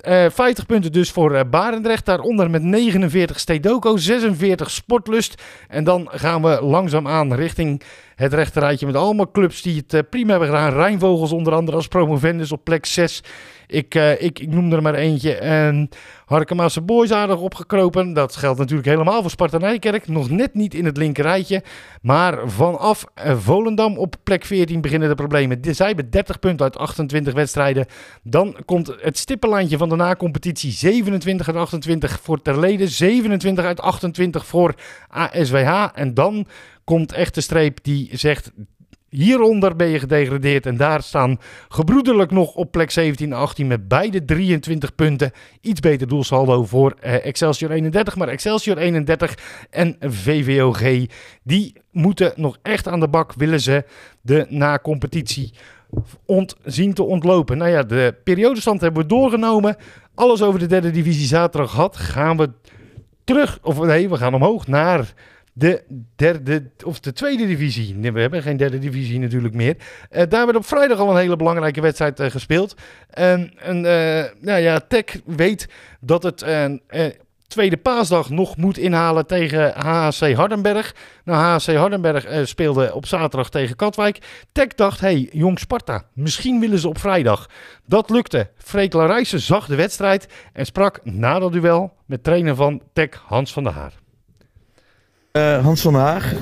Eh 0.00 0.26
50 0.30 0.66
punten 0.66 0.92
dus 0.92 1.10
voor 1.10 1.48
Barendrecht. 1.48 2.06
Daaronder 2.06 2.50
met 2.50 2.62
49 2.62 3.40
Stedoco, 3.40 3.96
46 3.96 4.70
Sportlust. 4.70 5.42
En 5.68 5.84
dan 5.84 6.08
gaan 6.12 6.42
we 6.42 6.58
langzaamaan 6.62 7.34
richting 7.34 7.82
het 8.20 8.34
rechterrijtje 8.34 8.86
met 8.86 8.94
allemaal 8.94 9.30
clubs 9.30 9.62
die 9.62 9.76
het 9.76 9.94
eh, 9.94 10.00
prima 10.10 10.30
hebben 10.30 10.48
gedaan. 10.48 10.72
Rijnvogels 10.72 11.32
onder 11.32 11.52
andere 11.52 11.76
als 11.76 11.88
promovendus 11.88 12.52
op 12.52 12.64
plek 12.64 12.86
6. 12.86 13.22
Ik, 13.66 13.94
eh, 13.94 14.22
ik, 14.22 14.38
ik 14.38 14.48
noem 14.48 14.72
er 14.72 14.82
maar 14.82 14.94
eentje. 14.94 15.34
En 15.34 15.88
Harkemaase 16.26 16.80
Boys 16.80 17.12
aardig 17.12 17.38
opgekropen. 17.38 18.12
Dat 18.12 18.36
geldt 18.36 18.58
natuurlijk 18.58 18.88
helemaal 18.88 19.20
voor 19.20 19.30
Sparta 19.30 19.58
Nijkerk. 19.58 20.08
Nog 20.08 20.30
net 20.30 20.54
niet 20.54 20.74
in 20.74 20.84
het 20.84 20.96
linkerrijtje. 20.96 21.62
Maar 22.02 22.48
vanaf 22.48 23.04
eh, 23.14 23.36
Volendam 23.36 23.98
op 23.98 24.16
plek 24.22 24.44
14 24.44 24.80
beginnen 24.80 25.08
de 25.08 25.14
problemen. 25.14 25.58
Zij 25.70 25.86
hebben 25.86 26.10
30 26.10 26.38
punten 26.38 26.64
uit 26.64 26.76
28 26.76 27.34
wedstrijden. 27.34 27.86
Dan 28.22 28.56
komt 28.64 28.96
het 29.00 29.18
stippenlijntje 29.18 29.78
van 29.78 29.88
de 29.88 29.96
na-competitie. 29.96 30.72
27 30.72 31.46
uit 31.46 31.56
28 31.56 32.20
voor 32.22 32.42
Terlede. 32.42 32.88
27 32.88 33.64
uit 33.64 33.80
28 33.80 34.46
voor 34.46 34.74
ASWH. 35.08 35.86
En 35.94 36.14
dan 36.14 36.46
komt 36.90 37.12
echt 37.12 37.34
de 37.34 37.40
streep 37.40 37.78
die 37.82 38.08
zegt... 38.12 38.52
Hieronder 39.08 39.76
ben 39.76 39.88
je 39.88 39.98
gedegradeerd 39.98 40.66
en 40.66 40.76
daar 40.76 41.02
staan 41.02 41.38
gebroederlijk 41.68 42.30
nog 42.30 42.54
op 42.54 42.70
plek 42.70 42.90
17 42.90 43.32
en 43.32 43.38
18 43.38 43.66
met 43.66 43.88
beide 43.88 44.24
23 44.24 44.94
punten. 44.94 45.32
Iets 45.60 45.80
beter 45.80 46.08
doelsaldo 46.08 46.64
voor 46.64 46.94
eh, 47.00 47.26
Excelsior 47.26 47.70
31, 47.70 48.16
maar 48.16 48.28
Excelsior 48.28 48.76
31 48.76 49.38
en 49.70 49.96
VVOG 50.00 51.06
die 51.42 51.72
moeten 51.92 52.32
nog 52.36 52.58
echt 52.62 52.88
aan 52.88 53.00
de 53.00 53.08
bak 53.08 53.32
willen 53.32 53.60
ze 53.60 53.84
de 54.20 54.46
na-competitie 54.48 55.52
ont, 56.26 56.56
zien 56.64 56.94
te 56.94 57.02
ontlopen. 57.02 57.58
Nou 57.58 57.70
ja, 57.70 57.82
de 57.82 58.14
periodestand 58.24 58.80
hebben 58.80 59.02
we 59.02 59.08
doorgenomen. 59.08 59.76
Alles 60.14 60.42
over 60.42 60.60
de 60.60 60.66
derde 60.66 60.90
divisie 60.90 61.26
zaterdag 61.26 61.70
gehad. 61.70 61.96
Gaan 61.96 62.36
we 62.36 62.50
terug, 63.24 63.58
of 63.62 63.80
nee, 63.80 64.08
we 64.08 64.16
gaan 64.16 64.34
omhoog 64.34 64.66
naar 64.66 65.14
de 65.52 65.82
derde 66.16 66.70
of 66.84 67.00
de 67.00 67.12
tweede 67.12 67.46
divisie. 67.46 67.94
Nee, 67.94 68.12
we 68.12 68.20
hebben 68.20 68.42
geen 68.42 68.56
derde 68.56 68.78
divisie 68.78 69.18
natuurlijk 69.18 69.54
meer. 69.54 69.76
Eh, 70.10 70.22
daar 70.28 70.44
werd 70.46 70.58
op 70.58 70.66
vrijdag 70.66 70.98
al 70.98 71.10
een 71.10 71.16
hele 71.16 71.36
belangrijke 71.36 71.80
wedstrijd 71.80 72.20
eh, 72.20 72.30
gespeeld. 72.30 72.74
En, 73.10 73.52
eh, 73.58 74.24
nou 74.40 74.60
ja, 74.60 74.80
Tech 74.88 75.04
weet 75.24 75.68
dat 76.00 76.22
het 76.22 76.44
tweede 77.46 77.76
paasdag 77.76 78.30
nog 78.30 78.56
moet 78.56 78.78
inhalen 78.78 79.26
tegen 79.26 79.72
HHC 79.72 80.32
Hardenberg. 80.32 80.94
Nou, 81.24 81.38
HHC 81.38 81.76
Hardenberg 81.76 82.48
speelde 82.48 82.94
op 82.94 83.06
zaterdag 83.06 83.50
tegen 83.50 83.76
Katwijk. 83.76 84.44
Tech 84.52 84.66
dacht, 84.66 85.00
hey, 85.00 85.28
jong 85.32 85.58
Sparta, 85.58 86.04
misschien 86.12 86.60
willen 86.60 86.78
ze 86.78 86.88
op 86.88 86.98
vrijdag. 86.98 87.48
Dat 87.86 88.10
lukte. 88.10 88.50
Freek 88.56 88.92
Larijssen 88.92 89.40
zag 89.40 89.66
de 89.66 89.74
wedstrijd 89.74 90.28
en 90.52 90.66
sprak 90.66 91.00
na 91.04 91.38
dat 91.38 91.52
duel 91.52 91.92
met 92.06 92.24
trainer 92.24 92.54
van 92.54 92.82
Tech 92.92 93.22
Hans 93.26 93.52
van 93.52 93.64
der 93.64 93.72
Haar. 93.72 93.92
Uh, 95.32 95.64
Hans 95.64 95.80
van 95.80 95.94
Haag, 95.94 96.34
1-0 96.34 96.38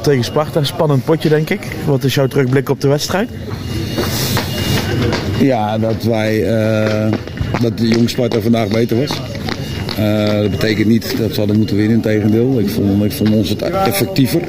tegen 0.00 0.24
Sparta. 0.24 0.62
Spannend 0.62 1.04
potje, 1.04 1.28
denk 1.28 1.50
ik. 1.50 1.60
Wat 1.86 2.04
is 2.04 2.14
jouw 2.14 2.26
terugblik 2.26 2.68
op 2.68 2.80
de 2.80 2.88
wedstrijd? 2.88 3.30
Ja, 5.38 5.78
dat 5.78 6.02
wij 6.02 6.38
uh, 6.38 7.12
dat 7.60 7.78
de 7.78 7.88
jong 7.88 8.10
Sparta 8.10 8.40
vandaag 8.40 8.68
beter 8.68 8.96
was. 8.96 9.20
Uh, 9.98 10.40
dat 10.40 10.50
betekent 10.50 10.86
niet 10.86 11.18
dat 11.18 11.32
ze 11.32 11.38
hadden 11.38 11.58
moeten 11.58 11.76
winnen, 11.76 11.96
in 11.96 12.02
tegendeel. 12.02 12.58
Ik 12.58 12.68
vond, 12.68 13.04
ik 13.04 13.12
vond 13.12 13.30
ons 13.30 13.48
het 13.48 13.62
effectiever. 13.62 14.40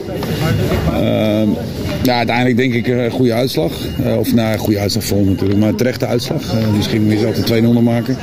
Ja, 2.05 2.17
uiteindelijk 2.17 2.57
denk 2.57 2.73
ik 2.73 2.87
een 2.87 3.11
goede 3.11 3.33
uitslag. 3.33 3.71
Uh, 4.05 4.17
of 4.17 4.33
nou, 4.33 4.53
een 4.53 4.59
goede 4.59 4.79
uitslag 4.79 5.03
voor 5.03 5.25
natuurlijk, 5.25 5.59
maar 5.59 5.69
een 5.69 5.75
terechte 5.75 6.05
uitslag. 6.05 6.53
Uh, 6.53 6.73
misschien 6.75 7.07
weer 7.07 7.25
altijd 7.25 7.63
2-0 7.63 7.67
maken. 7.83 8.17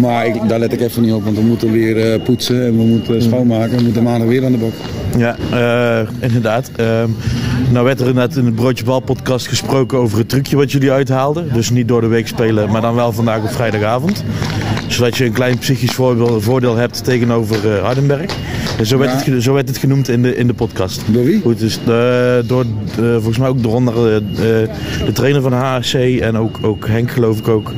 Maar 0.00 0.26
ik, 0.26 0.48
daar 0.48 0.58
let 0.58 0.72
ik 0.72 0.80
even 0.80 1.02
niet 1.02 1.12
op, 1.12 1.24
want 1.24 1.36
we 1.36 1.42
moeten 1.42 1.70
weer 1.72 2.20
poetsen 2.20 2.66
en 2.66 2.76
we 2.76 2.82
moeten 2.82 3.22
schoonmaken. 3.22 3.76
We 3.76 3.82
moeten 3.82 4.02
maandag 4.02 4.28
weer 4.28 4.44
aan 4.44 4.52
de 4.52 4.58
bak. 4.58 4.72
Ja, 5.18 5.36
inderdaad. 6.20 6.70
Nou 7.74 7.86
werd 7.86 8.00
er 8.00 8.14
net 8.14 8.36
in 8.36 8.44
het 8.44 8.54
Broodje 8.54 8.84
Bal 8.84 9.00
podcast 9.00 9.46
gesproken 9.46 9.98
over 9.98 10.18
het 10.18 10.28
trucje 10.28 10.56
wat 10.56 10.72
jullie 10.72 10.90
uithaalden. 10.90 11.52
Dus 11.52 11.70
niet 11.70 11.88
door 11.88 12.00
de 12.00 12.06
week 12.06 12.26
spelen, 12.26 12.70
maar 12.70 12.80
dan 12.80 12.94
wel 12.94 13.12
vandaag 13.12 13.42
op 13.42 13.50
vrijdagavond. 13.50 14.24
Zodat 14.88 15.16
je 15.16 15.24
een 15.24 15.32
klein 15.32 15.58
psychisch 15.58 15.92
voordeel, 15.92 16.40
voordeel 16.40 16.76
hebt 16.76 17.04
tegenover 17.04 17.80
Hardenberg. 17.80 18.36
En 18.78 18.86
zo, 18.86 18.98
werd 18.98 19.24
het, 19.24 19.42
zo 19.42 19.52
werd 19.52 19.68
het 19.68 19.78
genoemd 19.78 20.08
in 20.08 20.22
de, 20.22 20.36
in 20.36 20.46
de 20.46 20.54
podcast. 20.54 21.02
Door 21.06 21.24
wie? 21.24 21.40
Goed, 21.40 21.58
dus 21.58 21.78
door 22.46 22.64
uh, 23.00 23.12
volgens 23.12 23.38
mij 23.38 23.48
ook 23.48 23.62
door 23.62 23.74
onder 23.74 23.94
uh, 23.94 24.02
de 25.06 25.12
trainer 25.12 25.42
van 25.42 25.50
de 25.50 25.56
HSC 25.56 25.94
en 25.94 26.36
ook, 26.36 26.58
ook 26.62 26.86
Henk 26.86 27.10
geloof 27.10 27.38
ik 27.38 27.48
ook. 27.48 27.72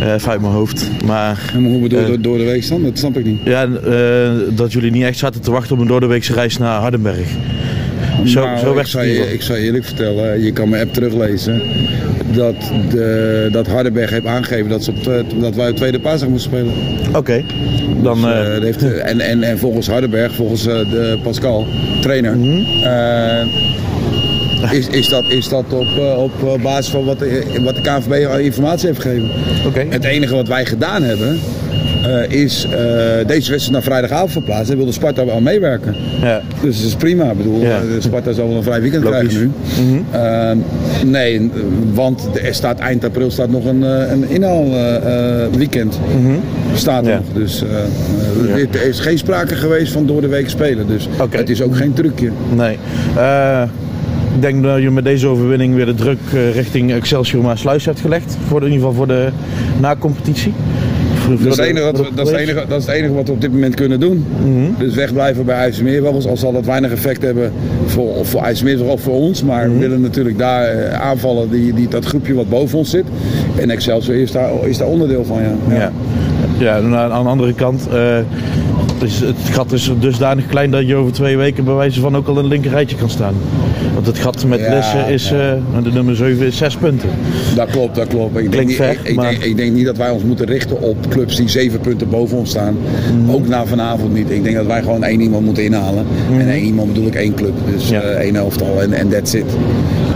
Uh, 0.00 0.12
even 0.12 0.30
uit 0.30 0.40
mijn 0.40 0.52
hoofd. 0.52 0.90
Maar, 1.04 1.50
en 1.54 1.64
hoe 1.64 1.80
bedoel 1.80 2.10
je 2.10 2.20
door 2.20 2.38
de 2.38 2.44
week 2.44 2.68
dan? 2.68 2.82
Dat 2.82 2.98
snap 2.98 3.16
ik 3.16 3.24
niet. 3.24 3.40
Ja, 3.44 3.66
dat 4.50 4.72
jullie 4.72 4.90
niet 4.90 5.04
echt 5.04 5.18
zaten 5.18 5.40
te 5.40 5.50
wachten 5.50 5.74
op 5.74 5.80
een 5.80 5.86
doordeweekse 5.86 6.32
reis 6.32 6.58
naar 6.58 6.80
Hardenberg. 6.80 7.28
Zo, 8.24 8.40
nou, 8.44 8.58
zo 8.58 8.78
ik, 8.78 8.86
zou 8.86 9.06
je, 9.06 9.32
ik 9.32 9.42
je 9.42 9.56
eerlijk 9.56 9.84
vertellen, 9.84 10.42
je 10.42 10.52
kan 10.52 10.68
mijn 10.68 10.82
app 10.82 10.92
teruglezen. 10.92 11.62
Dat, 12.34 12.54
de, 12.90 13.48
dat 13.52 13.66
Hardenberg 13.66 14.10
heeft 14.10 14.26
aangegeven 14.26 14.68
dat, 14.68 14.84
ze 14.84 14.90
op, 14.90 15.24
dat 15.40 15.54
wij 15.54 15.70
op 15.70 15.76
tweede 15.76 16.00
paasdag 16.00 16.28
moesten 16.28 16.50
spelen. 16.50 16.72
Oké. 17.08 17.18
Okay. 17.18 17.44
Dan, 18.02 18.20
dus, 18.20 18.30
uh, 18.30 18.62
heeft, 18.62 18.98
en, 19.00 19.20
en, 19.20 19.42
en 19.42 19.58
volgens 19.58 19.86
Hardenberg, 19.86 20.34
volgens 20.34 20.62
de 20.62 21.18
Pascal, 21.22 21.66
trainer, 22.00 22.36
mm 22.36 22.42
-hmm. 22.42 23.50
is, 24.70 24.88
is, 24.88 25.08
dat, 25.08 25.24
is 25.28 25.48
dat 25.48 25.72
op, 25.72 25.86
op 26.42 26.62
basis 26.62 26.90
van 26.90 27.04
wat 27.04 27.18
de, 27.18 27.60
wat 27.64 27.74
de 27.74 27.80
KNVB 27.80 28.40
informatie 28.40 28.86
heeft 28.86 29.00
gegeven. 29.00 29.30
Okay. 29.66 29.86
Het 29.90 30.04
enige 30.04 30.34
wat 30.34 30.48
wij 30.48 30.66
gedaan 30.66 31.02
hebben, 31.02 31.38
uh, 32.08 32.40
is 32.40 32.64
uh, 32.64 32.72
deze 33.26 33.50
wedstrijd 33.50 33.70
naar 33.70 33.82
vrijdagavond 33.82 34.32
verplaatsen. 34.32 34.70
En 34.70 34.76
wilde 34.76 34.92
Sparta 34.92 35.24
wel 35.24 35.40
meewerken. 35.40 35.96
Ja. 36.20 36.40
Dus 36.62 36.76
dat 36.76 36.86
is 36.86 36.94
prima. 36.94 37.30
Ik 37.30 37.36
bedoel, 37.36 37.60
ja. 37.60 37.80
Sparta 37.98 38.32
zal 38.32 38.48
wel 38.48 38.56
een 38.56 38.62
vrij 38.62 38.80
weekend 38.80 39.04
Logisch. 39.04 39.18
krijgen 39.18 39.54
nu. 39.76 39.82
Mm 39.84 40.04
-hmm. 40.10 41.10
nee, 41.10 41.50
want 41.92 42.28
er 42.42 42.54
staat 42.54 42.78
eind 42.78 43.04
april 43.04 43.30
staat 43.30 43.50
nog 43.50 43.64
een, 43.64 43.82
een 43.82 44.28
inhaalweekend. 44.28 45.98
Mm 46.16 46.26
-hmm. 46.26 46.40
Staat 46.74 47.06
ja. 47.06 47.14
nog. 47.16 47.24
Dus 47.34 47.62
er 48.72 48.86
is 48.86 49.00
geen 49.00 49.18
sprake 49.18 49.54
geweest 49.54 49.92
van 49.92 50.06
door 50.06 50.20
de 50.20 50.28
week 50.28 50.48
spelen. 50.48 50.86
Dus 50.86 51.08
okay. 51.20 51.40
het 51.40 51.50
is 51.50 51.62
ook 51.62 51.76
geen 51.76 51.92
trucje. 51.92 52.30
Nee. 52.56 52.78
Ik 54.34 54.44
denk 54.44 54.62
dat 54.62 54.82
je 54.82 54.90
met 54.90 55.04
deze 55.04 55.26
overwinning 55.26 55.74
weer 55.74 55.86
de 55.86 55.94
druk 55.94 56.18
richting 56.52 56.92
Excelsior 56.92 57.42
Maasluis 57.42 57.84
hebt 57.84 58.00
gelegd. 58.00 58.36
Voor 58.46 58.60
de, 58.60 58.66
in 58.66 58.72
ieder 58.72 58.88
geval 58.88 59.04
voor 59.04 59.14
de 59.14 59.28
na-competitie. 59.80 60.54
Dat 61.36 61.58
is, 61.58 61.58
enige, 61.58 61.92
dat, 61.92 62.10
dat, 62.14 62.26
is 62.26 62.32
enige, 62.32 62.64
dat 62.68 62.80
is, 62.80 62.86
het 62.86 62.94
enige, 62.94 63.12
wat 63.12 63.26
we 63.26 63.32
op 63.32 63.40
dit 63.40 63.52
moment 63.52 63.74
kunnen 63.74 64.00
doen. 64.00 64.24
Mm 64.44 64.54
-hmm. 64.54 64.74
Dus 64.78 64.94
wegblijven 64.94 65.44
bij 65.44 65.56
IJsselmeerwaggels. 65.56 66.26
Al 66.26 66.36
zal 66.36 66.52
dat 66.52 66.64
weinig 66.64 66.90
effect 66.90 67.22
hebben 67.22 67.52
voor, 67.86 68.26
voor 68.26 68.42
of 68.86 69.00
voor 69.00 69.14
ons. 69.14 69.42
Maar 69.42 69.64
mm 69.64 69.70
-hmm. 69.70 69.80
we 69.80 69.86
willen 69.86 70.00
natuurlijk 70.00 70.38
daar 70.38 70.76
uh, 70.76 71.00
aanvallen 71.00 71.50
die, 71.50 71.72
die, 71.72 71.88
dat 71.88 72.04
groepje 72.04 72.34
wat 72.34 72.48
boven 72.48 72.78
ons 72.78 72.90
zit. 72.90 73.04
En 73.56 73.70
Excelsior 73.70 74.16
is 74.16 74.32
daar, 74.32 74.50
is 74.64 74.78
daar 74.78 74.88
onderdeel 74.88 75.24
van, 75.24 75.42
ja. 75.42 75.52
Ja, 75.68 75.92
ja. 76.58 76.76
ja 76.76 77.08
aan 77.08 77.22
de 77.22 77.28
andere 77.28 77.54
kant... 77.54 77.88
Uh, 77.92 78.18
is 79.02 79.20
het 79.20 79.36
gat 79.50 79.72
is 79.72 79.92
dusdanig 80.00 80.46
klein 80.46 80.70
dat 80.70 80.86
je 80.86 80.94
over 80.94 81.12
twee 81.12 81.36
weken 81.36 81.64
bij 81.64 81.74
wijze 81.74 82.00
van 82.00 82.16
ook 82.16 82.26
al 82.28 82.38
een 82.38 82.46
linkerrijtje 82.46 82.96
kan 82.96 83.10
staan. 83.10 83.34
Want 83.94 84.06
het 84.06 84.18
gat 84.18 84.44
met 84.46 84.60
Ja, 84.60 84.68
Lessen 84.68 85.06
is, 85.08 85.28
ja. 85.28 85.54
uh, 85.76 85.82
de 85.84 85.92
nummer 85.92 86.16
7 86.16 86.46
is 86.46 86.56
6 86.56 86.76
punten. 86.76 87.08
Dat 87.54 87.70
klopt, 87.70 87.94
dat 87.94 88.06
klopt. 88.08 88.38
Ik 88.38 88.52
denk, 88.52 88.70
ver, 88.70 88.90
ik, 88.90 89.00
ik 89.02 89.14
maar- 89.14 89.30
denk, 89.30 89.42
ik 89.42 89.56
denk 89.56 89.72
niet 89.72 89.84
dat 89.84 89.96
wij 89.96 90.10
ons 90.10 90.22
moeten 90.22 90.46
richten 90.46 90.80
op 90.80 90.96
clubs 91.08 91.36
die 91.36 91.48
zeven 91.48 91.80
punten 91.80 92.08
boven 92.08 92.38
ons 92.38 92.50
staan. 92.50 92.76
Mhm. 93.22 93.30
Ook 93.30 93.48
na 93.48 93.66
vanavond 93.66 94.14
niet. 94.14 94.30
Ik 94.30 94.42
denk 94.42 94.56
dat 94.56 94.66
wij 94.66 94.82
gewoon 94.82 95.04
één 95.04 95.20
iemand 95.20 95.44
moeten 95.44 95.64
inhalen. 95.64 96.06
En 96.38 96.48
één 96.48 96.64
iemand 96.64 96.88
bedoel 96.92 97.06
ik 97.06 97.14
één 97.14 97.34
club. 97.34 97.54
Dus. 97.72 97.88
Ja. 97.88 98.00
eh, 98.00 98.20
één 98.24 98.36
elftal 98.36 98.82
en, 98.82 98.92
en 98.92 99.08
that's 99.08 99.34
it. 99.34 99.44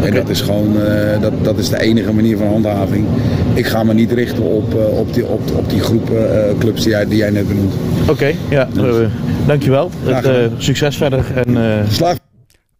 En 0.05 0.15
dat 0.15 0.29
is 0.29 0.41
gewoon 0.41 0.83
eh, 0.83 1.21
dat, 1.21 1.33
dat 1.43 1.59
is 1.59 1.69
de 1.69 1.81
enige 1.81 2.13
manier 2.13 2.37
van 2.37 2.47
handhaving. 2.47 3.07
Ik 3.55 3.67
ga 3.67 3.83
me 3.83 3.95
niet 3.95 4.13
richten 4.13 4.43
op, 4.43 4.75
eh, 4.75 4.99
op, 4.99 5.15
die, 5.15 5.27
op, 5.27 5.41
op 5.57 5.71
die 5.71 5.81
groep 5.81 6.11
eh, 6.11 6.59
clubs 6.59 6.83
die 6.83 6.91
jij, 6.91 7.07
die 7.07 7.17
jij 7.17 7.31
net 7.31 7.49
benoemt. 7.49 7.75
Oké, 8.09 8.33
ja, 8.49 8.69
Dus- 8.73 9.09
dankjewel. 9.47 9.91
Het, 10.05 10.51
succes 10.57 10.97
verder. 10.97 11.25
En, 11.35 11.57
Slaag. 11.89 12.22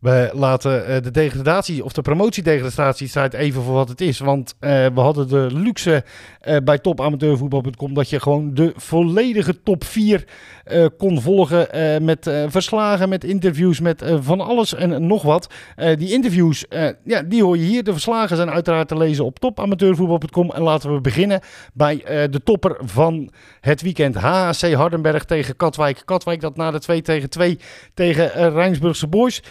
We 0.03 0.31
laten 0.33 0.87
eh, 0.87 1.03
de 1.03 1.11
degradatie 1.11 1.85
of 1.85 1.93
de 1.93 2.03
promotiedegradatiestrijd 2.03 3.35
even 3.35 3.63
voor 3.63 3.75
wat 3.75 3.89
het 3.89 4.01
is. 4.01 4.19
Want 4.19 4.55
eh, 4.59 4.71
we 4.95 5.01
hadden 5.01 5.29
de 5.29 5.49
luxe 5.53 6.05
eh, 6.41 6.57
bij 6.65 6.79
topamateurvoetbal.com 6.79 7.95
dat 7.95 8.11
je 8.11 8.21
gewoon 8.21 8.55
de 8.55 8.73
volledige 8.77 9.63
top 9.63 9.85
4 9.85 10.25
eh, 10.65 10.87
kon 10.99 11.21
volgen. 11.21 11.69
met 12.05 12.31
verslagen, 12.49 13.09
met 13.09 13.25
interviews, 13.25 13.81
met 13.81 14.05
van 14.21 14.41
alles 14.41 14.75
en 14.75 15.07
nog 15.07 15.23
wat. 15.23 15.53
Die 15.97 16.13
interviews, 16.13 16.65
ja, 17.05 17.23
die 17.23 17.43
hoor 17.43 17.57
je 17.57 17.65
hier. 17.65 17.85
De 17.85 17.93
verslagen 17.93 18.37
zijn 18.37 18.51
uiteraard 18.51 18.89
te 18.89 18.97
lezen 18.97 19.25
op 19.25 19.39
topamateurvoetbal.com. 19.39 20.51
En 20.51 20.63
laten 20.63 20.95
we 20.95 21.01
beginnen 21.01 21.41
bij 21.73 22.03
de 22.31 22.41
topper 22.45 22.77
van 22.81 23.31
het 23.61 23.83
weekend. 23.83 24.15
HHC 24.15 24.73
Hardenberg 24.73 25.25
tegen 25.25 25.57
Katwijk. 25.57 26.03
Katwijk 26.05 26.41
dat 26.41 26.57
na 26.57 26.71
de 26.71 26.81
2 26.81 27.03
tegen 27.03 27.31
2 27.31 27.59
tegen 27.95 28.53
Rijnsburgse 28.53 29.07
Boys 29.07 29.43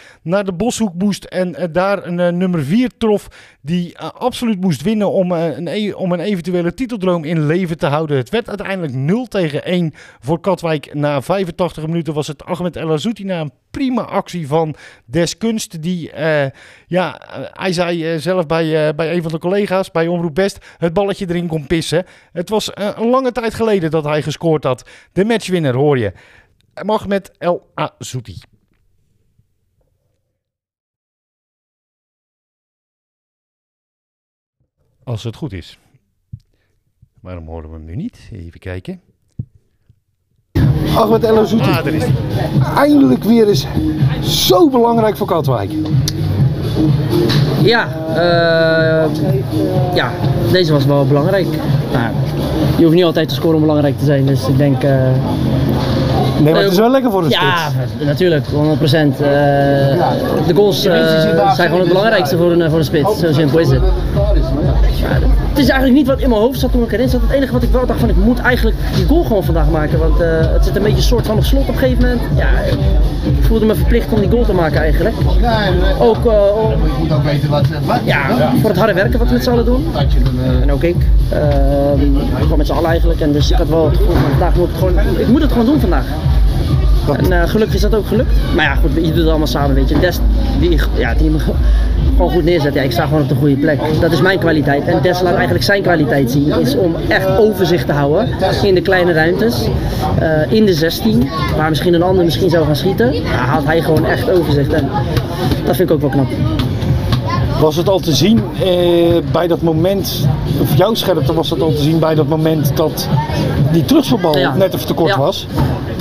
de 0.42 0.52
Boshoek 0.52 0.94
moest 0.94 1.24
en 1.24 1.54
eh, 1.54 1.68
daar 1.72 2.06
een 2.06 2.20
eh, 2.20 2.32
nummer 2.32 2.64
4 2.64 2.90
trof 2.98 3.28
die 3.60 3.94
eh, 3.94 4.10
absoluut 4.10 4.60
moest 4.60 4.82
winnen 4.82 5.12
om, 5.12 5.32
een, 5.32 5.68
e- 5.68 5.92
om 5.92 6.12
een 6.12 6.20
eventuele 6.20 6.74
titeldroom 6.74 7.24
in 7.24 7.46
leven 7.46 7.78
te 7.78 7.86
houden. 7.86 8.16
Het 8.16 8.30
werd 8.30 8.48
uiteindelijk 8.48 8.94
0 8.94 9.26
tegen 9.26 9.64
1 9.64 9.92
voor 10.20 10.40
Katwijk. 10.40 10.94
Na 10.94 11.22
85 11.22 11.86
minuten 11.86 12.14
was 12.14 12.26
het 12.26 12.44
Ahmed 12.44 12.76
El 12.76 12.92
Azouti 12.92 13.24
na 13.24 13.40
een 13.40 13.52
prima 13.70 14.02
actie 14.02 14.46
van 14.46 14.74
Deskunst. 15.04 15.82
Die, 15.82 16.10
ja, 16.86 17.20
hij 17.52 17.72
zei 17.72 18.20
zelf 18.20 18.46
bij, 18.46 18.94
bij 18.94 19.14
een 19.14 19.22
van 19.22 19.32
de 19.32 19.38
collega's, 19.38 19.90
bij 19.90 20.06
Omroep 20.06 20.34
Best, 20.34 20.58
het 20.78 20.92
balletje 20.92 21.26
erin 21.28 21.46
kon 21.46 21.66
pissen. 21.66 22.04
Het 22.32 22.48
was 22.48 22.70
een 22.74 23.08
lange 23.08 23.32
tijd 23.32 23.54
geleden 23.54 23.90
dat 23.90 24.04
hij 24.04 24.22
gescoord 24.22 24.64
had. 24.64 24.88
De 25.12 25.24
matchwinner 25.24 25.74
hoor 25.74 25.98
je. 25.98 26.12
Ahmed 26.74 27.30
El 27.38 27.70
Azouti. 27.74 28.51
Als 35.04 35.22
het 35.24 35.36
goed 35.36 35.52
is. 35.52 35.78
Waarom 37.20 37.46
horen 37.46 37.70
we 37.70 37.76
hem 37.76 37.84
nu 37.84 37.96
niet? 37.96 38.18
Even 38.32 38.60
kijken. 38.60 39.00
Ahmed 40.96 41.24
El 41.24 41.38
Azouti. 41.38 41.68
Ah, 41.70 41.84
daar 41.84 41.92
is. 41.92 42.04
Eindelijk 42.76 43.24
weer 43.24 43.48
eens 43.48 43.66
zo 44.46 44.70
belangrijk 44.70 45.16
voor 45.16 45.26
Katwijk. 45.26 45.70
Ja, 47.62 47.88
eh, 48.08 49.14
ja, 49.94 50.10
deze 50.52 50.72
was 50.72 50.84
wel 50.84 51.06
belangrijk. 51.06 51.46
Nou, 51.92 52.14
je 52.78 52.82
hoeft 52.84 52.94
niet 52.94 53.04
altijd 53.04 53.28
te 53.28 53.34
scoren 53.34 53.54
om 53.54 53.60
belangrijk 53.60 53.98
te 53.98 54.04
zijn, 54.04 54.26
dus 54.26 54.48
ik 54.48 54.56
denk... 54.56 54.82
eh, 54.82 55.10
Nee, 56.40 56.52
maar 56.52 56.62
het 56.62 56.72
is 56.72 56.78
wel 56.78 56.90
lekker 56.90 57.10
voor 57.10 57.22
de 57.22 57.28
ja, 57.28 57.68
spits. 57.70 58.04
natuurlijk, 58.04 58.46
100%. 58.46 58.50
Eh, 58.52 58.56
de 60.46 60.54
goals 60.54 60.82
zijn 60.82 61.54
gewoon 61.56 61.80
het 61.80 61.88
belangrijkste 61.88 62.36
voor 62.36 62.52
een, 62.52 62.70
voor 62.70 62.78
een 62.78 62.84
spits, 62.84 63.18
zo 63.18 63.32
simpel 63.32 63.58
is 63.58 63.70
het. 63.70 63.82
Het 65.48 65.58
is 65.58 65.68
eigenlijk 65.68 65.98
niet 65.98 66.06
wat 66.06 66.20
in 66.20 66.28
mijn 66.28 66.40
hoofd 66.40 66.60
zat 66.60 66.72
toen 66.72 66.82
ik 66.82 66.92
erin 66.92 67.08
zat. 67.08 67.20
Het 67.20 67.30
enige 67.30 67.52
wat 67.52 67.62
ik 67.62 67.70
wel 67.70 67.86
dacht 67.86 68.00
van 68.00 68.08
ik 68.08 68.16
moet 68.16 68.38
eigenlijk 68.38 68.76
die 68.94 69.06
goal 69.06 69.22
gewoon 69.22 69.44
vandaag 69.44 69.70
maken. 69.70 69.98
Want 69.98 70.20
eh, 70.20 70.28
het 70.40 70.64
zit 70.64 70.76
een 70.76 70.82
beetje 70.82 70.96
een 70.96 71.02
soort 71.02 71.26
van 71.26 71.36
op 71.36 71.44
slot 71.44 71.62
op 71.62 71.68
een 71.68 71.74
gegeven 71.74 72.02
moment. 72.02 72.20
Ja, 72.36 72.48
ik 73.22 73.44
voelde 73.44 73.66
me 73.66 73.74
verplicht 73.74 74.12
om 74.12 74.20
die 74.20 74.30
goal 74.30 74.44
te 74.44 74.52
maken 74.52 74.80
eigenlijk. 74.80 75.14
Ook, 75.98 76.26
uh, 76.26 76.32
moet 76.98 77.12
ook 77.12 77.24
weten 77.24 77.50
wat. 77.50 77.66
Ja, 78.04 78.52
voor 78.60 78.70
het 78.70 78.78
harde 78.78 78.94
werken 78.94 79.18
wat 79.18 79.28
we 79.28 79.34
met 79.34 79.42
z'n 79.42 79.50
allen 79.50 79.64
doen. 79.64 79.86
En 80.62 80.72
ook 80.72 80.82
ik. 80.82 80.96
Uh, 81.32 81.38
gewoon 82.40 82.58
met 82.58 82.66
z'n 82.66 82.72
allen 82.72 82.90
eigenlijk. 82.90 83.20
En 83.20 83.32
dus 83.32 83.50
ik 83.50 83.56
had 83.56 83.68
wel 83.68 83.84
het 83.84 83.96
gevoel 83.96 84.14
van 84.14 84.30
vandaag 84.30 84.56
moet 84.56 84.68
ik 84.68 84.76
gewoon, 84.76 84.98
ik 85.18 85.28
moet 85.28 85.42
het 85.42 85.50
gewoon 85.50 85.66
doen 85.66 85.80
vandaag. 85.80 86.04
En 87.16 87.30
uh, 87.32 87.42
gelukkig 87.46 87.74
is 87.74 87.80
dat 87.80 87.94
ook 87.94 88.06
gelukt. 88.06 88.32
Maar 88.54 88.64
ja, 88.64 88.74
goed, 88.74 88.90
je 88.94 89.00
doet 89.00 89.16
het 89.16 89.26
allemaal 89.28 89.46
samen, 89.46 89.74
weet 89.74 89.88
je. 89.88 89.98
Des, 89.98 90.18
die, 90.60 90.78
ja, 90.94 91.14
die 91.14 91.30
gewoon 92.16 92.30
goed 92.30 92.44
neerzet. 92.44 92.74
Ja, 92.74 92.82
ik 92.82 92.92
sta 92.92 93.04
gewoon 93.04 93.22
op 93.22 93.28
de 93.28 93.34
goede 93.34 93.54
plek. 93.56 93.80
Dat 94.00 94.12
is 94.12 94.20
mijn 94.20 94.38
kwaliteit. 94.38 94.84
En 94.86 95.02
Des 95.02 95.20
laat 95.22 95.34
eigenlijk 95.34 95.64
zijn 95.64 95.82
kwaliteit 95.82 96.30
zien. 96.30 96.60
Is 96.60 96.76
om 96.76 96.94
echt 97.08 97.38
overzicht 97.38 97.86
te 97.86 97.92
houden 97.92 98.28
in 98.62 98.74
de 98.74 98.80
kleine 98.80 99.12
ruimtes. 99.12 99.66
Uh, 100.22 100.52
in 100.52 100.64
de 100.66 100.74
16, 100.74 101.28
waar 101.56 101.68
misschien 101.68 101.94
een 101.94 102.02
ander 102.02 102.24
misschien 102.24 102.50
zou 102.50 102.64
gaan 102.66 102.76
schieten. 102.76 103.12
Ja, 103.14 103.20
haalt 103.30 103.66
hij 103.66 103.80
gewoon 103.82 104.06
echt 104.06 104.30
overzicht. 104.30 104.72
En 104.72 104.88
dat 105.64 105.76
vind 105.76 105.88
ik 105.88 105.94
ook 105.94 106.00
wel 106.00 106.10
knap. 106.10 106.26
Was 107.60 107.76
het 107.76 107.88
al 107.88 107.98
te 107.98 108.12
zien 108.12 108.40
eh, 108.64 108.68
bij 109.32 109.46
dat 109.46 109.62
moment, 109.62 110.26
of 110.60 110.76
jouw 110.76 110.94
scherpte 110.94 111.34
was 111.34 111.50
het 111.50 111.60
al 111.60 111.72
te 111.72 111.82
zien 111.82 111.98
bij 111.98 112.14
dat 112.14 112.28
moment 112.28 112.76
dat 112.76 113.08
die 113.72 113.84
terugspelbal 113.84 114.38
Ja. 114.38 114.54
net 114.54 114.74
even 114.74 114.86
te 114.86 114.94
kort 114.94 115.10
Ja. 115.10 115.18
was? 115.18 115.46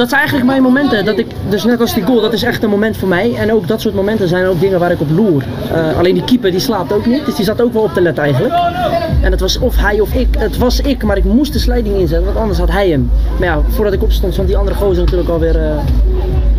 Dat 0.01 0.09
zijn 0.09 0.21
eigenlijk 0.21 0.51
mijn 0.51 0.63
momenten. 0.63 1.05
Dat 1.05 1.17
ik, 1.17 1.27
dus 1.49 1.63
net 1.63 1.81
als 1.81 1.93
die 1.93 2.03
goal, 2.03 2.21
dat 2.21 2.33
is 2.33 2.43
echt 2.43 2.63
een 2.63 2.69
moment 2.69 2.97
voor 2.97 3.07
mij. 3.07 3.33
En 3.35 3.53
ook 3.53 3.67
dat 3.67 3.81
soort 3.81 3.95
momenten 3.95 4.27
zijn 4.27 4.45
ook 4.45 4.59
dingen 4.59 4.79
waar 4.79 4.91
ik 4.91 5.01
op 5.01 5.09
loer. 5.09 5.43
Eh, 5.73 5.97
alleen 5.97 6.13
die 6.13 6.23
keeper 6.23 6.51
die 6.51 6.59
slaapt 6.59 6.93
ook 6.93 7.05
niet, 7.05 7.25
dus 7.25 7.35
die 7.35 7.45
zat 7.45 7.61
ook 7.61 7.73
wel 7.73 7.81
op 7.81 7.93
te 7.93 8.01
letten 8.01 8.23
eigenlijk. 8.23 8.53
En 9.21 9.31
het 9.31 9.39
was 9.39 9.59
of 9.59 9.77
hij 9.77 9.99
of 9.99 10.13
ik. 10.13 10.27
Het 10.37 10.57
was 10.57 10.79
ik, 10.79 11.03
maar 11.03 11.17
ik 11.17 11.23
moest 11.23 11.53
de 11.53 11.59
slijding 11.59 11.95
inzetten, 11.95 12.25
want 12.25 12.37
anders 12.37 12.59
had 12.59 12.71
hij 12.71 12.89
hem. 12.89 13.09
Maar 13.39 13.47
ja, 13.47 13.61
voordat 13.67 13.93
ik 13.93 14.03
opstond 14.03 14.33
stond 14.33 14.47
die 14.47 14.57
andere 14.57 14.75
gozer 14.75 15.03
natuurlijk 15.03 15.29
alweer 15.29 15.57
eh 15.57 15.77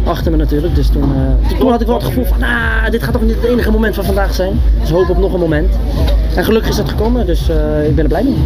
achter 0.04 0.30
me 0.30 0.36
natuurlijk. 0.36 0.74
Dus 0.74 0.88
toen, 0.88 1.02
eh, 1.02 1.58
toen 1.58 1.70
had 1.70 1.80
ik 1.80 1.86
wel 1.86 1.96
het 1.96 2.04
gevoel 2.04 2.24
van, 2.24 2.38
nou, 2.38 2.90
dit 2.90 3.02
gaat 3.02 3.12
toch 3.12 3.22
niet 3.22 3.34
het 3.34 3.44
enige 3.44 3.70
moment 3.70 3.94
van 3.94 4.04
vandaag 4.04 4.34
zijn. 4.34 4.60
Dus 4.80 4.90
hoop 4.90 5.08
op 5.08 5.18
nog 5.18 5.32
een 5.32 5.40
moment. 5.40 5.78
En 6.34 6.44
gelukkig 6.44 6.70
is 6.70 6.76
dat 6.76 6.88
gekomen, 6.88 7.26
dus 7.26 7.40
ik 7.86 7.94
ben 7.94 8.04
er 8.04 8.08
blij 8.08 8.24
mee. 8.24 8.38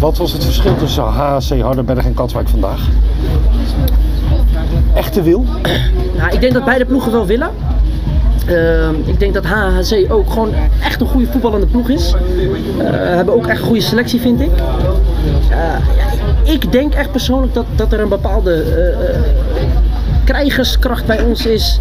Wat 0.00 0.18
was 0.18 0.32
het 0.32 0.44
verschil 0.44 0.76
tussen 0.76 1.02
HC 1.02 1.60
Hardenberg 1.60 2.04
en 2.04 2.14
Katwijk 2.14 2.48
vandaag? 2.48 2.80
Echte 4.94 5.22
wil? 5.22 5.44
Nou, 6.16 6.32
ik 6.32 6.40
denk 6.40 6.52
dat 6.52 6.64
beide 6.64 6.84
ploegen 6.84 7.12
wel 7.12 7.26
willen. 7.26 7.50
Ehm, 8.46 8.94
ik 9.04 9.20
denk 9.20 9.34
dat 9.34 9.44
HHC 9.44 10.12
ook 10.12 10.30
gewoon 10.30 10.54
echt 10.82 11.00
een 11.00 11.06
goede 11.06 11.26
voetballende 11.26 11.66
ploeg 11.66 11.88
is. 11.88 12.14
Eh 12.78 12.90
hebben 12.90 13.34
ook 13.34 13.46
echt 13.46 13.60
een 13.60 13.66
goede 13.66 13.80
selectie, 13.80 14.20
vind 14.20 14.40
ik. 14.40 14.50
Eh, 15.50 16.54
ik 16.54 16.72
denk 16.72 16.94
echt 16.94 17.10
persoonlijk 17.10 17.54
dat, 17.54 17.66
dat 17.76 17.92
er 17.92 18.00
een 18.00 18.08
bepaalde 18.08 18.62
eh, 18.62 19.18
krijgerskracht 20.24 21.06
bij 21.06 21.22
ons 21.22 21.46
is. 21.46 21.80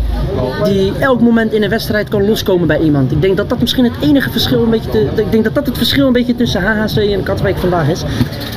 Die 0.64 0.94
elk 1.00 1.22
moment 1.22 1.54
in 1.54 1.64
een 1.64 1.70
wedstrijd 1.70 2.10
kan 2.10 2.26
loskomen 2.28 2.68
bij 2.68 2.80
iemand. 2.80 3.12
Ik 3.12 3.22
denk 3.22 3.38
dat 3.38 3.50
dat 3.50 3.60
misschien 3.60 3.84
het 3.84 3.94
enige 4.02 4.30
verschil 4.30 4.64
een 4.64 4.70
beetje. 4.70 4.90
Te, 4.90 5.12
ik 5.16 5.32
denk 5.32 5.44
dat 5.44 5.56
dat 5.56 5.66
het 5.66 5.78
verschil 5.78 6.08
een 6.08 6.14
beetje 6.14 6.36
tussen 6.36 6.62
HHC 6.62 6.98
en 6.98 7.24
Katwijk 7.24 7.58
vandaag 7.58 7.90
is. 7.90 8.00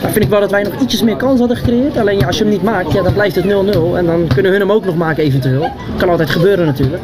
Dan 0.03 0.11
vind 0.11 0.25
ik 0.25 0.31
wel 0.31 0.41
dat 0.41 0.51
wij 0.51 0.63
nog 0.63 0.81
ietsjes 0.81 1.03
meer 1.03 1.17
kans 1.17 1.39
hadden 1.39 1.57
gecreëerd. 1.57 1.97
Alleen 1.97 2.19
ja, 2.19 2.27
als 2.27 2.39
je 2.39 2.45
hem 2.45 2.53
niet 2.53 2.63
maakt, 2.63 2.93
ja, 2.93 3.03
dan 3.03 3.13
blijft 3.13 3.35
het 3.35 3.45
0-0. 3.45 3.49
En 3.97 4.07
dan 4.07 4.27
kunnen 4.35 4.53
hun 4.53 4.61
hem 4.61 4.73
ook 4.73 4.85
nog 4.85 4.97
maken 4.97 5.25
eventueel. 5.25 5.69
Kan 5.97 6.09
altijd 6.09 6.31
gebeuren 6.31 6.67
natuurlijk. 6.67 7.03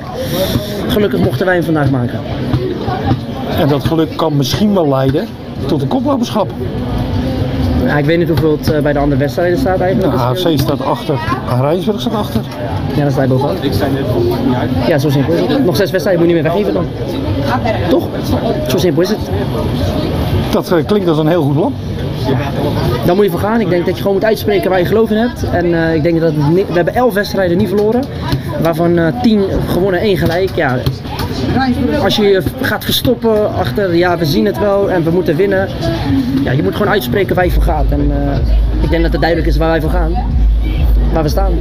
Gelukkig 0.88 1.20
mochten 1.20 1.46
wij 1.46 1.54
hem 1.54 1.64
vandaag 1.64 1.90
maken. 1.90 2.20
En 3.58 3.68
dat 3.68 3.84
geluk 3.84 4.16
kan 4.16 4.36
misschien 4.36 4.74
wel 4.74 4.88
leiden 4.88 5.26
tot 5.66 5.82
een 5.82 5.88
koploperschap. 5.88 6.52
Ja, 7.90 7.96
ik 7.98 8.04
weet 8.04 8.18
niet 8.18 8.28
hoeveel 8.28 8.50
het 8.58 8.70
eh, 8.72 8.80
bij 8.80 8.92
de 8.92 8.98
andere 8.98 9.20
wedstrijden 9.20 9.58
staat 9.58 9.80
eigenlijk. 9.80 10.14
Nou, 10.16 10.28
AFC 10.30 10.48
staat 10.60 10.82
achter, 10.84 11.18
Rijnsburg 11.60 12.00
staat 12.00 12.14
achter. 12.14 12.40
Ja, 12.96 13.02
dan 13.02 13.10
sta 13.10 13.22
je 13.22 13.28
bovenaan. 13.28 13.56
Ik 13.60 13.72
sta 13.72 13.86
net 13.86 14.04
Ja, 14.88 14.98
zo 14.98 15.10
simpel 15.10 15.32
is 15.34 15.40
het. 15.40 15.64
Nog 15.64 15.76
zes 15.76 15.90
wedstrijden 15.90 16.22
moet 16.26 16.30
je 16.30 16.34
niet 16.42 16.52
meer 16.52 16.52
weggeven 16.52 16.74
dan. 16.74 16.86
Toch? 17.88 18.08
Zo 18.68 18.78
simpel 18.78 19.02
is 19.02 19.08
het. 19.08 19.18
Dat 20.52 20.72
eh, 20.72 20.78
klinkt 20.86 21.08
als 21.08 21.18
een 21.18 21.26
heel 21.28 21.42
goed 21.42 21.54
plan. 21.54 21.74
Dan 23.06 23.16
moet 23.16 23.24
je 23.24 23.30
voor 23.30 23.40
gaan. 23.40 23.60
Ik 23.60 23.70
denk 23.70 23.86
dat 23.86 23.94
je 23.94 24.00
gewoon 24.02 24.16
moet 24.16 24.24
uitspreken 24.26 24.70
waar 24.70 24.78
je 24.78 24.84
geloof 24.84 25.10
in 25.10 25.16
hebt. 25.16 25.44
En 25.50 25.74
eh, 25.74 25.94
ik 25.94 26.02
denk 26.02 26.20
dat 26.20 26.32
ni- 26.36 26.64
we 26.68 26.72
hebben 26.74 26.94
elf 26.94 27.14
wedstrijden 27.14 27.56
niet 27.56 27.68
verloren. 27.68 28.02
Waarvan 28.62 28.98
eh, 28.98 29.06
tien 29.22 29.42
gewonnen, 29.68 30.00
één 30.00 30.16
gelijk. 30.16 30.50
Ja, 30.54 30.76
als 32.02 32.16
je 32.16 32.42
gaat 32.60 32.84
verstoppen 32.84 33.54
achter, 33.54 33.94
ja, 33.94 34.18
we 34.18 34.24
zien 34.24 34.44
het 34.44 34.58
wel 34.58 34.90
en 34.90 35.04
we 35.04 35.10
moeten 35.10 35.36
winnen. 35.36 35.68
Ja, 36.44 36.52
je 36.52 36.62
moet 36.62 36.72
gewoon 36.72 36.92
uitspreken 36.92 37.34
waar 37.34 37.44
je 37.44 37.50
voor 37.50 37.62
gaat. 37.62 37.90
En 37.90 38.10
eh, 38.10 38.82
ik 38.82 38.90
denk 38.90 39.02
dat 39.02 39.12
het 39.12 39.20
duidelijk 39.20 39.50
is 39.50 39.56
waar 39.56 39.70
wij 39.70 39.80
voor 39.80 39.90
gaan. 39.90 40.12
Waar 41.12 41.22
we 41.22 41.28
staan. 41.28 41.52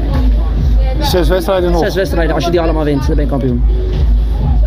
Zes 1.02 1.28
wedstrijden 1.28 1.72
nog. 1.72 1.84
Zes 1.84 1.96
wedstrijden. 1.96 2.36
Als 2.36 2.46
je 2.46 2.52
die 2.52 2.62
allemaal 2.62 2.84
wint, 2.84 3.08
dan 3.08 3.16
ben 3.16 3.24
je 3.24 3.30
kampioen. 3.30 3.64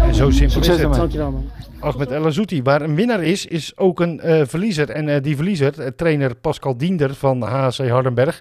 En 0.07 0.15
zo 0.15 0.31
simpel 0.31 0.55
Succes 0.55 0.77
is 0.77 0.83
het. 0.83 0.95
Dankjewel 0.95 1.31
man. 1.31 1.51
Ahmed 1.79 2.11
El 2.11 2.27
Azouti, 2.27 2.63
waar 2.63 2.83
een 2.83 2.95
winnaar 2.95 3.23
is, 3.23 3.47
is 3.47 3.73
ook 3.77 4.01
een 4.01 4.21
eh, 4.21 4.43
verliezer. 4.47 4.91
En 4.91 5.09
eh, 5.09 5.23
die 5.23 5.37
verliezer, 5.37 5.95
trainer 5.95 6.35
Pascal 6.35 6.77
Diender 6.77 7.15
van 7.15 7.43
HC 7.43 7.89
Hardenberg, 7.89 8.41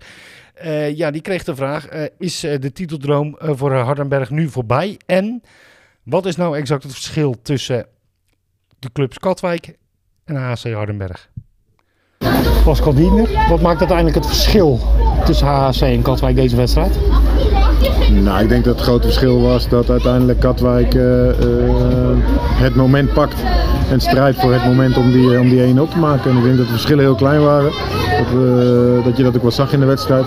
eh, 0.62 0.98
ja, 0.98 1.12
die 1.12 1.22
kreeg 1.22 1.44
de 1.44 1.56
vraag, 1.56 1.88
eh, 1.88 2.04
is 2.18 2.39
de 2.39 2.72
titeldroom 2.74 3.38
eh, 3.39 3.50
voor 3.54 3.74
Hardenberg 3.74 4.30
nu 4.30 4.50
voorbij? 4.50 4.98
En 5.06 5.44
wat 6.04 6.26
is 6.26 6.36
nou 6.36 6.58
exact 6.58 6.84
het 6.84 6.93
verschil 6.93 7.36
tussen 7.41 7.86
de 8.80 8.91
clubs 8.91 9.18
Katwijk 9.18 9.78
en 10.24 10.36
HC 10.36 10.74
Hardenberg? 10.74 11.30
Pascal 12.64 12.93
Diender, 12.93 13.47
wat 13.49 13.62
maakt 13.62 13.80
uiteindelijk 13.80 14.18
het 14.18 14.28
verschil 14.28 14.80
tussen 15.26 15.47
HC 15.47 15.82
en 15.82 16.02
Katwijk 16.02 16.36
deze 16.36 16.56
wedstrijd? 16.56 16.97
Nou, 18.20 18.43
ik 18.43 18.49
denk 18.49 18.64
dat 18.64 18.76
het 18.76 18.84
grote 18.84 19.07
verschil 19.07 19.41
was 19.41 19.70
dat 19.70 19.89
uiteindelijk 19.89 20.39
Katwijk 20.39 20.93
eh, 20.93 21.30
eh, 21.30 21.36
het 22.38 22.76
moment 22.76 23.14
pakt 23.14 23.43
en 23.89 23.99
strijdt 23.99 24.39
voor 24.39 24.53
het 24.53 24.66
moment 24.66 24.97
om 24.97 25.12
die, 25.12 25.39
om 25.39 25.49
die 25.49 25.62
1 25.62 25.80
op 25.80 25.91
te 25.91 25.97
maken. 25.97 26.32
En 26.32 26.38
ik 26.38 26.43
denk 26.43 26.57
dat 26.57 26.66
de 26.66 26.72
verschillen 26.72 27.03
heel 27.03 27.16
klein 27.16 27.41
waren. 27.41 27.72
Dat, 27.72 29.03
dat 29.03 29.18
je 29.18 29.24
dat 29.24 29.36
ook 29.36 29.41
wel 29.41 29.51
zag 29.51 29.74
in 29.74 29.80
de 29.80 29.86
wedstrijd. 29.86 30.26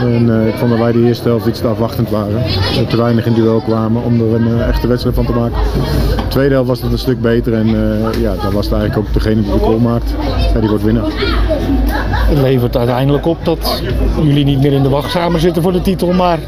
En 0.00 0.40
eh, 0.40 0.48
ik 0.48 0.54
vond 0.54 0.70
dat 0.70 0.78
wij 0.78 0.92
de 0.92 1.06
eerste 1.06 1.28
helft 1.28 1.46
iets 1.46 1.60
te 1.60 1.66
afwachtend 1.66 2.10
waren. 2.10 2.42
Dat 2.76 2.90
te 2.90 2.96
weinig 2.96 3.26
in 3.26 3.34
duel 3.34 3.60
kwamen 3.60 4.02
om 4.02 4.20
er 4.20 4.34
een 4.34 4.62
echte 4.62 4.86
wedstrijd 4.86 5.16
van 5.16 5.26
te 5.26 5.32
maken. 5.32 5.58
De 6.16 6.28
tweede 6.28 6.54
helft 6.54 6.68
was 6.68 6.82
het 6.82 6.92
een 6.92 6.98
stuk 6.98 7.20
beter 7.20 7.52
en 7.52 7.66
ja, 8.20 8.34
dan 8.42 8.52
was 8.52 8.66
het 8.66 8.74
eigenlijk 8.74 8.96
ook 8.96 9.12
degene 9.12 9.42
die 9.42 9.52
de 9.52 9.58
goal 9.58 9.78
maakt. 9.78 10.14
Ja, 10.54 10.60
die 10.60 10.68
wordt 10.68 10.84
winnaar. 10.84 11.12
Het 12.34 12.42
levert 12.42 12.76
uiteindelijk 12.76 13.26
op 13.26 13.44
dat 13.44 13.82
jullie 14.22 14.44
niet 14.44 14.62
meer 14.62 14.72
in 14.72 14.82
de 14.82 14.88
wachtkamer 14.88 15.40
zitten 15.40 15.62
voor 15.62 15.72
de 15.72 15.80
titel, 15.80 16.12
maar 16.12 16.38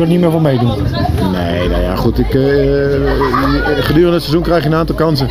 er 0.00 0.06
niet 0.06 0.20
meer 0.20 0.30
voor 0.30 0.42
meedoen. 0.42 0.72
Nee, 1.32 1.68
nou 1.68 1.82
ja, 1.82 1.96
goed. 1.96 2.18
Ik, 2.18 2.34
eh, 2.34 2.42
gedurende 3.80 4.12
het 4.12 4.22
seizoen 4.22 4.42
krijg 4.42 4.62
je 4.62 4.68
een 4.68 4.74
aantal 4.74 4.94
kansen. 4.94 5.28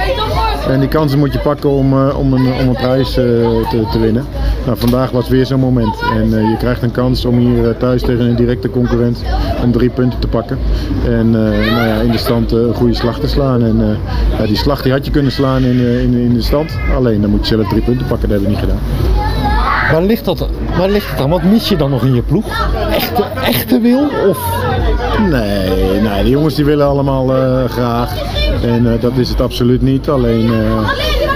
En 0.69 0.79
die 0.79 0.89
kansen 0.89 1.19
moet 1.19 1.33
je 1.33 1.39
pakken 1.39 1.69
om, 1.69 1.93
eh, 1.93 2.19
om, 2.19 2.33
een, 2.33 2.53
om 2.61 2.67
een 2.67 2.73
prijs 2.73 3.17
eh, 3.17 3.23
te, 3.69 3.87
te 3.91 3.99
winnen. 3.99 4.25
Nou, 4.65 4.77
vandaag 4.77 5.11
was 5.11 5.29
weer 5.29 5.45
zo'n 5.45 5.59
moment. 5.59 5.95
En 6.15 6.37
eh, 6.37 6.49
je 6.49 6.55
krijgt 6.57 6.81
een 6.81 6.91
kans 6.91 7.25
om 7.25 7.37
hier 7.37 7.69
eh, 7.69 7.75
thuis 7.77 8.01
tegen 8.01 8.25
een 8.25 8.35
directe 8.35 8.69
concurrent 8.69 9.23
om 9.63 9.71
drie 9.71 9.89
punten 9.89 10.19
te 10.19 10.27
pakken. 10.27 10.57
En 11.05 11.25
eh, 11.25 11.71
nou 11.71 11.87
ja, 11.87 12.01
in 12.01 12.11
de 12.11 12.17
stand 12.17 12.51
eh, 12.51 12.59
een 12.59 12.73
goede 12.73 12.93
slag 12.93 13.19
te 13.19 13.27
slaan. 13.27 13.63
En 13.63 13.81
eh, 13.81 14.39
ja, 14.39 14.45
die 14.45 14.57
slag 14.57 14.81
die 14.81 14.91
had 14.91 15.05
je 15.05 15.11
kunnen 15.11 15.31
slaan 15.31 15.63
in, 15.63 15.79
eh, 15.79 16.01
in, 16.03 16.13
in 16.13 16.33
de 16.33 16.41
stand. 16.41 16.71
Alleen 16.95 17.21
dan 17.21 17.29
moet 17.29 17.47
je 17.47 17.55
zelf 17.55 17.67
drie 17.69 17.81
punten 17.81 18.07
pakken. 18.07 18.29
Dat 18.29 18.41
hebben 18.41 18.55
we 18.57 18.61
niet 18.61 18.71
gedaan. 18.71 19.26
Waar 19.91 20.01
ligt 20.03 20.25
dat, 20.25 20.49
waar 20.77 20.89
ligt 20.89 21.09
het 21.11 21.19
aan? 21.19 21.29
Wat 21.29 21.43
mis 21.43 21.69
je 21.69 21.75
dan 21.75 21.89
nog 21.89 22.03
in 22.03 22.15
je 22.15 22.21
ploeg? 22.21 22.45
Echte, 22.91 23.23
echte 23.43 23.79
wil? 23.79 24.09
Of? 24.29 24.39
Nee, 25.29 26.01
nee, 26.01 26.23
de 26.23 26.29
jongens 26.29 26.55
die 26.55 26.65
willen 26.65 26.87
allemaal 26.87 27.35
eh, 27.35 27.69
graag. 27.69 28.15
En 28.63 28.93
eh, 28.93 29.01
dat 29.01 29.17
is 29.17 29.29
het 29.29 29.41
absoluut 29.41 29.81
niet. 29.81 30.09
Alleen, 30.09 30.53
eh, 30.53 30.89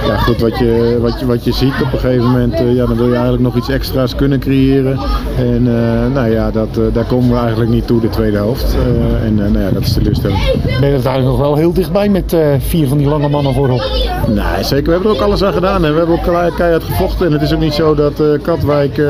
ja, 0.07 0.17
goed, 0.17 0.39
wat 0.39 0.57
je, 0.57 0.97
wat, 1.01 1.19
je, 1.19 1.25
wat 1.25 1.43
je 1.43 1.51
ziet 1.51 1.73
op 1.81 1.93
een 1.93 1.99
gegeven 1.99 2.25
moment, 2.25 2.53
eh, 2.53 2.75
ja, 2.75 2.85
dan 2.85 2.95
wil 2.95 3.05
je 3.07 3.13
eigenlijk 3.13 3.43
nog 3.43 3.55
iets 3.55 3.69
extra's 3.69 4.15
kunnen 4.15 4.39
creëren. 4.39 4.99
En 5.37 5.67
eh, 5.67 6.13
nou 6.13 6.31
ja, 6.31 6.51
dat, 6.51 6.77
eh, 6.77 6.83
daar 6.93 7.05
komen 7.05 7.29
we 7.29 7.37
eigenlijk 7.37 7.71
niet 7.71 7.87
toe 7.87 8.01
de 8.01 8.09
tweede 8.09 8.37
helft. 8.37 8.75
En 9.23 9.35
nou 9.35 9.59
ja, 9.59 9.69
dat 9.71 9.81
is 9.81 9.93
teleurstellend. 9.93 10.39
Ben 10.63 10.71
je 10.71 10.77
er 10.79 10.91
eigenlijk 10.91 11.25
nog 11.25 11.37
wel 11.37 11.55
heel 11.55 11.73
dichtbij 11.73 12.09
met 12.09 12.35
vier 12.59 12.87
van 12.87 12.97
die 12.97 13.07
lange 13.07 13.29
mannen 13.29 13.53
voorop? 13.53 13.91
Nee, 14.27 14.63
zeker. 14.63 14.85
We 14.85 14.91
hebben 14.91 15.09
er 15.09 15.15
ook 15.15 15.23
alles 15.23 15.43
aan 15.43 15.53
gedaan. 15.53 15.85
En 15.85 15.91
we 15.91 15.97
hebben 15.97 16.15
ook 16.15 16.23
kei- 16.23 16.51
keihard 16.55 16.83
gevochten. 16.83 17.25
En 17.25 17.31
het 17.31 17.41
is 17.41 17.53
ook 17.53 17.59
niet 17.59 17.73
zo 17.73 17.95
dat 17.95 18.21
Katwijk 18.41 19.01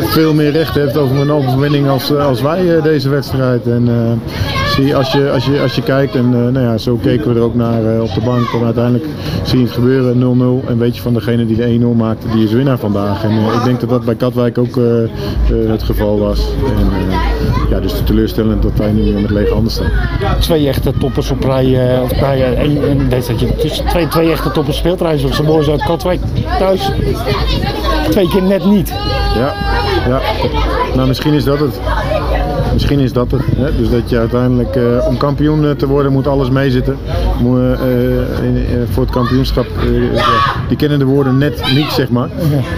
veel 0.00 0.34
meer 0.34 0.50
recht 0.50 0.74
heeft 0.74 0.96
over 0.96 1.16
een 1.16 1.32
overwinning 1.32 1.88
als, 1.88 2.12
eh, 2.12 2.26
als 2.26 2.40
wij 2.42 2.76
eh, 2.76 2.82
deze 2.82 3.08
wedstrijd. 3.08 3.66
En 3.66 3.88
eh, 3.88 4.34
zie, 4.74 4.96
als, 4.96 5.12
je, 5.12 5.30
als, 5.30 5.44
je, 5.44 5.60
als 5.60 5.74
je 5.74 5.82
kijkt, 5.82 6.14
en 6.14 6.24
eh, 6.24 6.52
nou 6.52 6.60
ja, 6.60 6.78
zo 6.78 6.96
keken 6.96 7.28
we 7.28 7.34
er 7.34 7.44
ook 7.44 7.54
naar 7.54 7.94
eh, 7.94 8.02
op 8.02 8.14
de 8.14 8.20
bank. 8.20 8.52
En 8.54 8.64
uiteindelijk 8.64 9.04
zie 9.42 9.58
je 9.58 9.64
het 9.64 9.74
gebeuren 9.74 10.62
0-0 10.64 10.68
en 10.68 10.78
weet 10.78 10.96
je 10.96 11.02
van 11.02 11.14
degene 11.14 11.46
die 11.46 11.56
de 11.56 11.78
1-0 11.94 11.96
maakte, 11.96 12.26
die 12.28 12.44
is 12.44 12.52
winnaar 12.52 12.78
vandaag. 12.78 13.24
En 13.24 13.30
ik 13.30 13.64
denk 13.64 13.80
dat 13.80 13.88
dat 13.88 14.04
bij 14.04 14.14
Katwijk 14.14 14.58
ook 14.58 14.78
het 15.52 15.82
geval 15.82 16.18
was. 16.18 16.48
En, 16.78 16.90
ja, 17.70 17.80
dus 17.80 17.94
teleurstellend 18.04 18.62
dat 18.62 18.72
wij 18.76 18.92
nu 18.92 19.20
met 19.20 19.30
lege 19.30 19.52
handen 19.52 19.72
staan. 19.72 19.90
Twee 20.40 20.68
echte 20.68 20.92
toppers 20.98 21.30
op 21.30 21.44
rij, 21.44 21.64
een, 22.64 22.90
een 22.90 23.08
wedstrijdje. 23.08 23.48
Dus 23.62 23.82
twee, 23.88 24.08
twee 24.08 24.30
echte 24.30 24.50
toppers 24.50 24.76
speeltrein 24.76 25.18
zoals 25.18 25.36
de 25.36 25.42
boys 25.42 25.68
uit 25.68 25.82
Katwijk 25.82 26.20
thuis. 26.58 26.90
Twee 28.10 28.28
keer 28.28 28.42
net 28.42 28.64
niet. 28.64 28.92
Ja, 29.34 29.54
ja. 30.06 30.20
Nou, 30.94 31.08
misschien 31.08 31.32
is 31.34 31.44
dat 31.44 31.60
het. 31.60 31.80
Misschien 32.78 33.00
is 33.00 33.12
dat 33.12 33.30
het. 33.30 33.42
Hè? 33.56 33.76
Dus 33.76 33.90
dat 33.90 34.10
je 34.10 34.18
uiteindelijk 34.18 34.76
uh, 34.76 35.06
om 35.08 35.16
kampioen 35.16 35.64
eh, 35.64 35.70
te 35.70 35.86
worden 35.86 36.12
moet 36.12 36.26
alles 36.26 36.50
meezitten. 36.50 36.96
Moet, 37.40 37.58
uh, 37.58 37.74
voor 38.90 39.02
het 39.02 39.12
kampioenschap, 39.12 39.66
die 40.68 40.76
kennen 40.76 40.98
de 40.98 41.04
woorden 41.04 41.38
net 41.38 41.72
niet 41.74 41.90
zeg 41.90 42.08
maar. 42.08 42.28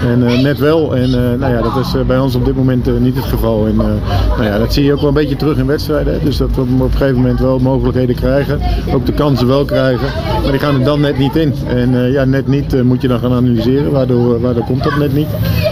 En 0.07 0.43
net 0.43 0.59
wel. 0.59 0.97
En 0.97 1.11
nou 1.11 1.53
ja, 1.53 1.63
dat 1.63 1.77
is 1.77 2.07
bij 2.07 2.19
ons 2.19 2.35
op 2.35 2.45
dit 2.45 2.57
moment 2.57 3.01
niet 3.01 3.17
het 3.17 3.25
geval. 3.25 3.67
En 3.67 3.77
nou 3.77 4.43
ja, 4.43 4.59
dat 4.59 4.73
zie 4.73 4.85
je 4.85 4.93
ook 4.93 4.99
wel 4.99 5.09
een 5.09 5.15
beetje 5.15 5.37
terug 5.37 5.57
in 5.57 5.67
wedstrijden. 5.67 6.13
Hè? 6.13 6.19
Dus 6.25 6.37
dat 6.37 6.55
we 6.55 6.61
op 6.61 6.69
een 6.69 6.91
gegeven 6.91 7.17
moment 7.17 7.41
wel 7.41 7.59
mogelijkheden 7.59 8.15
krijgen. 8.15 8.61
Ook 8.95 9.07
de 9.07 9.13
kansen 9.13 9.47
wel 9.47 9.65
krijgen. 9.65 10.09
Maar 10.43 10.51
die 10.51 10.61
gaan 10.61 10.75
er 10.75 10.85
dan 10.85 11.01
net 11.01 11.19
niet 11.19 11.37
in. 11.37 11.55
En 11.67 12.13
ja, 12.13 12.25
net 12.25 12.47
niet 12.47 12.83
moet 12.83 13.03
je 13.03 13.09
dan 13.09 13.19
gaan 13.19 13.33
analyseren. 13.33 13.93
Waardoor, 13.93 14.41
waardoor 14.41 14.65
komt 14.65 14.85
dat 14.85 14.97
net 14.99 15.15
niet. 15.15 15.29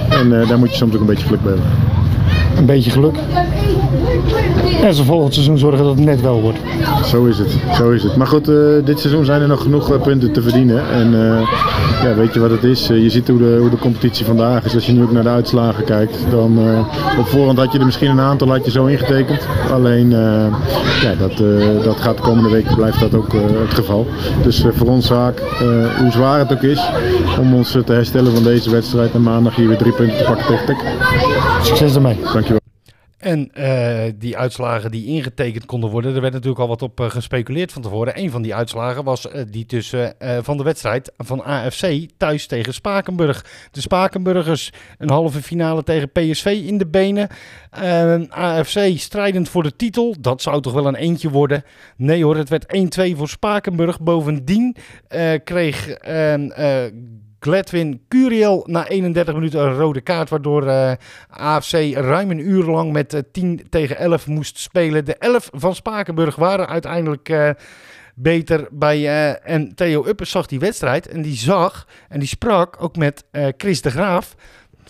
En 0.09 0.31
daar 0.31 0.59
moet 0.59 0.71
je 0.71 0.77
soms 0.77 0.95
ook 0.95 1.01
een 1.01 1.07
beetje 1.07 1.27
geluk 1.27 1.43
bij 1.43 1.53
hebben. 1.53 1.71
Een 2.59 2.67
beetje 2.67 2.91
geluk. 2.91 3.17
En 4.83 4.95
ze 4.95 5.05
volgend 5.05 5.35
seizoen 5.35 5.59
zorgen 5.59 5.85
dat 5.85 5.95
het 5.95 6.05
net 6.05 6.21
wel 6.21 6.41
wordt. 6.41 6.59
Zo 7.05 7.25
is 7.25 7.39
het, 7.39 7.57
zo 7.75 7.91
is 7.91 8.03
het. 8.03 8.17
Maar 8.17 8.27
goed, 8.27 8.49
uh, 8.49 8.57
dit 8.85 9.01
seizoen 9.01 9.25
zijn 9.25 9.41
er 9.41 9.49
nog 9.49 9.63
genoeg 9.63 9.93
uh, 9.93 10.03
punten 10.03 10.33
te 10.33 10.43
verdienen. 10.43 10.91
En 10.91 11.13
uh, 11.13 11.41
ja, 12.03 12.15
weet 12.15 12.35
je 12.35 12.41
wat 12.41 12.51
het 12.51 12.65
is? 12.65 12.87
je 12.87 13.11
ziet 13.11 13.29
hoe 13.29 13.39
de, 13.39 13.57
hoe 13.61 13.71
de 13.71 13.79
competitie 13.79 14.25
vandaag 14.25 14.65
is. 14.65 14.75
Als 14.75 14.87
je 14.87 14.93
nu 14.93 15.03
ook 15.03 15.13
naar 15.13 15.23
de 15.23 15.29
uitslagen 15.29 15.85
kijkt, 15.85 16.17
dan 16.31 16.59
op 17.19 17.27
voorhand 17.27 17.59
had 17.59 17.73
je 17.73 17.79
er 17.79 17.85
misschien 17.85 18.11
een 18.11 18.21
aantal 18.21 18.49
had 18.49 18.65
je 18.65 18.71
zo 18.71 18.87
ingetekend. 18.87 19.47
Alleen, 19.73 20.11
ja, 20.11 21.15
dat, 21.19 21.37
dat 21.85 22.01
gaat 22.01 22.17
de 22.17 22.23
komende 22.23 22.51
weken 22.51 22.77
blijft 22.77 23.01
dat 23.01 23.15
ook 23.15 23.33
het 23.33 23.75
geval. 23.75 24.07
Dus 24.43 24.65
voor 24.73 24.89
ons 24.89 25.07
zaak, 25.07 25.43
hoe 25.99 26.11
zwaar 26.11 26.39
het 26.39 26.53
ook 26.53 26.63
is, 26.63 26.91
om 27.41 27.55
ons 27.55 27.71
te 27.71 27.93
herstellen 27.93 28.33
van 28.35 28.43
deze 28.43 28.71
wedstrijd. 28.71 29.15
En 29.15 29.23
maandag 29.23 29.57
hier 29.57 29.69
weer 29.69 29.77
drie 29.79 29.93
punten 29.93 30.17
te 30.17 30.25
pakken 30.25 30.67
tegen. 30.67 30.85
Succes 31.63 31.95
ermee. 31.95 32.17
Dankjewel. 32.33 32.68
En 33.19 33.51
uh, 33.55 34.03
die 34.19 34.37
uitslagen 34.37 34.91
die 34.91 35.07
ingetekend 35.07 35.67
konden 35.67 35.91
worden, 35.91 36.15
er 36.15 36.21
werd 36.21 36.33
natuurlijk 36.33 36.61
al 36.61 36.69
wat 36.69 36.83
op 36.83 37.01
uh, 37.01 37.11
gespeculeerd 37.11 37.73
van 37.73 37.83
tevoren. 37.83 38.19
Een 38.19 38.31
van 38.31 38.43
die 38.43 38.55
uitslagen 38.55 39.05
was 39.05 39.27
uh, 39.27 39.43
die 39.51 39.67
tussen 39.67 40.15
van 40.43 40.57
de 40.57 40.63
wedstrijd 40.63 41.13
van 41.17 41.45
AFC 41.45 42.07
thuis 42.17 42.47
tegen 42.47 42.75
Spakenburg. 42.75 43.45
De 43.71 43.81
Spakenburgers 43.81 44.73
een 44.99 45.11
halve 45.11 45.43
finale 45.43 45.83
tegen 45.83 46.13
PSV 46.13 46.63
in 46.67 46.79
de 46.79 46.87
benen. 46.87 47.29
AFC 48.29 48.99
strijdend 48.99 49.49
voor 49.49 49.63
de 49.63 49.77
titel, 49.77 50.15
dat 50.21 50.43
zou 50.43 50.63
toch 50.63 50.73
wel 50.73 50.87
een 50.87 50.95
eentje 50.95 51.31
worden. 51.31 51.65
Nee 51.97 52.25
hoor, 52.25 52.37
het 52.37 52.49
werd 52.49 52.67
1-2 53.13 53.17
voor 53.17 53.29
Spakenburg. 53.29 54.01
Bovendien 54.01 54.77
kreeg 55.45 55.97
Gladwin 57.41 58.01
Curiel 58.09 58.65
na 58.67 58.89
31 58.89 59.35
minuten 59.35 59.61
een 59.61 59.75
rode 59.75 60.01
kaart, 60.01 60.29
waardoor 60.29 60.67
eh, 60.67 60.93
AFC 61.29 61.73
ruim 61.95 62.31
een 62.31 62.49
uur 62.49 62.65
lang 62.65 62.93
met 62.93 63.13
uh, 63.15 63.21
eh, 63.21 63.27
10 63.33 63.67
tegen 63.71 63.97
11 63.97 64.27
moest 64.27 64.59
spelen. 64.59 65.05
De 65.05 65.17
11 65.17 65.51
van 65.53 65.75
Spakenburg 65.75 66.37
waren 66.37 66.69
uiteindelijk 66.69 67.29
uh, 67.29 67.51
beter 68.15 68.69
bij. 68.71 69.35
en 69.35 69.75
Theo 69.75 70.07
Uppers 70.07 70.31
zag 70.31 70.47
die 70.47 70.59
wedstrijd 70.59 71.09
en 71.09 71.23
die 71.23 71.37
zag 71.37 71.87
en 72.09 72.19
die 72.19 72.29
sprak 72.29 72.77
ook 72.83 72.97
met 72.97 73.25
Chris 73.57 73.83
de 73.83 73.91
Graaf. 73.91 74.35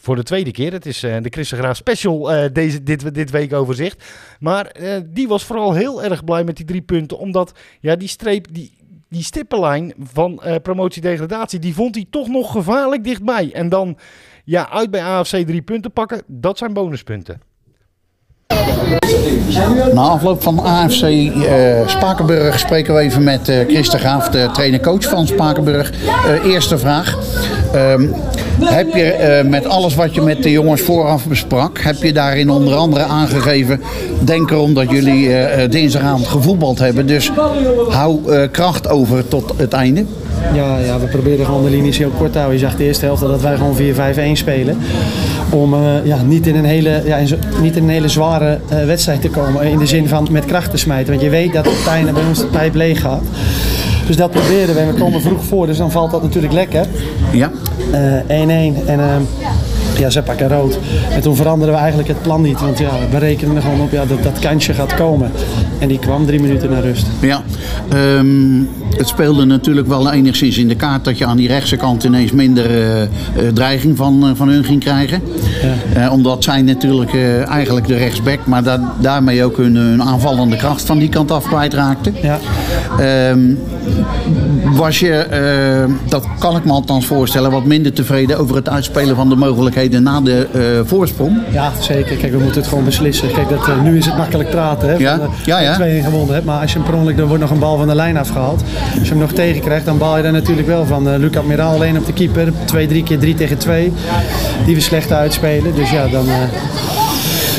Voor 0.01 0.17
de 0.17 0.23
tweede 0.23 0.51
keer. 0.51 0.73
Het 0.73 0.87
is 0.87 1.01
de 1.01 1.27
Chris 1.31 1.49
de 1.49 1.57
Graaf 1.57 1.77
special 1.77 2.31
deze, 2.53 2.83
dit, 2.83 3.15
dit 3.15 3.31
week 3.31 3.53
overzicht. 3.53 4.05
Maar 4.41 4.77
die 5.07 5.29
was 5.29 5.45
vooral 5.45 5.75
heel 5.75 6.03
erg 6.03 6.25
blij 6.25 6.45
met 6.45 6.57
die 6.57 6.67
drie 6.67 6.83
punten. 6.83 7.19
Omdat 7.19 7.53
ja, 7.81 7.97
die 7.97 8.09
streep 8.09 8.47
die, 8.53 8.78
die 9.09 9.23
stippenlijn 9.23 9.95
van 9.99 10.41
uh, 10.45 10.55
promotie-degradatie, 10.63 11.59
die 11.59 11.75
vond 11.75 11.95
hij 11.95 12.07
toch 12.11 12.29
nog 12.29 12.53
gevaarlijk 12.53 13.05
dichtbij. 13.05 13.51
En 13.53 13.69
dan 13.69 13.99
ja, 14.45 14.71
uit 14.71 14.91
bij 14.91 15.03
AFC 15.03 15.37
drie 15.37 15.63
punten 15.63 15.93
pakken, 15.93 16.23
dat 16.27 16.59
zijn 16.59 16.73
bonuspunten. 16.73 17.41
Na 19.95 20.03
afloop 20.03 20.43
van 20.43 20.59
AFC 20.59 21.03
eh, 21.03 21.89
Spakenburg 21.89 22.59
spreken 22.59 22.95
we 22.95 23.01
even 23.01 23.25
met 23.25 23.49
uh, 23.49 23.61
Chris 23.61 23.91
de 23.91 23.99
Graaf, 23.99 24.29
de 24.29 24.49
trainer-coach 24.53 25.09
van 25.09 25.27
Spakenburg. 25.27 25.93
Eerste 26.45 26.79
vraag. 26.79 27.19
Um, 27.75 28.15
heb 28.65 28.95
je 28.95 29.43
met 29.49 29.67
alles 29.67 29.95
wat 29.95 30.15
je 30.15 30.21
met 30.21 30.43
de 30.43 30.51
jongens 30.51 30.81
vooraf 30.81 31.27
besprak, 31.27 31.81
heb 31.81 32.03
je 32.03 32.13
daarin 32.13 32.51
onder 32.51 32.75
andere 32.75 33.05
aangegeven, 33.05 33.81
denk 34.21 34.51
erom 34.51 34.75
dat 34.75 34.91
jullie 34.91 35.31
dinsdagavond 35.69 36.27
gevoetbald 36.27 36.79
hebben. 36.79 37.07
Dus 37.07 37.33
hou 37.89 38.47
kracht 38.47 38.89
over 38.89 39.29
tot 39.29 39.53
het 39.57 39.73
einde. 39.73 40.05
Ja, 40.55 40.79
ja, 40.79 40.99
we 40.99 41.07
proberen 41.07 41.45
gewoon 41.45 41.65
de 41.65 41.71
linies 41.71 41.99
heel 41.99 42.13
kort 42.19 42.33
te 42.33 42.39
houden. 42.39 42.61
Je 42.61 42.67
zag 42.67 42.77
de 42.77 42.85
eerste 42.85 43.05
helft 43.05 43.21
dat 43.21 43.41
wij 43.41 43.57
gewoon 43.57 43.77
4-5-1 43.77 44.33
spelen. 44.33 44.79
Om 45.51 45.75
uh, 45.75 45.81
ja, 46.05 46.23
niet, 46.23 46.47
in 46.47 46.57
een 46.57 46.65
hele, 46.65 47.03
ja, 47.05 47.19
niet 47.61 47.77
in 47.77 47.83
een 47.83 47.89
hele 47.89 48.09
zware 48.09 48.59
uh, 48.73 48.85
wedstrijd 48.85 49.21
te 49.21 49.29
komen. 49.29 49.63
In 49.63 49.79
de 49.79 49.87
zin 49.87 50.09
van 50.09 50.29
met 50.31 50.45
kracht 50.45 50.71
te 50.71 50.77
smijten. 50.77 51.11
Want 51.11 51.23
je 51.23 51.31
weet 51.31 51.53
dat 51.53 51.65
het 51.65 51.87
einde 51.87 52.13
bij 52.13 52.23
ons 52.29 52.39
de 52.39 52.47
pijp 52.47 52.75
leeg 52.75 53.01
gaat. 53.01 53.23
Dus 54.09 54.17
dat 54.17 54.31
proberen 54.31 54.75
we. 54.75 54.81
En 54.81 54.95
we 54.95 55.01
komen 55.01 55.21
vroeg 55.21 55.45
voor, 55.45 55.67
dus 55.67 55.79
dan 55.79 55.91
valt 55.91 56.11
dat 56.11 56.23
natuurlijk 56.23 56.53
lekker. 56.53 56.87
Ja. 57.33 57.51
1-1. 57.51 57.55
Uh, 57.91 58.31
en 58.31 59.27
ja, 59.99 60.11
ze 60.11 60.23
pakken 60.23 60.49
rood. 60.49 60.79
En 61.11 61.21
toen 61.21 61.37
veranderden 61.37 61.75
we 61.75 61.81
eigenlijk 61.81 62.09
het 62.09 62.23
plan 62.23 62.43
niet. 62.43 62.61
Want 62.61 62.79
ja, 62.79 62.91
we 63.11 63.19
rekenen 63.19 63.57
er 63.57 63.63
gewoon 63.63 63.81
op 63.81 63.91
ja, 63.91 64.05
dat 64.05 64.23
dat 64.23 64.39
kansje 64.39 64.75
gaat 64.75 64.95
komen. 64.95 65.31
En 65.79 65.89
die 65.89 65.99
kwam 65.99 66.27
drie 66.27 66.41
minuten 66.41 66.71
naar 66.71 66.83
rust. 66.83 67.07
Ja, 67.21 67.43
um, 67.95 68.69
het 68.99 69.09
speelde 69.09 69.45
natuurlijk 69.45 69.87
wel 69.87 70.13
enigszins 70.13 70.59
in 70.59 70.69
de 70.69 70.75
kaart 70.75 71.05
dat 71.05 71.19
je 71.19 71.27
aan 71.27 71.37
die 71.37 71.49
rechtse 71.49 71.77
kant 71.77 72.05
ineens 72.05 72.33
minder 72.33 72.71
uh, 72.71 73.09
dreiging 73.55 73.97
van, 73.97 74.25
uh, 74.25 74.31
van 74.35 74.49
hun 74.49 74.65
ging 74.65 74.81
krijgen. 74.81 75.23
Ja. 75.95 76.11
omdat 76.11 76.45
zij 76.45 76.63
natuurlijk 76.63 77.15
eigenlijk 77.49 77.87
de 77.87 77.97
rechtsback, 77.97 78.47
maar 78.47 78.63
da 78.63 78.95
daarmee 79.01 79.45
ook 79.45 79.57
hun, 79.57 79.77
hun, 79.77 80.03
aanvallende 80.03 80.57
kracht 80.57 80.83
van 80.83 80.99
die 80.99 81.09
kant 81.09 81.31
af 81.31 81.45
kwijtraakten. 81.45 82.15
Ja. 82.23 82.39
Um, 83.31 83.59
was 84.65 84.99
je, 84.99 85.27
dat 86.09 86.27
kan 86.39 86.57
ik 86.57 86.65
me 86.65 86.73
althans 86.73 87.07
voorstellen, 87.07 87.51
wat 87.51 87.65
minder 87.65 87.93
tevreden 87.93 88.39
over 88.39 88.57
het 88.57 88.69
uitspelen 88.69 89.17
van 89.17 89.29
de 89.29 89.37
mogelijkheden 89.37 90.03
na 90.03 90.21
de 90.21 90.83
voorsprong? 90.85 91.39
Ja, 91.53 91.73
zeker. 91.81 92.17
Kijk, 92.17 92.33
we 92.33 92.39
moeten 92.39 92.61
het 92.61 92.69
gewoon 92.69 92.85
beslissen. 92.85 93.33
Kijk, 93.33 93.49
dat, 93.49 93.83
nu 93.83 93.97
is 93.97 94.07
het 94.07 94.17
makkelijk 94.17 94.51
praten. 94.51 94.89
Hè, 94.89 94.95
ja, 94.95 95.21
ja, 95.45 95.61
ja. 95.61 95.75
2 95.75 96.03
gewonnen 96.03 96.35
hebt. 96.35 96.47
Maar 96.47 96.61
als 96.61 96.73
je 96.73 96.79
per 96.79 96.95
ongeluk, 96.95 97.19
er 97.19 97.27
wordt 97.27 97.43
nog 97.43 97.51
een 97.51 97.59
bal 97.59 97.77
van 97.77 97.89
de 97.89 97.95
lijn 97.95 98.17
afgehaald. 98.17 98.63
Als 98.99 99.09
je 99.09 99.15
hem 99.15 99.19
nog 99.19 99.33
tegenkrijgt, 99.33 99.85
dan 99.85 99.99
baal 99.99 100.17
je 100.17 100.23
er 100.23 100.33
natuurlijk 100.33 100.67
wel 100.67 100.87
van. 100.87 101.09
Uh, 101.09 101.17
Luc 101.17 101.37
Admiraal 101.37 101.75
alleen 101.75 101.99
op 101.99 102.07
de 102.07 102.13
keeper. 102.13 102.53
Twee, 102.65 102.87
drie 102.87 103.03
keer 103.03 103.19
drie 103.19 103.35
tegen 103.35 103.59
twee. 103.59 103.93
Die 104.67 104.75
we 104.75 104.81
slecht 104.81 105.13
uitspelen. 105.13 105.75
Dus 105.75 105.91
ja, 105.91 106.07
dan... 106.09 106.27
Uh, 106.27 106.35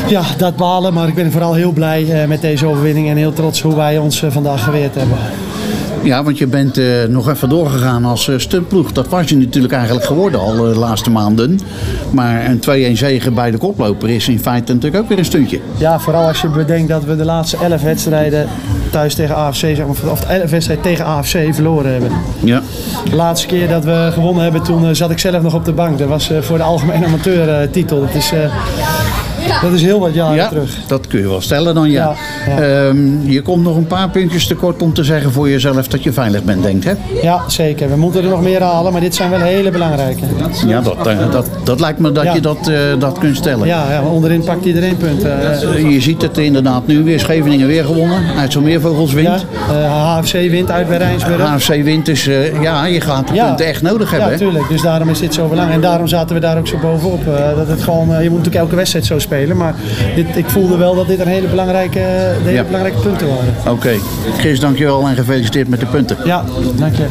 ja, 0.08 0.24
dat 0.38 0.56
balen. 0.56 0.94
Maar 0.94 1.08
ik 1.08 1.16
ben 1.16 1.32
vooral 1.32 1.54
heel 1.54 1.72
blij 1.72 2.04
uh, 2.04 2.28
met 2.28 2.42
deze 2.42 2.66
overwinning. 2.66 3.10
En 3.10 3.18
heel 3.18 3.34
trots 3.34 3.62
hoe 3.62 3.76
wij 3.76 3.98
ons 3.98 4.24
vandaag 4.30 4.64
geweerd 4.64 4.96
hebben. 4.96 5.18
Ja, 6.04 6.24
want 6.24 6.38
je 6.38 6.48
bent 6.48 6.78
uh, 6.78 7.04
nog 7.04 7.30
even 7.30 7.50
doorgegaan 7.50 8.06
als 8.06 8.28
uh, 8.28 8.38
stuntploeg. 8.38 8.92
Dat 8.92 9.08
was 9.08 9.30
je 9.30 9.38
natuurlijk 9.38 9.74
eigenlijk 9.74 10.06
geworden 10.06 10.40
al 10.40 10.56
de 10.56 10.62
laatste 10.62 11.10
maanden. 11.10 11.60
Maar 12.12 12.46
een 12.46 12.94
2-1 12.94 12.98
zegen 12.98 13.34
bij 13.34 13.52
de 13.52 13.58
koploper 13.58 14.10
is 14.10 14.28
in 14.28 14.40
feite 14.40 14.74
natuurlijk 14.74 15.04
ook 15.04 15.10
weer 15.10 15.18
een 15.18 15.26
stuntje. 15.26 15.60
Ja, 15.78 16.00
vooral 16.00 16.28
als 16.28 16.42
je 16.42 16.48
bedenkt 16.48 16.90
dat 16.90 17.04
we 17.04 17.16
de 17.16 17.26
laatste 17.26 17.58
11 17.58 17.82
wedstrijden 17.82 18.48
thuis 18.90 19.16
tegen 19.16 19.36
AFC, 19.36 19.60
zeg 19.60 19.78
maar, 19.78 20.12
of 20.12 20.20
de 20.20 20.34
11 20.34 20.50
wedstrijden 20.50 20.86
tegen 20.86 21.06
AFC 21.06 21.38
verloren 21.52 21.92
hebben. 21.92 22.12
Ja. 22.40 22.62
De 23.10 23.16
laatste 23.16 23.48
keer 23.48 23.68
dat 23.68 23.84
we 23.84 24.10
gewonnen 24.14 24.44
hebben, 24.44 24.64
toen 24.64 24.84
uh, 24.84 24.90
zat 24.92 25.12
ik 25.12 25.20
zelf 25.20 25.42
nog 25.42 25.54
op 25.54 25.66
de 25.66 25.74
bank. 25.74 25.98
Dat 25.98 26.08
was 26.08 26.32
voor 26.40 26.58
de 26.58 26.64
algemene 26.64 27.06
amateur 27.06 27.70
titel. 27.70 28.00
Dat 28.00 28.16
is 28.16 28.32
dat 29.62 29.72
is 29.72 29.82
heel 29.82 30.00
wat 30.00 30.14
jaren 30.14 30.36
ja, 30.36 30.48
terug. 30.48 30.78
Dat 30.88 31.08
kun 31.08 31.20
je 31.20 31.28
wel 31.28 31.42
stellen 31.42 31.76
dan, 31.76 31.90
ja. 31.90 32.16
ja, 32.48 32.88
um, 32.88 33.22
je 33.26 33.42
komt 33.42 33.64
nog 33.64 33.76
een 33.76 33.88
paar 33.88 34.10
puntjes 34.10 34.48
tekort 34.48 34.82
om 34.82 34.94
te 34.94 35.04
zeggen 35.04 35.32
voor 35.32 35.50
jezelf 35.50 35.88
dat 35.88 36.04
je 36.04 36.14
veilig 36.14 36.44
bent, 36.44 36.64
denkt 36.64 36.84
hè? 36.84 36.94
Ja, 37.22 37.42
zeker. 37.48 37.90
We 37.90 37.96
moeten 37.96 38.24
er 38.24 38.30
nog 38.30 38.42
meer 38.42 38.62
halen, 38.62 38.92
maar 38.92 39.02
dit 39.02 39.16
zijn 39.16 39.30
wel 39.30 39.40
hele 39.40 39.72
belangrijke. 39.72 40.22
Ja, 40.68 40.82
dat, 40.82 41.08
eh, 41.08 41.32
dat, 41.32 41.48
dat 41.64 41.80
lijkt 41.80 42.00
me 42.00 42.12
dat 42.12 42.34
je 42.34 42.42
dat, 42.42 42.68
uh, 42.70 42.78
dat 43.00 43.18
kunt 43.18 43.36
stellen. 43.36 43.68
Ja, 43.68 43.92
ja 43.92 44.02
onderin 44.02 44.44
pakt 44.44 44.66
iedereen 44.66 44.98
punten. 44.98 45.40
Uh, 45.76 45.92
je 45.92 46.02
ziet 46.02 46.22
het 46.22 46.38
inderdaad 46.38 46.88
nu 46.88 47.04
weer. 47.04 47.20
Scheveningen 47.20 47.68
weer 47.68 47.86
gewonnen. 47.86 48.24
Uit 48.38 48.52
zo'n 48.52 48.64
meervogels 48.64 49.14
wint. 49.14 49.46
Ja, 49.72 50.20
HFC 50.20 50.32
wint 50.32 50.72
uit 50.72 50.88
bij 50.88 50.98
Rijnsburg. 50.98 51.42
HFC 51.42 51.84
wint, 51.84 52.06
dus 52.06 52.30
ja, 52.62 52.86
je 52.86 53.02
gaat 53.02 53.28
de 53.28 53.34
punten 53.34 53.66
echt 53.66 53.82
nodig 53.82 54.12
hebben. 54.12 54.30
Ja, 54.30 54.34
natuurlijk. 54.34 54.70
Dus 54.70 54.82
daarom 54.82 55.10
is 55.10 55.20
dit 55.20 55.34
zo 55.34 55.48
belangrijk. 55.48 55.84
En 55.84 55.90
daarom 55.90 56.08
zaten 56.08 56.36
we 56.36 56.42
daar 56.42 56.58
ook 56.58 56.68
zo 56.68 56.78
bovenop. 56.78 57.26
dat 57.56 57.68
het 57.68 57.82
gewoon, 57.82 58.08
je 58.08 58.30
moet 58.30 58.38
natuurlijk 58.38 58.56
elke 58.56 58.76
wedstrijd 58.76 59.06
zo 59.06 59.20
spelen. 59.20 59.49
Maar 59.58 59.76
dit, 60.16 60.36
ik 60.36 60.50
voelde 60.50 60.78
wel 60.78 60.96
dat 60.96 61.08
dit 61.08 61.20
een 61.20 61.28
hele 61.28 61.48
belangrijke, 61.48 62.00
hele 62.00 62.52
ja. 62.52 62.64
belangrijke 62.64 63.00
punten 63.00 63.28
waren. 63.28 63.54
Oké. 63.60 63.70
Okay. 63.70 64.00
Chris, 64.38 64.60
dankjewel 64.60 65.08
en 65.08 65.16
gefeliciteerd 65.16 65.68
met 65.68 65.80
de 65.80 65.86
punten. 65.86 66.18
Ja, 66.26 66.44
dank 66.76 66.96
je. 66.96 67.08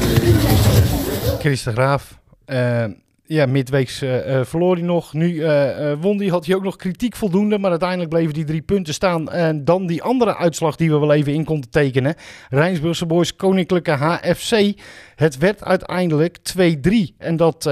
Chris 1.38 1.62
de 1.62 1.72
Graaf. 1.72 2.18
Eh, 2.44 2.84
ja, 3.28 3.46
midweeks 3.46 4.02
eh, 4.02 4.40
verloor 4.44 4.74
hij 4.74 4.84
nog. 4.84 5.12
Nu 5.12 5.42
eh, 5.42 5.92
won 6.00 6.18
hij, 6.18 6.26
had 6.26 6.46
hij 6.46 6.54
ook 6.54 6.62
nog 6.62 6.76
kritiek 6.76 7.16
voldoende. 7.16 7.58
Maar 7.58 7.70
uiteindelijk 7.70 8.10
bleven 8.10 8.34
die 8.34 8.44
drie 8.44 8.62
punten 8.62 8.94
staan. 8.94 9.30
En 9.30 9.64
dan 9.64 9.86
die 9.86 10.02
andere 10.02 10.36
uitslag 10.36 10.76
die 10.76 10.90
we 10.90 10.98
wel 10.98 11.12
even 11.12 11.32
in 11.32 11.44
konden 11.44 11.70
tekenen. 11.70 12.14
Rijnsburgse 12.48 13.06
Boys 13.06 13.36
Koninklijke 13.36 13.90
HFC. 13.90 14.72
Het 15.14 15.38
werd 15.38 15.64
uiteindelijk 15.64 16.38
2-3. 16.58 17.16
En 17.18 17.36
dat 17.36 17.70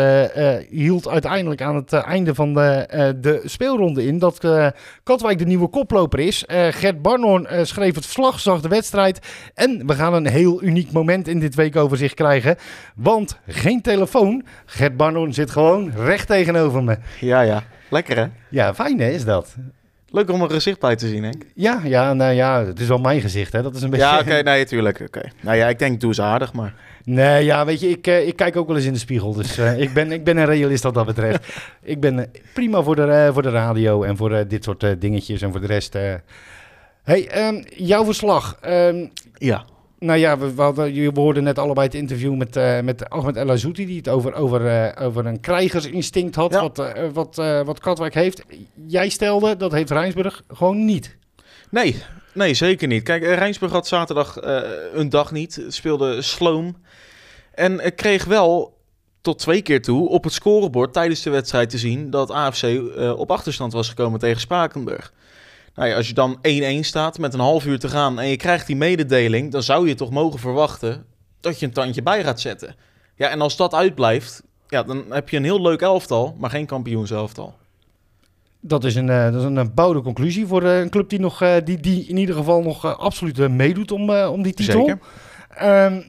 hield 0.71 1.09
uiteindelijk 1.09 1.63
aan 1.63 1.77
het 1.77 1.93
einde 1.93 2.35
van 2.35 2.55
de, 2.55 3.15
de 3.21 3.41
speelronde 3.45 4.07
in. 4.07 4.19
Dat 4.19 4.45
Katwijk 5.03 5.39
de 5.39 5.47
nieuwe 5.47 5.69
koploper 5.69 6.19
is. 6.19 6.45
Gert 6.71 7.03
Barnoorn 7.03 7.47
eh, 7.47 7.65
schreef 7.65 7.95
het 7.95 8.05
verslag, 8.05 8.41
zag 8.41 8.61
de 8.61 8.69
wedstrijd. 8.69 9.19
En 9.55 9.87
we 9.87 9.95
gaan 9.95 10.15
een 10.15 10.27
heel 10.27 10.63
uniek 10.63 10.93
moment 10.93 11.29
in 11.29 11.41
dit 11.41 11.55
weekoverzicht 11.55 12.15
krijgen. 12.15 12.57
Want 12.97 13.39
geen 13.47 13.83
telefoon. 13.83 14.45
Gert 14.65 14.97
Barnoorn 14.97 15.35
zit 15.35 15.46
gewoon 15.51 15.93
recht 15.97 16.27
tegenover 16.27 16.83
me. 16.85 16.97
Ja, 17.21 17.41
ja. 17.41 17.63
Lekker 17.89 18.17
hè? 18.17 18.27
Ja, 18.49 18.75
fijn 18.75 19.01
hè, 19.01 19.09
is 19.09 19.25
dat. 19.25 19.57
Leuk 20.11 20.31
om 20.31 20.41
een 20.43 20.51
gezicht 20.51 20.81
bij 20.81 20.97
te 20.97 21.09
zien, 21.09 21.23
Henk. 21.23 21.45
Ja, 21.55 21.81
ja, 21.85 22.13
nou 22.13 22.33
ja, 22.33 22.65
het 22.65 22.81
is 22.81 22.89
wel 22.89 22.99
mijn 22.99 23.21
gezicht 23.21 23.53
hè. 23.53 23.63
Dat 23.63 23.75
is 23.75 23.83
een 23.83 23.91
beetje... 23.91 24.07
Ja, 24.07 24.19
oké, 24.19 24.43
nee, 24.43 24.65
tuurlijk. 24.65 25.01
Oké. 25.01 25.21
Nou 25.41 25.57
ja, 25.57 25.69
ik 25.69 25.79
denk, 25.79 26.01
doe 26.01 26.15
ze 26.15 26.23
aardig, 26.23 26.53
maar... 26.53 26.75
Nee, 27.05 27.45
ja, 27.45 27.65
weet 27.65 27.81
je, 27.81 27.89
ik, 27.89 28.07
eh, 28.07 28.27
ik 28.27 28.37
kijk 28.37 28.57
ook 28.57 28.67
wel 28.67 28.77
eens 28.77 28.85
in 28.85 28.93
de 28.93 28.99
spiegel. 28.99 29.33
Dus 29.33 29.59
eh, 29.59 29.81
ik, 29.81 29.93
ben, 29.93 30.13
ik 30.13 30.25
ben 30.25 30.37
een 30.37 30.47
realist 30.47 30.83
wat 30.83 30.95
dat 30.95 31.07
betreft. 31.07 31.55
ik 31.83 32.01
ben 32.01 32.19
eh, 32.19 32.41
prima 32.53 32.83
voor 32.83 32.97
de, 32.97 33.31
voor 33.33 33.43
de 33.43 33.51
radio 33.51 34.03
en 34.03 34.17
voor 34.17 34.49
dit 34.49 34.65
soort 34.65 35.01
dingetjes 35.01 35.43
en 35.43 35.51
voor 35.51 35.61
de 35.61 35.67
rest. 35.67 35.93
hey, 37.03 37.29
ehm, 37.29 37.63
jouw 37.69 38.05
verslag. 38.05 38.59
ehm, 38.61 39.07
ja. 39.35 39.65
Nou 39.99 40.19
ja, 40.19 40.39
we, 40.39 40.55
we, 40.55 40.63
hadden, 40.63 40.95
je- 40.95 41.13
we 41.13 41.21
hoorden 41.21 41.43
net 41.43 41.59
allebei 41.59 41.87
het 41.87 41.95
interview 41.97 42.35
met, 42.35 42.57
eh 42.57 42.81
met 42.81 43.09
Ahmed 43.11 43.37
El 43.37 43.51
Azouti, 43.51 43.87
die 43.87 43.97
het 43.97 44.09
over, 44.09 44.35
over, 44.35 44.67
eh, 44.67 45.07
over 45.07 45.27
een 45.27 45.41
krijgersinstinct 45.41 46.35
had, 46.35 46.53
wat, 46.53 46.79
eh, 46.79 47.09
wat, 47.13 47.37
wat 47.65 47.79
Katwijk 47.81 48.15
heeft. 48.15 48.43
Jij 48.87 49.09
stelde, 49.09 49.57
dat 49.57 49.73
heeft 49.73 49.91
Rijnsburg 49.91 50.43
gewoon 50.49 50.85
niet. 50.85 51.17
Nee, 51.71 52.03
nee, 52.35 52.55
zeker 52.55 52.89
niet. 52.89 53.03
Kijk, 53.03 53.23
Rijnsburg 53.25 53.73
had 53.73 53.87
zaterdag 53.87 54.37
een 54.93 55.09
dag 55.09 55.33
niet. 55.33 55.65
Speelde 55.69 56.23
sloom. 56.23 56.77
En 57.55 57.95
kreeg 57.95 58.25
wel 58.25 58.77
tot 59.21 59.39
twee 59.39 59.63
keer 59.63 59.83
toe 59.83 60.09
op 60.09 60.25
het 60.25 60.33
scorebord 60.33 60.93
tijdens 60.93 61.23
de 61.23 61.31
wedstrijd 61.31 61.71
te 61.71 61.79
zien 61.79 62.11
dat 62.11 62.31
AFC 62.31 62.63
op 63.17 63.31
achterstand 63.31 63.73
was 63.73 63.89
gekomen 63.89 64.21
tegen 64.21 64.41
Spakenburg. 64.41 65.13
Nou 65.77 65.89
ja, 65.89 65.97
als 65.97 66.09
je 66.09 66.15
dan 66.15 66.37
1-1 66.37 66.41
staat 66.81 67.19
met 67.19 67.35
een 67.35 67.41
half 67.41 67.67
uur 67.67 67.79
te 67.79 67.89
gaan 67.89 68.21
en 68.21 68.29
je 68.29 68.37
krijgt 68.37 68.67
die 68.67 68.77
mededeling, 68.77 69.53
dan 69.53 69.63
zou 69.63 69.89
je 69.89 69.95
toch 69.95 70.11
mogen 70.11 70.39
verwachten 70.39 71.05
dat 71.41 71.61
je 71.61 71.67
een 71.67 71.73
tandje 71.73 72.03
bij 72.03 72.25
gaat 72.25 72.41
zetten. 72.41 72.77
Ja, 73.15 73.29
en 73.29 73.41
als 73.41 73.57
dat 73.57 73.75
uitblijft, 73.75 74.43
ja, 74.69 74.83
dan 74.83 75.05
heb 75.11 75.29
je 75.29 75.37
een 75.37 75.45
heel 75.45 75.63
leuk 75.63 75.81
elftal, 75.81 76.37
maar 76.39 76.51
geen 76.51 76.67
kampioenselftal. 76.67 77.55
Dat 78.61 78.85
is 78.85 78.95
een, 78.95 79.11
eh, 79.11 79.25
dat 79.25 79.35
is 79.35 79.43
een 79.43 79.59
eh, 79.59 79.67
bouwde 79.75 80.01
conclusie 80.01 80.47
voor 80.47 80.63
eh, 80.63 80.81
een 80.81 80.91
club 80.91 81.09
die, 81.09 81.21
nog, 81.21 81.39
die, 81.65 81.81
die 81.81 82.07
in 82.07 82.17
ieder 82.17 82.35
geval 82.35 82.63
nog 82.63 82.99
absoluut 82.99 83.49
meedoet 83.49 83.91
om, 83.91 84.11
om 84.11 84.43
die 84.43 84.55
titel. 84.55 84.87
Zeker. 84.87 84.99
Ehm, 85.49 86.03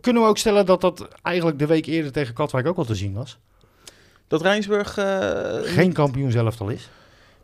kunnen 0.00 0.22
we 0.22 0.28
ook 0.28 0.38
stellen 0.38 0.66
dat 0.66 0.80
dat 0.80 1.08
eigenlijk 1.22 1.58
de 1.58 1.66
week 1.66 1.86
eerder 1.86 2.12
tegen 2.12 2.34
Katwijk 2.34 2.66
ook 2.66 2.76
al 2.76 2.84
te 2.84 2.94
zien 2.94 3.14
was? 3.14 3.38
Dat 4.28 4.42
Rijnsburg... 4.42 4.98
Geen 5.62 5.92
kampioen 5.92 6.30
zelf 6.30 6.60
al 6.60 6.68
is? 6.68 6.90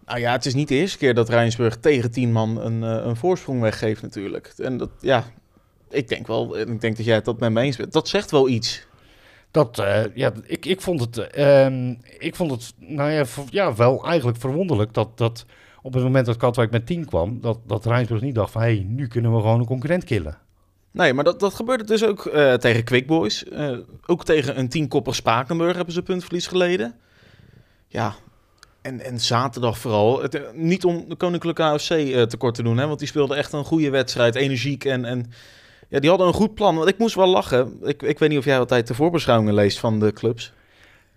Nou 0.09 0.21
ja, 0.21 0.33
het 0.33 0.47
is 0.47 0.55
niet 0.55 0.69
de 0.69 0.75
eerste 0.75 0.99
keer 0.99 1.15
dat 1.15 1.29
Rijnsburg 1.29 1.77
tegen 1.77 2.11
tien 2.11 2.33
man 2.33 2.61
een, 2.61 2.83
eh, 2.83 3.05
een 3.07 3.17
voorsprong 3.17 3.61
weggeeft 3.61 4.03
natuurlijk. 4.03 4.53
En 4.57 4.77
dat, 4.77 4.91
ja, 5.01 5.25
ik 5.91 6.09
denk 6.09 6.27
wel, 6.27 6.59
ik 6.59 6.81
denk 6.81 6.97
dat 6.97 7.07
jij 7.07 7.15
het 7.15 7.25
dat 7.25 7.41
met 7.41 7.53
me 7.53 7.61
eens 7.61 7.77
bent. 7.77 7.93
Dat 7.93 8.09
zegt 8.09 8.31
wel 8.31 8.49
iets. 8.49 8.87
Dat, 9.51 9.79
eh, 9.79 10.05
ja, 10.15 10.33
ik, 10.45 10.67
ik 10.67 10.81
vond 10.81 11.01
het, 11.01 11.19
ehm, 11.19 11.95
ik 12.19 12.37
vond 12.37 12.51
het 12.51 12.75
nou 12.79 13.11
ja, 13.11 13.25
ja, 13.51 13.75
wel 13.75 14.05
eigenlijk 14.05 14.39
verwonderlijk 14.39 14.95
dat, 14.95 15.19
dat 15.19 15.45
op 15.83 15.95
het 15.95 16.03
moment 16.03 16.27
dat 16.27 16.37
Katwijk 16.37 16.71
met 16.71 16.87
10 16.87 17.05
kwam, 17.05 17.41
dat, 17.41 17.59
dat 17.67 17.87
Rijnsburg 17.87 18.21
niet 18.21 18.35
dacht 18.35 18.53
van, 18.53 18.63
hé, 18.63 18.75
hey, 18.75 18.87
nu 18.89 19.07
kunnen 19.07 19.35
we 19.35 19.41
gewoon 19.41 19.61
een 19.61 19.67
concurrent 19.67 20.05
killen. 20.05 20.39
Nee, 20.91 21.15
maar 21.15 21.25
dat, 21.25 21.41
dat 21.41 21.55
gebeurde 21.55 21.85
dus 21.85 22.05
ook 22.05 22.27
eh, 22.27 22.55
tegen 22.55 22.85
Quick 22.85 23.07
Boys. 23.07 23.45
Ook 24.07 24.25
tegen 24.25 24.59
een 24.59 24.69
tienkoppig 24.69 25.15
Spakenburg 25.15 25.77
hebben 25.77 25.95
ze 25.95 26.03
puntverlies 26.03 26.47
geleden. 26.47 26.95
Ja, 27.89 28.15
en, 28.89 29.01
en 29.01 29.21
zaterdag 29.21 29.79
vooral. 29.79 30.23
Het, 30.23 30.35
eh, 30.35 30.43
niet 30.53 30.85
om 30.85 31.05
de 31.09 31.17
Koninklijke 31.17 31.63
AFC 31.63 31.91
eh, 31.91 32.23
tekort 32.23 32.55
te 32.55 32.63
doen, 32.63 32.79
hè, 32.79 32.87
want 32.87 32.99
die 32.99 33.09
speelde 33.09 33.35
echt 33.35 33.53
een 33.53 33.65
goede 33.65 33.91
wedstrijd, 33.91 34.35
energiek 34.35 34.85
en... 34.85 35.05
en 35.05 35.31
ja, 35.91 36.01
die 36.01 36.09
hadden 36.09 36.29
een 36.29 36.35
goed 36.35 36.55
plan. 36.55 36.77
Want 36.77 36.89
ik 36.89 36.99
moest 36.99 37.15
wel 37.15 37.27
lachen. 37.27 37.79
Ik, 37.83 38.03
ik 38.03 38.19
weet 38.19 38.29
niet 38.29 38.39
of 38.39 38.45
jij 38.45 38.59
altijd 38.59 38.87
de 38.87 38.95
voorbeschouwingen 38.95 39.55
leest 39.55 39.79
van 39.79 40.01
de 40.01 40.13
clubs. 40.13 40.53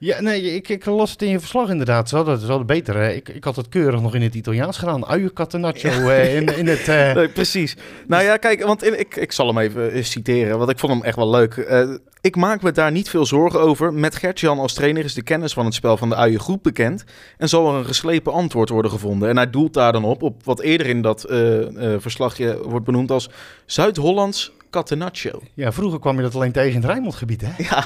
Ja, 0.04 0.22
nee, 0.22 0.42
ik, 0.56 0.70
ik 0.70 0.86
las 0.86 1.12
het 1.12 1.22
in 1.22 1.30
je 1.30 1.40
verslag 1.40 1.70
inderdaad. 1.70 2.10
Ze 2.10 2.16
hadden, 2.16 2.40
ze 2.40 2.46
hadden 2.46 2.66
beter. 2.68 2.96
hè. 2.96 3.10
Ik, 3.12 3.30
ik 3.30 3.44
had 3.44 3.56
het 3.56 3.70
keurig 3.70 4.02
nog 4.02 4.16
in 4.16 4.22
het 4.22 4.36
Italiaans 4.36 4.78
gedaan. 4.78 5.06
Uiencatenaccio 5.06 5.90
eh, 6.10 6.36
in, 6.36 6.58
in 6.58 6.68
het... 6.68 6.88
eh, 6.88 7.14
Nee, 7.14 7.30
precies. 7.30 7.78
Nou 8.08 8.24
ja, 8.24 8.38
kijk, 8.38 8.64
want 8.64 8.84
in- 8.84 9.00
ik, 9.00 9.16
ik 9.16 9.32
zal 9.32 9.48
hem 9.48 9.58
even 9.58 9.92
eh, 9.92 10.04
citeren, 10.04 10.58
want 10.58 10.70
ik 10.70 10.80
vond 10.80 10.94
hem 10.94 11.04
echt 11.04 11.16
wel 11.16 11.30
leuk. 11.30 11.56
Ik 12.22 12.36
maak 12.36 12.62
me 12.62 12.72
daar 12.72 12.92
niet 12.92 13.10
veel 13.10 13.26
zorgen 13.26 13.60
over. 13.62 13.94
Met 13.94 14.16
Gert-Jan 14.16 14.60
als 14.60 14.74
trainer 14.74 15.04
is 15.04 15.14
de 15.14 15.22
kennis 15.24 15.54
van 15.54 15.66
het 15.66 15.74
spel 15.74 15.98
van 15.98 16.10
de 16.10 16.16
uien 16.16 16.40
goed 16.40 16.62
bekend. 16.62 17.04
En 17.38 17.50
zal 17.50 17.72
er 17.74 17.80
een 17.80 17.86
geslepen 17.86 18.34
antwoord 18.34 18.70
worden 18.70 18.92
gevonden. 18.92 19.30
En 19.30 19.36
hij 19.38 19.50
doelt 19.50 19.74
daar 19.74 19.92
dan 19.92 20.04
op, 20.04 20.22
op 20.24 20.44
wat 20.44 20.60
eerder 20.62 20.88
in 20.88 21.02
dat 21.02 21.26
verslagje 21.98 22.60
wordt 22.70 22.86
benoemd 22.86 23.12
als 23.12 23.30
Zuid-Hollands 23.66 24.52
Catenaccio. 24.70 25.42
Ja, 25.54 25.72
vroeger 25.72 26.00
kwam 26.00 26.16
je 26.16 26.22
dat 26.22 26.36
alleen 26.36 26.52
tegen 26.52 26.70
in 26.72 26.76
het 26.82 26.86
Rijnmondgebied, 26.86 27.42
hè? 27.46 27.64
Ja, 27.64 27.86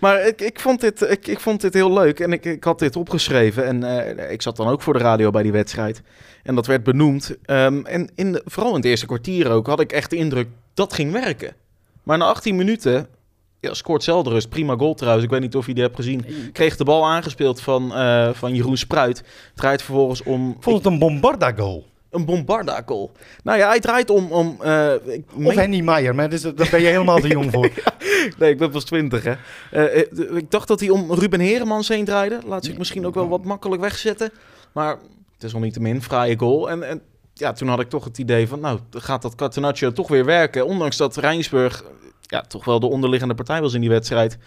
maar 0.00 0.26
ik, 0.26 0.40
ik, 0.40 0.60
vond 0.60 0.80
dit, 0.80 1.10
ik, 1.10 1.26
ik 1.26 1.40
vond 1.40 1.60
dit 1.60 1.74
heel 1.74 1.92
leuk 1.92 2.20
en 2.20 2.32
ik, 2.32 2.44
ik 2.44 2.64
had 2.64 2.78
dit 2.78 2.96
opgeschreven. 2.96 3.64
En 3.64 3.84
eh, 3.84 4.30
ik 4.30 4.42
zat 4.42 4.56
dan 4.56 4.68
ook 4.68 4.82
voor 4.82 4.92
de 4.92 4.98
radio 4.98 5.30
bij 5.30 5.42
die 5.42 5.52
wedstrijd. 5.52 6.02
En 6.42 6.54
dat 6.54 6.66
werd 6.66 6.82
benoemd. 6.82 7.36
Ehm, 7.44 7.84
en 7.84 8.10
in 8.14 8.32
de, 8.32 8.42
vooral 8.44 8.70
in 8.70 8.76
het 8.76 8.84
eerste 8.84 9.06
kwartier 9.06 9.50
ook 9.50 9.66
had 9.66 9.80
ik 9.80 9.92
echt 9.92 10.10
de 10.10 10.16
indruk 10.16 10.48
dat 10.74 10.92
ging 10.92 11.12
werken. 11.12 11.54
Maar 12.02 12.18
na 12.18 12.24
18 12.24 12.56
minuten 12.56 13.08
ja, 13.60 13.74
scoort 13.74 14.02
Zelderus. 14.02 14.46
Prima 14.46 14.76
goal 14.76 14.94
trouwens. 14.94 15.24
Ik 15.24 15.30
weet 15.30 15.40
niet 15.40 15.56
of 15.56 15.66
je 15.66 15.74
die 15.74 15.82
hebt 15.82 15.96
gezien. 15.96 16.24
Kreeg 16.52 16.76
de 16.76 16.84
bal 16.84 17.06
aangespeeld 17.06 17.60
van, 17.60 17.94
eh, 17.94 18.28
van 18.32 18.54
Jeroen 18.54 18.76
Spruit. 18.76 19.22
Draait 19.54 19.82
vervolgens 19.82 20.22
om... 20.22 20.56
Vond 20.60 20.76
het 20.76 20.92
een 20.92 20.98
Bombarda-goal? 20.98 21.86
Een 22.10 22.24
Bombarda-goal. 22.24 23.10
Nou 23.42 23.58
ja, 23.58 23.68
hij 23.68 23.80
draait 23.80 24.10
om... 24.10 24.32
om 24.32 24.56
eh, 24.62 24.92
ik 25.06 25.24
Of 25.34 25.38
meen- 25.38 25.58
Henny 25.58 25.80
Meijer, 25.80 26.14
maar 26.14 26.28
dus, 26.30 26.42
daar 26.42 26.68
ben 26.70 26.80
je 26.80 26.86
helemaal 26.86 27.18
te 27.18 27.28
jong 27.28 27.52
voor. 27.52 27.70
Nee, 28.38 28.50
ik 28.50 28.58
ben 28.58 28.70
pas 28.70 28.84
20, 28.84 29.24
hè. 29.24 29.34
Eh, 29.70 30.00
eh, 30.00 30.36
ik 30.36 30.50
dacht 30.50 30.68
dat 30.68 30.80
hij 30.80 30.88
om 30.88 31.12
Ruben 31.12 31.40
Heremans 31.40 31.88
heen 31.88 32.04
draaide. 32.04 32.38
Laat 32.46 32.64
zich 32.64 32.78
misschien 32.78 33.06
ook 33.06 33.14
wel 33.14 33.28
wat 33.28 33.44
makkelijk 33.44 33.82
wegzetten. 33.82 34.30
Maar 34.72 34.96
het 35.34 35.42
is 35.42 35.52
nog 35.52 35.62
niet 35.62 35.72
te 35.72 35.80
min, 35.80 36.02
fraaie 36.02 36.38
goal. 36.38 36.70
En, 36.70 36.82
en 36.82 37.00
ja, 37.34 37.52
toen 37.52 37.68
had 37.68 37.80
ik 37.80 37.88
toch 37.88 38.04
het 38.04 38.18
idee 38.18 38.48
van, 38.48 38.60
nou, 38.60 38.78
gaat 38.90 39.22
dat 39.22 39.34
Catenaccio 39.34 39.92
toch 39.92 40.08
weer 40.08 40.24
werken. 40.24 40.66
Ondanks 40.66 40.96
dat 40.96 41.16
Rijnsburg 41.16 41.84
ja, 42.22 42.40
toch 42.40 42.64
wel 42.64 42.80
de 42.80 42.86
onderliggende 42.86 43.34
partij 43.34 43.60
was 43.60 43.74
in 43.74 43.80
die 43.80 43.90
wedstrijd. 43.90 44.38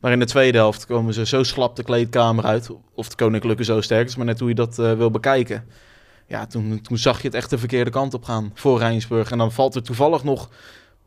Maar 0.00 0.12
in 0.12 0.18
de 0.18 0.26
tweede 0.26 0.58
helft 0.58 0.86
komen 0.86 1.14
ze 1.14 1.26
zo 1.26 1.42
slap 1.42 1.76
de 1.76 1.82
kleedkamer 1.82 2.44
uit. 2.44 2.68
Of 2.94 3.08
de 3.08 3.16
Koninklijke 3.16 3.64
zo 3.64 3.80
sterk 3.80 4.08
is, 4.08 4.16
maar 4.16 4.26
net 4.26 4.38
hoe 4.40 4.48
je 4.48 4.54
dat 4.54 4.76
wil 4.76 5.10
bekijken. 5.10 5.64
Ja, 6.28 6.46
toen, 6.46 6.80
toen 6.80 6.98
zag 6.98 7.20
je 7.20 7.26
het 7.26 7.36
echt 7.36 7.50
de 7.50 7.58
verkeerde 7.58 7.90
kant 7.90 8.14
op 8.14 8.24
gaan 8.24 8.50
voor 8.54 8.78
Rijnsburg. 8.78 9.30
En 9.30 9.38
dan 9.38 9.52
valt 9.52 9.74
er 9.74 9.82
toevallig 9.82 10.24
nog, 10.24 10.50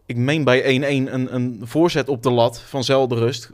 ik 0.05 0.17
meen 0.17 0.43
bij 0.43 0.61
1-1, 0.61 0.65
een, 0.84 1.36
een 1.36 1.61
voorzet 1.63 2.09
op 2.09 2.24
de 2.24 2.32
lat 2.32 2.59
van 2.59 2.84
Zelderust. 2.84 3.51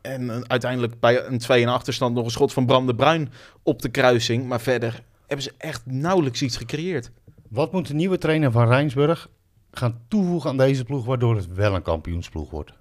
En 0.00 0.30
eh, 0.30 0.40
uiteindelijk 0.46 1.00
bij 1.00 1.26
een 1.26 1.38
2 1.38 1.60
in 1.60 1.68
achterstand 1.68 2.14
nog 2.14 2.24
een 2.24 2.30
schot 2.30 2.52
van 2.52 2.66
Bram 2.66 2.86
de 2.86 2.94
Bruin 2.94 3.32
op 3.62 3.82
de 3.82 3.88
kruising. 3.88 4.46
Maar 4.46 4.60
verder 4.60 5.02
hebben 5.26 5.44
ze 5.44 5.52
echt 5.58 5.82
nauwelijks 5.84 6.42
iets 6.42 6.56
gecreëerd. 6.56 7.10
Wat 7.48 7.72
moet 7.72 7.86
de 7.86 7.94
nieuwe 7.94 8.18
trainer 8.18 8.50
van 8.50 8.68
Rijnsburg 8.68 9.28
gaan 9.70 10.00
toevoegen 10.08 10.50
aan 10.50 10.56
deze 10.56 10.84
ploeg, 10.84 11.04
waardoor 11.04 11.36
het 11.36 11.54
wel 11.54 11.74
een 11.74 11.82
kampioensploeg 11.82 12.50
wordt? 12.50 12.72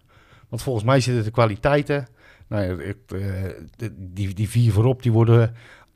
Want 0.50 0.62
volgens 0.62 0.86
mij 0.86 1.00
zitten 1.00 1.24
de 1.24 1.32
kwaliteiten, 1.32 2.08
nou 2.48 2.64
ja, 2.64 2.94
eh, 3.08 3.90
die, 3.98 4.34
die 4.34 4.50
vier 4.50 4.72
voorop, 4.72 5.04
die 5.04 5.12
worden 5.12 5.56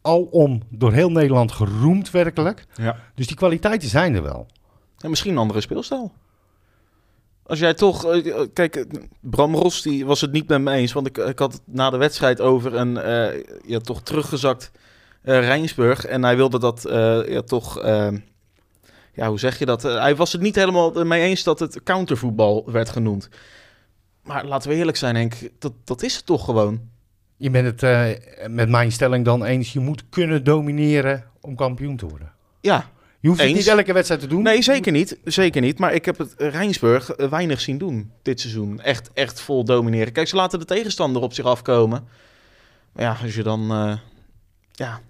alom 0.09 0.61
door 0.69 0.93
heel 0.93 1.11
Nederland 1.11 1.51
geroemd 1.51 2.11
werkelijk. 2.11 2.65
Ja. 2.75 2.95
Dus 3.15 3.27
die 3.27 3.35
kwaliteiten 3.35 3.89
zijn 3.89 4.15
er 4.15 4.23
wel. 4.23 4.47
En 4.99 5.09
misschien 5.09 5.31
een 5.31 5.37
andere 5.37 5.61
speelstijl. 5.61 6.11
Als 7.43 7.59
jij 7.59 7.73
toch... 7.73 8.05
eh, 8.05 8.41
kijk, 8.53 8.85
Bram 9.21 9.55
Ros 9.55 9.81
die 9.81 10.05
was 10.05 10.21
het 10.21 10.31
niet 10.31 10.47
met 10.47 10.61
me 10.61 10.71
eens. 10.71 10.93
Want 10.93 11.07
ik, 11.07 11.17
ik 11.17 11.39
had 11.39 11.53
het 11.53 11.61
na 11.65 11.89
de 11.89 11.97
wedstrijd 11.97 12.41
over 12.41 12.75
een 12.75 12.97
eh, 12.97 13.43
ja, 13.65 13.79
toch 13.79 14.01
teruggezakt 14.01 14.71
eh 15.21 15.39
Rijnsburg. 15.39 16.05
En 16.05 16.23
hij 16.23 16.35
wilde 16.35 16.59
dat 16.59 16.81
ja, 17.27 17.41
toch... 17.41 17.83
ja, 19.13 19.27
hoe 19.27 19.39
zeg 19.39 19.59
je 19.59 19.65
dat? 19.65 19.81
Hij 19.81 20.15
was 20.15 20.31
het 20.31 20.41
niet 20.41 20.55
helemaal 20.55 21.05
mee 21.05 21.21
eens 21.21 21.43
dat 21.43 21.59
het 21.59 21.83
countervoetbal 21.83 22.71
werd 22.71 22.89
genoemd. 22.89 23.29
Maar 24.23 24.45
laten 24.45 24.69
we 24.69 24.75
eerlijk 24.75 24.97
zijn, 24.97 25.15
Henk. 25.15 25.33
Dat, 25.59 25.73
dat 25.83 26.03
is 26.03 26.15
het 26.15 26.25
toch 26.25 26.45
gewoon. 26.45 26.89
Je 27.39 27.49
bent 27.49 27.65
het 27.65 27.83
eh, 27.83 28.47
met 28.47 28.69
mijn 28.69 28.91
stelling 28.91 29.25
dan 29.25 29.43
eens, 29.43 29.73
je 29.73 29.79
moet 29.79 30.03
kunnen 30.09 30.43
domineren 30.43 31.23
om 31.41 31.55
kampioen 31.55 31.97
te 31.97 32.07
worden. 32.07 32.31
Ja. 32.61 32.89
Je 33.19 33.27
hoeft 33.27 33.41
het 33.41 33.53
niet 33.53 33.67
elke 33.67 33.93
wedstrijd 33.93 34.21
te 34.21 34.27
doen. 34.27 34.43
Nee, 34.43 34.61
zeker 34.61 34.91
niet. 34.91 35.17
Zeker 35.23 35.61
niet. 35.61 35.79
Maar 35.79 35.93
ik 35.93 36.05
heb 36.05 36.17
het 36.17 36.35
eh, 36.35 36.49
Rijnsburg 36.49 37.11
eh, 37.11 37.29
weinig 37.29 37.61
zien 37.61 37.77
doen 37.77 38.11
dit 38.21 38.39
seizoen. 38.39 38.81
Echt, 38.81 39.09
echt 39.13 39.41
vol 39.41 39.63
domineren. 39.63 40.13
Kijk, 40.13 40.27
ze 40.27 40.35
laten 40.35 40.59
de 40.59 40.65
tegenstander 40.65 41.21
op 41.21 41.33
zich 41.33 41.45
afkomen. 41.45 42.07
Maar 42.91 43.03
ja, 43.03 43.17
als 43.23 43.35
je 43.35 43.43
dan... 43.43 43.67
ja, 44.71 45.01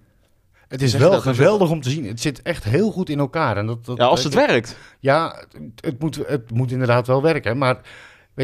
Het 0.68 0.82
is 0.82 0.94
wel 0.94 1.22
geweldig 1.22 1.70
om 1.70 1.82
te 1.82 1.90
zien. 1.90 2.06
Het 2.06 2.22
zit 2.22 2.42
echt 2.42 2.64
heel 2.64 2.92
goed 2.92 3.10
in 3.10 3.20
elkaar. 3.20 3.58
En 3.58 3.66
dat, 3.66 3.86
dat, 3.86 3.98
Ja, 3.98 4.06
als 4.06 4.24
het 4.24 4.34
werkt. 4.34 4.78
Ja, 5.00 5.44
het, 5.52 5.86
het 5.86 6.00
moet, 6.00 6.16
het 6.28 6.52
moet 6.52 6.72
inderdaad 6.72 7.08
wel 7.08 7.22
werken. 7.22 7.58
Maar 7.58 7.82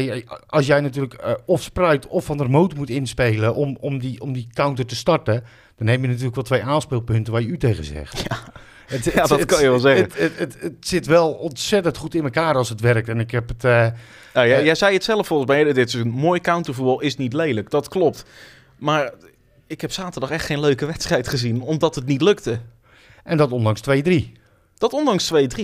weet 0.04 0.06
je, 0.06 0.38
als 0.46 0.66
jij 0.66 0.80
natuurlijk 0.80 1.14
eh, 1.14 1.32
of 1.44 1.62
Spruit 1.62 2.06
of 2.06 2.24
Van 2.24 2.36
der 2.36 2.50
Moot 2.50 2.74
moet 2.74 2.90
inspelen 2.90 3.54
om, 3.54 3.76
om, 3.80 3.98
die, 3.98 4.20
om 4.20 4.32
die 4.32 4.48
counter 4.52 4.86
te 4.86 4.96
starten, 4.96 5.44
dan 5.76 5.86
heb 5.86 6.00
je 6.00 6.06
natuurlijk 6.06 6.34
wel 6.34 6.44
twee 6.44 6.62
aanspeelpunten 6.62 7.32
waar 7.32 7.42
je 7.42 7.48
u 7.48 7.58
tegen 7.58 7.84
zegt. 7.84 8.24
Ja, 8.28 8.38
het, 8.86 9.04
Ja, 9.04 9.26
dat 9.26 9.44
kan 9.44 9.62
je 9.62 9.68
wel 9.70 9.78
zeggen. 9.78 10.04
Het, 10.04 10.18
het, 10.18 10.38
het, 10.38 10.56
het 10.60 10.74
zit 10.80 11.06
wel 11.06 11.32
ontzettend 11.32 11.96
goed 11.96 12.14
in 12.14 12.24
elkaar 12.24 12.54
als 12.54 12.68
het 12.68 12.80
werkt. 12.80 13.08
En 13.08 13.20
ik 13.20 13.30
heb 13.30 13.48
het... 13.48 13.64
eh, 13.64 13.86
Nou, 14.34 14.46
jij, 14.48 14.58
eh, 14.58 14.64
jij 14.64 14.74
zei 14.74 14.94
het 14.94 15.04
zelf 15.04 15.26
volgens 15.26 15.48
mij 15.50 15.72
dit 15.72 15.90
seizoen. 15.90 16.12
Mooi 16.12 16.40
countervoetbal 16.40 17.00
is 17.00 17.16
niet 17.16 17.32
lelijk. 17.32 17.70
Dat 17.70 17.88
klopt. 17.88 18.24
Maar 18.76 19.12
ik 19.66 19.80
heb 19.80 19.92
zaterdag 19.92 20.30
echt 20.30 20.46
geen 20.46 20.60
leuke 20.60 20.86
wedstrijd 20.86 21.28
gezien, 21.28 21.60
omdat 21.62 21.94
het 21.94 22.06
niet 22.06 22.22
lukte. 22.22 22.58
En 23.24 23.36
dat 23.36 23.52
ondanks 23.52 23.80
2-3. 23.80 24.12
Dat 24.78 24.92
ondanks 24.92 25.32
2-3. 25.34 25.62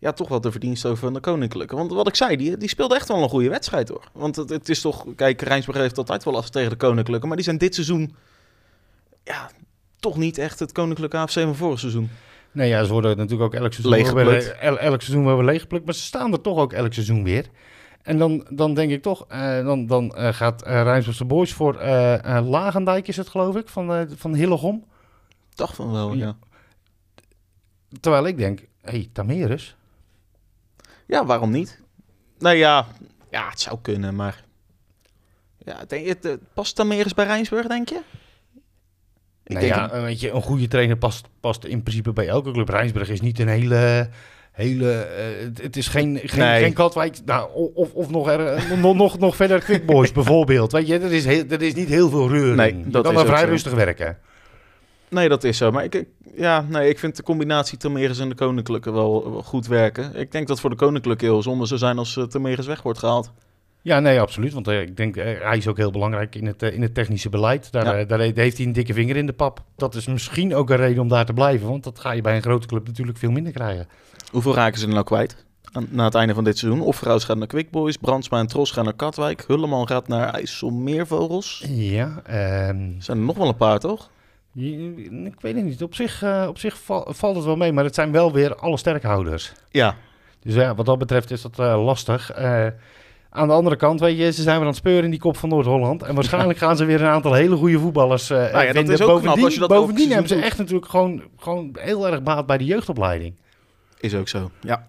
Ja, 0.00 0.12
toch 0.12 0.28
wel 0.28 0.40
de 0.40 0.50
verdienste 0.50 0.88
over 0.88 0.98
van 0.98 1.12
de 1.14 1.20
Koninklijke. 1.20 1.76
Want 1.76 1.92
wat 1.92 2.08
ik 2.08 2.14
zei, 2.14 2.36
die, 2.36 2.56
die 2.56 2.68
speelde 2.68 2.94
echt 2.94 3.08
wel 3.08 3.22
een 3.22 3.28
goede 3.28 3.48
wedstrijd 3.48 3.88
hoor. 3.88 4.04
Want 4.12 4.36
het, 4.36 4.48
het 4.48 4.68
is 4.68 4.80
toch... 4.80 5.06
Kijk, 5.16 5.40
Rijnsburg 5.42 5.78
heeft 5.78 5.98
altijd 5.98 6.24
wel 6.24 6.34
last 6.34 6.52
tegen 6.52 6.70
de 6.70 6.76
Koninklijke. 6.76 7.26
Maar 7.26 7.36
die 7.36 7.44
zijn 7.44 7.58
dit 7.58 7.74
seizoen... 7.74 8.14
Ja, 9.24 9.50
toch 9.98 10.16
niet 10.16 10.38
echt 10.38 10.58
het 10.58 10.72
Koninklijke 10.72 11.16
AFC 11.16 11.32
van 11.32 11.54
vorig 11.54 11.78
seizoen. 11.78 12.10
Nee, 12.52 12.68
ja, 12.68 12.84
ze 12.84 12.92
worden 12.92 13.16
natuurlijk 13.16 13.54
ook 13.54 13.60
elk 13.60 13.72
seizoen, 13.72 13.92
wel 13.92 14.00
Leeggeplukt. 14.00 14.44
weer, 14.44 14.56
el- 14.56 14.78
elk 14.78 15.02
seizoen 15.02 15.24
wel 15.24 15.36
weer 15.36 15.44
leeggeplukt. 15.44 15.84
Maar 15.84 15.94
ze 15.94 16.02
staan 16.02 16.32
er 16.32 16.40
toch 16.40 16.58
ook 16.58 16.72
elk 16.72 16.92
seizoen 16.92 17.24
weer. 17.24 17.46
En 18.02 18.18
dan, 18.18 18.46
dan 18.50 18.74
denk 18.74 18.90
ik 18.90 19.02
toch, 19.02 19.24
eh, 19.28 19.64
dan, 19.64 19.86
dan 19.86 20.14
eh, 20.14 20.32
gaat 20.32 20.66
uh, 20.66 20.82
Rijnsburgse 20.82 21.24
Boys 21.24 21.52
voor 21.52 21.76
eh 21.78 22.36
eh, 22.36 22.48
Lagendijk, 22.48 23.08
is 23.08 23.16
het 23.16 23.28
geloof 23.28 23.56
ik, 23.56 23.68
van, 23.68 23.92
eh 23.92 24.02
van 24.16 24.34
Hillegom. 24.34 24.84
Dacht 25.54 25.74
van 25.76 25.92
wel, 25.92 26.14
ja. 26.14 26.36
Terwijl 28.00 28.26
ik 28.26 28.36
denk, 28.36 28.58
hé, 28.60 28.90
hey, 28.90 29.08
Tamerus. 29.12 29.76
Ja, 31.10 31.26
waarom 31.26 31.50
niet? 31.50 31.80
Nou 32.38 32.56
ja, 32.56 32.86
ja 33.30 33.48
het 33.48 33.60
zou 33.60 33.78
kunnen, 33.82 34.14
maar... 34.14 34.44
Ja, 35.58 35.84
denk, 35.88 36.04
je, 36.04 36.08
het, 36.12 36.24
eh, 36.24 36.32
past 36.54 36.76
dan 36.76 36.86
meer 36.88 37.04
eens 37.04 37.14
bij 37.14 37.24
Rijnsburg, 37.24 37.66
denk 37.66 37.88
je? 37.88 38.00
Ik 39.44 39.56
Nou 39.56 39.60
denk 39.60 39.74
ja, 39.74 39.90
het- 39.90 40.02
weet 40.02 40.20
je, 40.20 40.30
een 40.30 40.42
goede 40.42 40.68
trainer 40.68 40.96
past, 40.96 41.28
past 41.40 41.64
in 41.64 41.82
principe 41.82 42.12
bij 42.12 42.28
elke 42.28 42.50
club. 42.50 42.68
Rijnsburg 42.68 43.08
is 43.08 43.20
niet 43.20 43.38
een 43.38 43.48
hele... 43.48 44.08
hele 44.52 44.92
eh, 44.92 45.44
het, 45.44 45.62
het 45.62 45.76
is 45.76 45.88
geen, 45.88 46.20
geen, 46.24 46.38
Nee. 46.44 46.62
geen 46.62 46.72
Katwijk, 46.72 47.18
nou, 47.24 47.50
of, 47.74 47.92
of 47.92 48.10
nog, 48.10 48.28
er, 48.28 48.76
nog, 48.78 48.94
nog, 48.94 49.18
nog 49.18 49.36
verder 49.36 49.60
Quick 49.60 49.86
Boys 49.86 50.12
bijvoorbeeld. 50.20 50.72
Weet 50.72 50.86
je, 50.86 50.98
er 50.98 51.12
is, 51.12 51.24
heel, 51.24 51.44
er 51.48 51.62
is 51.62 51.74
niet 51.74 51.88
heel 51.88 52.08
veel 52.10 52.28
reuring. 52.28 52.56
Nee, 52.56 52.78
je 52.78 52.88
dat 52.90 53.04
kan 53.04 53.14
is 53.14 53.20
vrij 53.22 53.40
zo. 53.40 53.46
rustig 53.46 53.72
werken. 53.72 54.18
Nee, 55.10 55.28
dat 55.28 55.44
is 55.44 55.56
zo. 55.56 55.70
Maar 55.70 55.84
ik, 55.84 56.04
ja, 56.36 56.64
nee, 56.68 56.88
ik 56.88 56.98
vind 56.98 57.16
de 57.16 57.22
combinatie 57.22 57.78
Tameres 57.78 58.18
en 58.18 58.28
de 58.28 58.34
Koninklijke 58.34 58.92
wel, 58.92 59.30
wel 59.32 59.42
goed 59.42 59.66
werken. 59.66 60.14
Ik 60.14 60.32
denk 60.32 60.48
dat 60.48 60.60
voor 60.60 60.70
de 60.70 60.76
Koninklijke 60.76 61.24
heel 61.24 61.42
zonde 61.42 61.66
zou 61.66 61.78
zijn 61.80 61.98
als 61.98 62.16
uh, 62.16 62.56
weg 62.66 62.82
wordt 62.82 62.98
gehaald. 62.98 63.32
Ja, 63.82 64.00
nee, 64.00 64.20
absoluut. 64.20 64.52
Want 64.52 64.68
eh, 64.68 64.80
ik 64.80 64.96
denk, 64.96 65.16
eh, 65.16 65.24
hij 65.48 65.56
is 65.56 65.68
ook 65.68 65.76
heel 65.76 65.90
belangrijk 65.90 66.34
in 66.34 66.46
het, 66.46 66.62
in 66.62 66.82
het 66.82 66.94
technische 66.94 67.28
beleid. 67.28 67.72
Daar, 67.72 67.98
Ja. 67.98 68.04
daar 68.04 68.18
heeft 68.18 68.56
hij 68.56 68.66
een 68.66 68.72
dikke 68.72 68.92
vinger 68.92 69.16
in 69.16 69.26
de 69.26 69.32
pap. 69.32 69.62
Dat 69.76 69.94
is 69.94 70.06
misschien 70.06 70.54
ook 70.54 70.70
een 70.70 70.76
reden 70.76 71.02
om 71.02 71.08
daar 71.08 71.24
te 71.24 71.32
blijven. 71.32 71.68
Want 71.68 71.84
dat 71.84 71.98
ga 71.98 72.12
je 72.12 72.20
bij 72.20 72.36
een 72.36 72.42
grote 72.42 72.66
club 72.66 72.86
natuurlijk 72.86 73.18
veel 73.18 73.30
minder 73.30 73.52
krijgen. 73.52 73.88
Hoeveel 74.30 74.54
raken 74.54 74.80
ze 74.80 74.86
er 74.86 74.92
nou 74.92 75.04
kwijt? 75.04 75.44
Aan, 75.72 75.86
na 75.90 76.04
het 76.04 76.14
einde 76.14 76.34
van 76.34 76.44
dit 76.44 76.58
seizoen. 76.58 76.80
Offerhuis 76.82 77.24
gaat 77.24 77.36
naar 77.36 77.46
Quick 77.46 77.70
Boys, 77.70 77.96
Brandsma 77.96 78.38
en 78.38 78.46
Tros 78.46 78.70
gaan 78.70 78.84
naar 78.84 78.94
Katwijk. 78.94 79.44
Hulleman 79.46 79.86
gaat 79.86 80.08
naar 80.08 80.34
IJsselmeervogels. 80.34 81.64
Ja. 81.68 82.22
ehm, 82.26 82.90
zijn 82.98 83.18
er 83.18 83.24
nog 83.24 83.36
wel 83.36 83.48
een 83.48 83.56
paar, 83.56 83.78
toch? 83.78 84.10
Ik 84.54 85.40
weet 85.40 85.54
het 85.54 85.64
niet. 85.64 85.82
Op 85.82 85.94
zich, 85.94 86.22
eh, 86.22 86.44
op 86.48 86.58
zich 86.58 86.78
val- 86.78 87.06
valt 87.08 87.36
het 87.36 87.44
wel 87.44 87.56
mee, 87.56 87.72
maar 87.72 87.84
het 87.84 87.94
zijn 87.94 88.12
wel 88.12 88.32
weer 88.32 88.54
alle 88.54 88.76
sterkhouders. 88.76 89.52
Ja. 89.70 89.96
Dus 90.42 90.54
ja, 90.54 90.74
wat 90.74 90.86
dat 90.86 90.98
betreft 90.98 91.30
is 91.30 91.42
dat 91.42 91.58
eh, 91.58 91.84
lastig. 91.84 92.30
Eh, 92.32 92.66
aan 93.30 93.48
de 93.48 93.54
andere 93.54 93.76
kant, 93.76 94.00
weet 94.00 94.18
je, 94.18 94.32
ze 94.32 94.42
zijn 94.42 94.54
weer 94.54 94.60
aan 94.60 94.66
het 94.66 94.76
speuren 94.76 95.04
in 95.04 95.10
die 95.10 95.20
kop 95.20 95.36
van 95.36 95.48
Noord-Holland. 95.48 96.02
En 96.02 96.14
waarschijnlijk 96.14 96.58
gaan 96.58 96.76
ze 96.76 96.84
weer 96.84 97.00
een 97.00 97.08
aantal 97.08 97.32
hele 97.32 97.56
goede 97.56 97.78
voetballers 97.78 98.28
Nou 98.28 98.64
ja, 98.64 98.72
dat 98.72 98.88
is 98.88 99.00
ook 99.00 99.08
knap 99.08 99.22
bovendien 99.22 99.44
als 99.44 99.54
je 99.54 99.60
dat 99.60 99.68
bovendien 99.68 100.10
hebben 100.10 100.28
ze 100.28 100.34
echt 100.34 100.58
natuurlijk 100.58 100.90
gewoon, 100.90 101.22
gewoon 101.36 101.76
heel 101.78 102.06
erg 102.06 102.22
baat 102.22 102.46
bij 102.46 102.58
de 102.58 102.64
jeugdopleiding. 102.64 103.34
Is 104.00 104.14
ook 104.14 104.28
zo, 104.28 104.50
ja. 104.60 104.88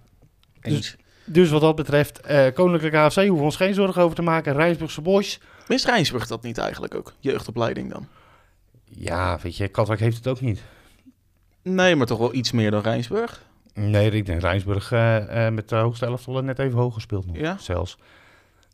Dus, 0.62 0.96
dus 1.26 1.50
wat 1.50 1.62
dat 1.62 1.76
betreft, 1.76 2.22
Koninklijke 2.54 2.98
AFC 2.98 3.16
hoeven 3.16 3.36
we 3.38 3.44
ons 3.44 3.56
geen 3.56 3.74
zorgen 3.74 4.02
over 4.02 4.16
te 4.16 4.22
maken. 4.22 4.54
Rijnsburgse 4.54 5.02
Boys. 5.02 5.40
Mist 5.68 5.86
Rijnsburg 5.86 6.28
dat 6.28 6.44
niet 6.44 6.58
eigenlijk 6.58 6.96
ook? 6.96 7.14
Jeugdopleiding 7.20 7.92
dan? 7.92 8.08
Ja, 8.96 9.40
weet 9.42 9.58
je, 9.58 9.68
Katwijk 9.68 10.00
heeft 10.00 10.18
het 10.18 10.28
ook 10.28 10.42
niet. 10.42 10.64
Nee, 11.62 11.96
maar 11.96 12.08
toch 12.08 12.18
wel 12.18 12.34
iets 12.34 12.52
meer 12.52 12.72
dan 12.72 12.82
Rijnsburg. 12.82 13.50
Nee, 13.74 14.12
ik 14.12 14.26
denk 14.26 14.42
Rijnsburg 14.42 14.92
eh, 14.92 15.46
eh, 15.46 15.54
met 15.54 15.70
de 15.70 15.76
hoogste 15.76 16.06
elftal 16.06 16.42
net 16.42 16.60
even 16.60 16.78
hoog 16.80 16.94
gespeeld 16.94 17.26
nog, 17.26 17.38
Ja? 17.38 17.58
zelfs. 17.60 17.98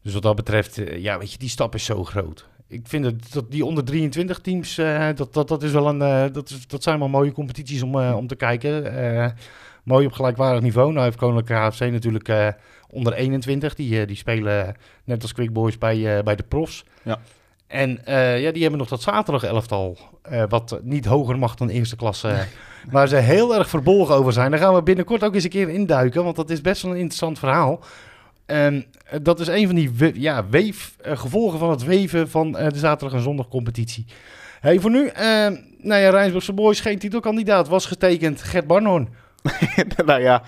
Dus 0.01 0.13
wat 0.13 0.21
dat 0.21 0.35
betreft, 0.35 0.77
eh, 0.77 1.01
ja, 1.01 1.17
weet 1.17 1.31
je, 1.31 1.37
die 1.37 1.49
stap 1.49 1.75
is 1.75 1.85
zo 1.85 2.03
groot. 2.03 2.47
Ik 2.67 2.87
vind 2.87 3.03
dat, 3.03 3.13
dat 3.31 3.51
die 3.51 3.65
onder 3.65 3.83
23 3.83 4.39
teams, 4.39 4.75
dat, 5.15 5.33
dat, 5.33 5.47
dat, 5.47 5.63
is 5.63 5.71
wel 5.71 5.87
een, 5.87 6.31
dat, 6.33 6.49
is, 6.49 6.67
dat 6.67 6.83
zijn 6.83 6.99
wel 6.99 7.07
mooie 7.07 7.31
competities 7.31 7.81
om, 7.81 7.95
om 7.95 8.27
te 8.27 8.35
kijken. 8.35 9.35
Mooi 9.83 10.05
op 10.05 10.11
gelijkwaardig 10.11 10.61
niveau. 10.61 10.91
Nou 10.91 11.05
heeft 11.05 11.17
Koninklijke 11.17 11.63
AFC 11.63 11.79
natuurlijk 11.79 12.55
onder 12.89 13.13
21. 13.13 13.75
Die, 13.75 14.05
die 14.05 14.15
spelen 14.15 14.75
net 15.03 15.21
als 15.21 15.33
Quick 15.33 15.53
Boys 15.53 15.77
bij, 15.77 16.23
bij 16.23 16.35
de 16.35 16.43
profs. 16.43 16.83
Ja. 17.03 17.19
En 17.67 18.05
eh, 18.05 18.41
ja, 18.41 18.51
die 18.51 18.61
hebben 18.61 18.79
nog 18.79 18.89
dat 18.89 19.01
zaterdag 19.01 19.43
elftal, 19.43 19.97
eh, 20.21 20.43
wat 20.49 20.79
niet 20.83 21.05
hoger 21.05 21.37
mag 21.37 21.55
dan 21.55 21.69
eerste 21.69 21.95
klasse. 21.95 22.35
Waar 22.91 23.07
ze 23.07 23.15
heel 23.15 23.55
erg 23.55 23.69
verbolgen 23.69 24.15
over 24.15 24.33
zijn. 24.33 24.51
Daar 24.51 24.59
gaan 24.59 24.73
we 24.75 24.83
binnenkort 24.83 25.23
ook 25.23 25.33
eens 25.35 25.43
een 25.43 25.49
keer 25.49 25.69
induiken, 25.69 26.23
want 26.23 26.35
dat 26.35 26.49
is 26.49 26.61
best 26.61 26.81
wel 26.81 26.91
een 26.91 26.97
interessant 26.97 27.39
verhaal. 27.39 27.79
En 28.45 28.85
eh, 29.05 29.19
dat 29.21 29.39
is 29.39 29.47
een 29.47 29.65
van 29.65 29.75
die 29.75 29.91
we- 29.91 30.11
ja, 30.15 30.47
weef, 30.49 30.95
gevolgen 31.01 31.59
van 31.59 31.69
het 31.69 31.83
weven 31.83 32.29
van 32.29 32.51
de 32.51 32.71
zaterdag- 32.73 33.17
en 33.17 33.23
zondag 33.23 33.47
competitie. 33.47 34.05
Hey, 34.59 34.79
voor 34.79 34.91
nu, 34.91 35.11
nou 35.77 36.01
ja, 36.01 36.09
Rijnsburgse 36.09 36.53
Boys, 36.53 36.79
geen 36.79 36.99
titelkandidaat, 36.99 37.67
was 37.67 37.85
getekend 37.85 38.41
Gert 38.41 38.67
Barnhoorn. 38.67 39.09
nou 40.05 40.21
ja, 40.21 40.43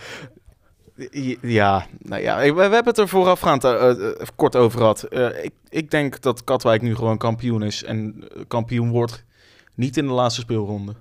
ja, 1.41 1.86
nou 2.00 2.22
ja, 2.22 2.38
we, 2.38 2.62
hebben 2.62 2.86
het 2.86 2.97
er 2.97 3.08
voorafgaand 3.08 3.64
eh, 3.64 4.12
kort 4.36 4.56
over 4.56 4.80
gehad. 4.80 5.04
Eh, 5.04 5.43
ik, 5.43 5.52
ik 5.70 5.91
denk 5.91 6.22
dat 6.22 6.43
Katwijk 6.43 6.82
nu 6.82 6.95
gewoon 6.95 7.18
kampioen 7.18 7.64
is 7.64 7.84
en 7.84 8.24
kampioen 8.47 8.89
wordt 8.89 9.26
niet 9.74 9.97
in 9.97 10.08
de 10.08 10.14
laatste 10.14 10.41
speelronde. 10.41 10.93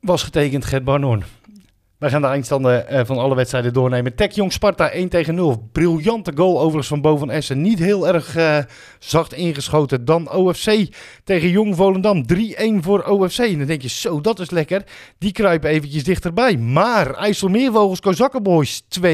Was 0.00 0.22
getekend 0.22 0.64
Gert 0.64 0.84
Barnhoorn. 0.84 1.24
Wij 1.98 2.10
gaan 2.10 2.20
de 2.20 2.26
eindstanden 2.26 2.88
eh, 2.88 3.04
van 3.04 3.18
alle 3.18 3.34
wedstrijden 3.34 3.72
doornemen. 3.72 4.14
Tech 4.14 4.34
Jong 4.34 4.52
Sparta 4.52 4.90
1 4.90 5.08
tegen 5.08 5.34
0. 5.34 5.68
Briljante 5.72 6.32
goal 6.34 6.58
overigens 6.58 6.88
van 6.88 7.00
Bo 7.00 7.16
van 7.16 7.30
Essen. 7.30 7.60
Niet 7.60 7.78
heel 7.78 8.08
erg 8.08 8.36
eh, 8.36 8.58
zacht 8.98 9.32
ingeschoten. 9.32 10.04
Dan 10.04 10.32
OFC 10.32 10.88
tegen 11.24 11.48
Jong 11.48 11.76
Volendam. 11.76 12.24
3-1 12.34 12.36
voor 12.80 13.02
OFC. 13.04 13.38
En 13.38 13.58
dan 13.58 13.66
denk 13.66 13.82
je, 13.82 13.88
zo, 13.88 14.20
dat 14.20 14.38
is 14.38 14.50
lekker. 14.50 14.82
Die 15.18 15.32
kruipen 15.32 15.70
eventjes 15.70 16.04
dichterbij. 16.04 16.56
Maar 16.56 17.14
IJsselmeervogels 17.14 18.00
Kozakkenboys 18.00 18.82
2-1. 18.82 19.04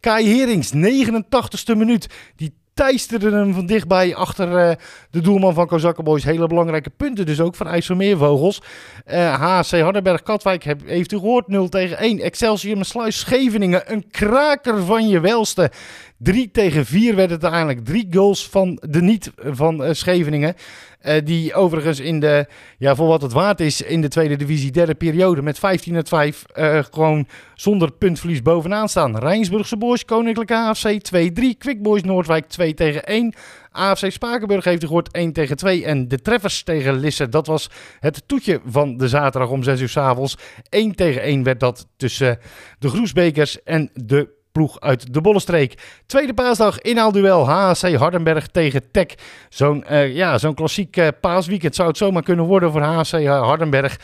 Kai 0.00 0.38
Herings, 0.38 0.72
89ste 0.74 1.76
minuut. 1.76 2.06
Die 2.36 2.54
teisterde 2.74 3.30
hem 3.30 3.54
van 3.54 3.66
dichtbij 3.66 4.14
achter 4.14 4.56
eh, 4.56 4.76
de 5.10 5.20
doelman 5.20 5.54
van 5.54 5.66
Kozakkenboys. 5.66 6.24
Hele 6.24 6.46
belangrijke 6.46 6.90
punten 6.90 7.26
dus 7.26 7.40
ook 7.40 7.54
van 7.54 7.66
IJsselmeervogels. 7.66 8.62
Eh 9.04 9.60
HC 9.60 9.80
Hardenberg 9.80 10.22
Katwijk 10.22 10.64
heeft 10.84 11.12
u 11.12 11.18
gehoord 11.18 11.48
0 11.48 11.68
tegen 11.68 11.98
1. 11.98 12.20
Excelsior 12.20 12.84
Sluis 12.84 13.18
Scheveningen. 13.18 13.92
Een 13.92 14.10
kraker 14.10 14.84
van 14.84 15.08
je 15.08 15.20
welste. 15.20 15.70
3 16.18 16.50
tegen 16.50 16.86
4 16.86 17.14
werd 17.14 17.30
het 17.30 17.42
uiteindelijk. 17.42 17.84
Drie 17.84 18.06
goals 18.10 18.48
van 18.48 18.78
de 18.80 19.02
niet 19.02 19.30
van 19.36 19.84
eh, 19.84 19.94
Scheveningen. 19.94 20.54
Eh, 21.02 21.24
die 21.24 21.54
overigens 21.54 22.00
in 22.00 22.20
de, 22.20 22.46
ja, 22.78 22.94
voor 22.94 23.06
wat 23.06 23.22
het 23.22 23.32
waard 23.32 23.60
is, 23.60 23.82
in 23.82 24.00
de 24.00 24.08
tweede 24.08 24.36
divisie, 24.36 24.70
derde 24.70 24.94
periode 24.94 25.42
met 25.42 25.58
15 25.58 25.94
uit 25.94 26.08
5, 26.08 26.44
eh, 26.52 26.78
gewoon 26.90 27.26
zonder 27.54 27.92
puntverlies 27.92 28.42
bovenaan 28.42 28.88
staan. 28.88 29.18
Rijnsburgse 29.18 29.76
Boys, 29.76 30.04
Koninklijke 30.04 30.54
AFC 30.54 30.98
2-3, 31.02 31.54
Quick 31.58 31.82
Boys 31.82 32.02
Noordwijk 32.02 32.48
2 32.48 32.74
tegen 32.74 33.02
1. 33.04 33.34
AFC 33.70 34.10
Spakenburg 34.10 34.64
heeft 34.64 34.82
u 34.82 34.86
gehoord 34.86 35.12
1 35.12 35.32
tegen 35.32 35.56
2. 35.56 35.84
En 35.84 36.08
de 36.08 36.18
treffers 36.18 36.62
tegen 36.62 36.98
Lisse, 36.98 37.28
dat 37.28 37.46
was 37.46 37.70
het 38.00 38.22
toetje 38.26 38.60
van 38.66 38.96
de 38.96 39.08
zaterdag 39.08 39.50
om 39.50 39.62
6 39.62 39.80
uur 39.80 39.88
s 39.88 39.96
avonds. 39.96 40.36
1 40.68 40.94
tegen 40.94 41.22
1 41.22 41.42
werd 41.42 41.60
dat 41.60 41.86
tussen 41.96 42.38
de 42.78 42.88
Groesbekers 42.88 43.62
en 43.62 43.90
de 43.94 44.40
ploeg 44.52 44.80
uit 44.80 45.14
de 45.14 45.20
Bollenstreek. 45.20 45.74
Tweede 46.06 46.34
paasdag 46.34 46.80
inhaalduel 46.80 47.48
HHC 47.48 47.94
Hardenberg 47.94 48.46
tegen 48.46 48.90
Tech. 48.90 49.06
Zo'n 49.48 49.84
eh, 49.84 50.14
ja, 50.14 50.38
zo'n 50.38 50.54
klassiek 50.54 50.96
eh, 50.96 51.08
paasweekend 51.20 51.74
zou 51.74 51.88
het 51.88 51.96
zomaar 51.96 52.22
kunnen 52.22 52.44
worden 52.44 52.72
voor 52.72 52.80
HHC 52.80 53.26
Hardenberg. 53.26 53.98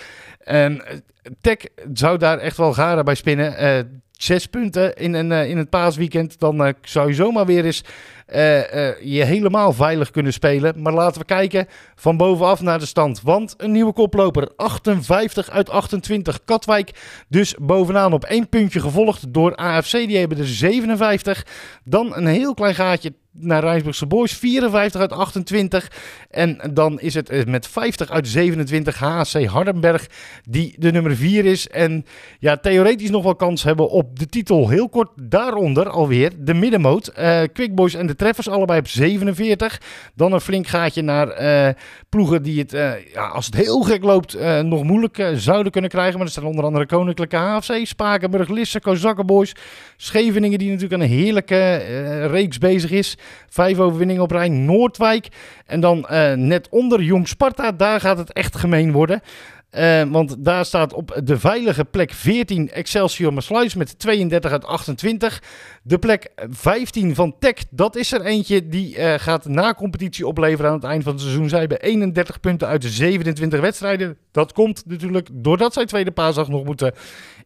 En 0.49 0.87
eh, 0.87 0.97
Tech 1.41 1.57
zou 1.93 2.19
daar 2.19 2.39
echt 2.39 2.57
wel 2.57 2.73
garen 2.73 3.05
bij 3.05 3.15
spinnen. 3.15 3.57
Eh, 3.57 3.79
zes 4.13 4.47
punten 4.47 4.95
in, 4.95 5.15
een, 5.15 5.33
eh, 5.33 5.49
in 5.49 5.57
het 5.57 5.71
paasweekend. 5.71 6.39
Dan 6.39 6.65
eh, 6.65 6.73
zou 6.83 7.09
je 7.09 7.15
zomaar 7.15 7.47
weer 7.47 7.65
eens 7.65 7.85
je 9.01 9.25
helemaal 9.25 9.73
veilig 9.73 10.11
kunnen 10.11 10.33
spelen. 10.33 10.83
Maar 10.83 10.93
laten 10.93 11.21
we 11.21 11.27
kijken 11.27 11.67
van 11.95 12.17
bovenaf 12.17 12.61
naar 12.61 12.79
de 12.79 12.87
stand. 12.87 13.23
Want 13.23 13.55
een 13.57 13.73
nieuwe 13.73 13.93
koploper, 13.93 14.49
58 14.57 15.51
uit 15.51 15.71
28. 15.71 16.45
Katwijk 16.45 16.91
dus 17.29 17.55
bovenaan 17.61 18.13
op 18.13 18.25
één 18.25 18.49
puntje 18.49 18.81
gevolgd 18.81 19.33
door 19.35 19.55
AFC. 19.55 19.93
Die 19.93 20.19
hebben 20.19 20.39
er 20.39 20.47
57. 20.47 21.47
Dan 21.85 22.17
een 22.17 22.27
heel 22.27 22.55
klein 22.55 22.75
gaatje 22.75 23.13
naar 23.41 23.63
Rijnsburgse 23.63 24.07
Boys. 24.07 24.33
54 24.33 25.01
uit 25.01 25.13
28. 25.13 25.91
En 26.31 26.61
dan 26.73 27.01
is 27.01 27.15
het 27.15 27.31
eh, 27.31 27.45
met 27.45 27.67
50 27.67 28.11
uit 28.11 28.29
27 28.29 28.99
HC 28.99 29.45
Hardenberg 29.45 30.07
die 30.49 30.75
de 30.79 30.93
nummer 30.93 31.17
4 31.17 31.45
is. 31.45 31.69
En 31.69 32.05
ja, 32.39 32.57
theoretisch 32.57 33.11
nog 33.11 33.23
wel 33.23 33.37
kans 33.37 33.63
hebben 33.63 33.91
op 33.91 34.19
de 34.19 34.27
titel. 34.27 34.69
Heel 34.69 34.89
kort 34.89 35.11
daaronder 35.15 35.89
alweer 35.89 36.33
de 36.39 36.55
middenmoot. 36.55 37.07
Eh 37.07 37.43
Quick 37.53 37.75
Boys 37.75 37.95
en 37.95 38.07
de 38.07 38.17
Treffers 38.17 38.49
allebei 38.49 38.79
op 38.79 38.89
47. 38.89 39.81
Dan 40.15 40.33
een 40.33 40.41
flink 40.41 40.67
gaatje 40.67 41.03
naar 41.03 41.29
eh, 41.29 41.75
ploegen 42.09 42.43
die 42.43 42.59
het, 42.61 42.71
ja, 43.13 43.27
als 43.27 43.47
het 43.47 43.55
heel 43.55 43.83
gek 43.83 44.03
loopt, 44.05 44.37
nog 44.63 44.83
moeilijk 44.83 45.31
zouden 45.35 45.73
kunnen 45.73 45.91
krijgen. 45.91 46.17
Maar 46.17 46.27
er 46.27 46.33
staan 46.33 46.45
onder 46.45 46.65
andere 46.65 46.87
Koninklijke 46.87 47.37
HFC, 47.37 47.73
Spakenburg, 47.83 48.49
Lisse, 48.49 48.81
Kozakkenboys. 48.81 49.53
Scheveningen 49.97 50.59
die 50.59 50.71
natuurlijk 50.71 51.03
een 51.03 51.09
heerlijke 51.09 51.77
reeks 52.27 52.59
bezig 52.59 52.91
is. 52.91 53.17
Vijf 53.49 53.79
overwinningen 53.79 54.23
op 54.23 54.31
rij. 54.31 54.49
Noordwijk. 54.49 55.29
En 55.67 55.81
dan 55.81 56.07
eh, 56.09 56.33
net 56.33 56.69
onder 56.71 57.03
Jong 57.03 57.29
Sparta. 57.29 57.73
Daar 57.73 58.01
gaat 58.01 58.19
het 58.19 58.33
echt 58.33 58.57
gemeen 58.57 58.93
worden. 58.93 59.23
Eh, 59.71 60.03
want 60.03 60.45
daar 60.45 60.65
staat 60.65 60.93
op 60.93 61.21
de 61.25 61.39
veilige 61.39 61.85
plek 61.85 62.13
14 62.13 62.71
Excelsior 62.71 63.33
Maasluis 63.33 63.75
met 63.75 63.99
32 63.99 64.51
uit 64.51 64.65
28. 64.65 65.43
De 65.83 65.99
plek 65.99 66.31
15 66.51 67.15
van 67.15 67.35
Tech, 67.39 67.55
dat 67.71 67.97
is 67.97 68.13
er 68.13 68.25
eentje 68.25 68.69
die 68.69 68.97
eh, 68.97 69.15
gaat 69.19 69.45
na 69.45 69.75
competitie 69.75 70.27
opleveren 70.27 70.71
aan 70.71 70.77
het 70.77 70.85
eind 70.85 71.03
van 71.03 71.13
het 71.13 71.21
seizoen. 71.21 71.49
Zij 71.49 71.59
hebben 71.59 71.81
31 71.81 72.41
punten 72.41 72.69
uit 72.69 72.83
de 72.83 72.89
27 72.89 73.61
wedstrijden. 73.61 74.17
Dat 74.33 74.53
komt 74.53 74.83
natuurlijk 74.87 75.29
doordat 75.33 75.73
zij 75.73 75.87
tweede 75.87 76.11
paasdag 76.11 76.49
nog 76.49 76.65
moeten 76.65 76.95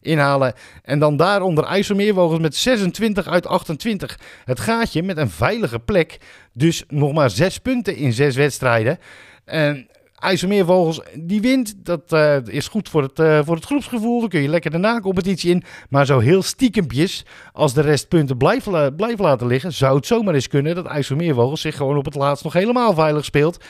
inhalen. 0.01 0.53
En 0.83 0.99
dan 0.99 1.17
daaronder 1.17 1.63
IJsselmeervogels 1.63 2.39
met 2.39 2.55
26 2.55 3.27
uit 3.27 3.47
28. 3.47 4.19
Het 4.45 4.59
gaatje 4.59 5.03
met 5.03 5.17
een 5.17 5.29
veilige 5.29 5.79
plek. 5.79 6.17
Dus 6.53 6.83
nog 6.87 7.13
maar 7.13 7.29
6 7.29 7.57
punten 7.57 7.95
in 7.95 8.13
6 8.13 8.35
wedstrijden. 8.35 8.99
En 9.45 9.87
IJsselmeervogels, 10.23 11.01
die 11.19 11.41
wint. 11.41 11.73
Dat 11.77 12.11
eh, 12.11 12.37
is 12.45 12.67
goed 12.67 12.89
voor 12.89 13.01
het, 13.01 13.19
eh, 13.19 13.39
voor 13.43 13.55
het 13.55 13.65
groepsgevoel. 13.65 14.19
Dan 14.19 14.29
kun 14.29 14.41
je 14.41 14.47
lekker 14.47 14.71
de 14.71 14.77
na-competitie 14.77 15.51
in. 15.51 15.63
Maar 15.89 16.05
zo 16.05 16.19
heel 16.19 16.41
stiekempjes, 16.41 17.25
als 17.53 17.73
de 17.73 17.81
rest 17.81 18.07
punten 18.07 18.37
blijft, 18.37 18.65
la- 18.65 18.89
blijft 18.89 19.19
laten 19.19 19.47
liggen... 19.47 19.73
zou 19.73 19.95
het 19.95 20.05
zomaar 20.05 20.33
eens 20.33 20.47
kunnen 20.47 20.75
dat 20.75 20.85
IJsselmeervogels 20.85 21.61
zich 21.61 21.75
gewoon 21.75 21.97
op 21.97 22.05
het 22.05 22.15
laatst 22.15 22.43
nog 22.43 22.53
helemaal 22.53 22.93
veilig 22.93 23.25
speelt. 23.25 23.63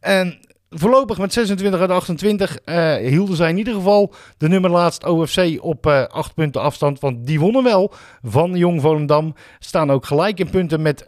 En 0.00 0.38
voorlopig 0.70 1.18
met 1.18 1.32
26 1.32 1.80
uit 1.80 1.90
28 1.90 2.58
eh, 2.58 2.94
hielden 2.94 3.36
zij 3.36 3.48
in 3.50 3.58
ieder 3.58 3.74
geval 3.74 4.14
de 4.38 4.48
nummer 4.48 4.70
laatst 4.70 5.04
OFC 5.04 5.58
op 5.60 5.86
eh 5.86 6.04
8 6.04 6.34
punten 6.34 6.60
afstand. 6.60 7.00
Want 7.00 7.26
die 7.26 7.40
wonnen 7.40 7.62
wel 7.64 7.92
van 8.22 8.56
Jong 8.56 8.80
Volendam. 8.80 9.34
Staan 9.58 9.90
ook 9.90 10.06
gelijk 10.06 10.38
in 10.38 10.50
punten 10.50 10.82
met 10.82 10.98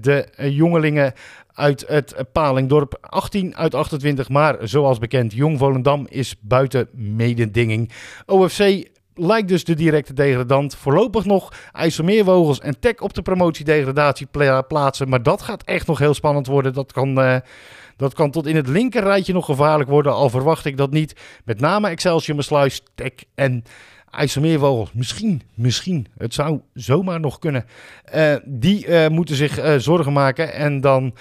de 0.00 0.28
jongelingen 0.36 1.12
uit 1.54 1.84
het 1.88 2.14
Palingdorp. 2.32 2.98
18 3.00 3.56
uit 3.56 3.74
28, 3.74 4.28
maar 4.28 4.56
zoals 4.60 4.98
bekend, 4.98 5.32
Jong 5.32 5.58
Volendam 5.58 6.06
is 6.08 6.36
buiten 6.40 6.88
mededinging. 6.92 7.90
OFC 8.26 8.88
lijkt 9.14 9.48
dus 9.48 9.64
de 9.64 9.74
directe 9.74 10.12
degradant. 10.12 10.74
Voorlopig 10.74 11.24
nog 11.24 11.52
IJsselmeervogels 11.72 12.60
en 12.60 12.80
Tech 12.80 12.98
op 12.98 13.14
de 13.14 13.22
promotiedegradatie 13.22 14.26
pla- 14.30 14.62
plaatsen. 14.62 15.08
Maar 15.08 15.22
dat 15.22 15.42
gaat 15.42 15.62
echt 15.62 15.86
nog 15.86 15.98
heel 15.98 16.14
spannend 16.14 16.46
worden. 16.46 16.72
Dat 16.72 16.92
kan... 16.92 17.20
eh, 17.20 17.36
dat 17.96 18.14
kan 18.14 18.30
tot 18.30 18.46
in 18.46 18.56
het 18.56 18.68
linkerrijtje 18.68 19.32
nog 19.32 19.44
gevaarlijk 19.44 19.90
worden, 19.90 20.12
al 20.12 20.30
verwacht 20.30 20.64
ik 20.64 20.76
dat 20.76 20.90
niet. 20.90 21.16
Met 21.44 21.60
name 21.60 21.88
Excelsior, 21.88 22.36
Maasluis, 22.36 22.82
Tech 22.94 23.12
en 23.34 23.64
IJsselmeervogels. 24.14 24.92
Misschien, 24.92 25.42
misschien. 25.54 26.06
Het 26.18 26.34
zou 26.34 26.60
zomaar 26.74 27.20
nog 27.20 27.38
kunnen. 27.38 27.64
Eh, 28.04 28.34
die 28.44 28.86
eh, 28.86 29.10
moeten 29.10 29.36
zich 29.36 29.58
eh, 29.58 29.74
zorgen 29.76 30.12
maken. 30.12 30.52
En 30.52 30.80
dan 30.80 31.14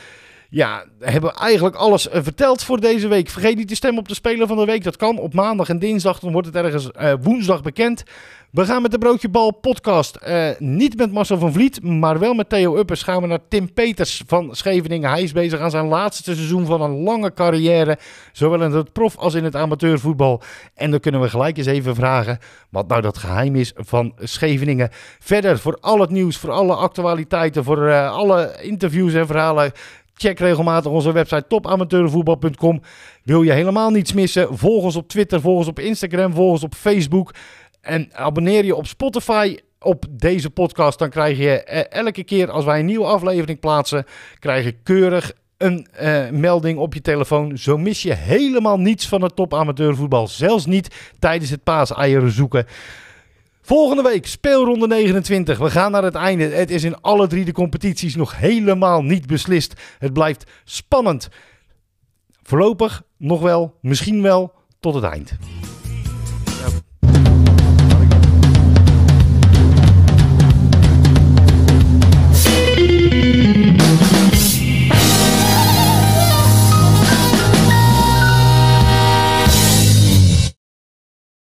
ja, 0.53 0.85
hebben 0.99 1.29
we 1.29 1.39
eigenlijk 1.39 1.75
alles 1.75 2.09
eh, 2.09 2.23
verteld 2.23 2.63
voor 2.63 2.79
deze 2.79 3.07
week. 3.07 3.29
Vergeet 3.29 3.55
niet 3.57 3.67
te 3.67 3.75
stemmen 3.75 3.99
op 3.99 4.07
de 4.07 4.13
Speler 4.13 4.47
van 4.47 4.57
de 4.57 4.65
Week. 4.65 4.83
Dat 4.83 4.97
kan 4.97 5.17
op 5.17 5.33
maandag 5.33 5.69
en 5.69 5.79
dinsdag. 5.79 6.19
Dan 6.19 6.31
wordt 6.31 6.47
het 6.47 6.55
ergens 6.55 6.91
eh, 6.91 7.13
woensdag 7.21 7.61
bekend. 7.61 8.03
We 8.51 8.65
gaan 8.65 8.81
met 8.81 8.91
de 8.91 8.97
Broodje 8.97 9.29
Bal 9.29 9.51
podcast. 9.51 10.15
eh, 10.15 10.49
niet 10.57 10.97
met 10.97 11.11
Marcel 11.11 11.37
van 11.37 11.53
Vliet, 11.53 11.83
maar 11.83 12.19
wel 12.19 12.33
met 12.33 12.49
Theo 12.49 12.77
Uppers. 12.77 13.03
Gaan 13.03 13.21
we 13.21 13.27
naar 13.27 13.47
Tim 13.47 13.73
Peters 13.73 14.23
van 14.27 14.55
Scheveningen. 14.55 15.09
Hij 15.09 15.23
is 15.23 15.31
bezig 15.31 15.59
aan 15.59 15.71
zijn 15.71 15.85
laatste 15.85 16.35
seizoen 16.35 16.65
van 16.65 16.81
een 16.81 17.03
lange 17.03 17.33
carrière. 17.33 17.97
Zowel 18.31 18.63
in 18.63 18.71
het 18.71 18.93
prof 18.93 19.17
als 19.17 19.33
in 19.33 19.43
het 19.43 19.55
amateurvoetbal. 19.55 20.41
En 20.75 20.91
dan 20.91 20.99
kunnen 20.99 21.21
we 21.21 21.29
gelijk 21.29 21.57
eens 21.57 21.67
even 21.67 21.95
vragen 21.95 22.39
wat 22.69 22.87
nou 22.87 23.01
dat 23.01 23.17
geheim 23.17 23.55
is 23.55 23.71
van 23.75 24.13
Scheveningen. 24.19 24.89
Verder 25.19 25.59
voor 25.59 25.77
al 25.81 25.99
het 25.99 26.09
nieuws, 26.09 26.37
voor 26.37 26.51
alle 26.51 26.75
actualiteiten, 26.75 27.63
voor 27.63 28.07
alle 28.07 28.55
interviews 28.61 29.13
en 29.13 29.27
verhalen. 29.27 29.71
Check 30.24 30.39
regelmatig 30.39 30.91
onze 30.91 31.11
website 31.11 31.47
topamateurvoetbal.com. 31.47 32.82
Wil 33.24 33.41
je 33.41 33.51
helemaal 33.51 33.89
niets 33.89 34.13
missen? 34.13 34.57
Volg 34.57 34.84
ons 34.84 34.95
op 34.95 35.07
Twitter, 35.07 35.41
volg 35.41 35.57
ons 35.57 35.67
op 35.67 35.80
Instagram, 35.80 36.34
volg 36.34 36.51
ons 36.51 36.63
op 36.63 36.76
Facebook. 36.76 37.34
En 37.82 38.09
abonneer 38.13 38.65
je 38.65 38.76
op 38.76 38.88
Spotify 38.88 39.57
op 39.80 40.05
deze 40.09 40.49
podcast. 40.49 40.99
Dan 40.99 41.09
krijg 41.09 41.38
je 41.38 41.63
eh, 41.63 41.99
elke 41.99 42.24
keer 42.24 42.51
als 42.51 42.65
wij 42.65 42.80
een 42.80 42.86
nieuwe 42.86 43.05
aflevering 43.05 43.59
plaatsen, 43.59 44.05
krijg 44.39 44.65
je 44.65 44.76
keurig 44.84 45.32
een 45.57 45.88
eh, 45.91 46.30
melding 46.30 46.78
op 46.80 46.93
je 46.93 47.01
telefoon. 47.01 47.57
Zo 47.57 47.78
mis 47.78 48.01
je 48.01 48.13
helemaal 48.13 48.80
niets 48.80 49.07
van 49.07 49.21
het 49.21 49.36
topamateurvoetbal. 49.36 50.28
Zelfs 50.28 50.65
niet 50.65 50.95
tijdens 51.19 51.49
het 51.49 51.63
paaseieren 51.63 52.32
zoeken. 52.32 52.65
Volgende 53.66 54.03
week 54.03 54.28
speelronde 54.28 54.88
29. 54.88 55.57
We 55.57 55.70
gaan 55.70 55.91
naar 55.91 56.03
het 56.03 56.16
einde. 56.16 56.43
Het 56.43 56.72
is 56.72 56.84
in 56.84 57.01
alle 57.01 57.28
drie 57.28 57.45
de 57.45 57.51
competities 57.51 58.16
nog 58.16 58.38
helemaal 58.38 59.03
niet 59.03 59.28
beslist. 59.28 59.74
Het 59.99 60.14
blijft 60.14 60.51
spannend. 60.64 61.30
Voorlopig 62.41 63.03
nog 63.18 63.41
wel, 63.41 63.78
misschien 63.82 64.22
wel 64.22 64.53
tot 64.80 64.93
het 64.93 65.03
eind. 65.03 65.38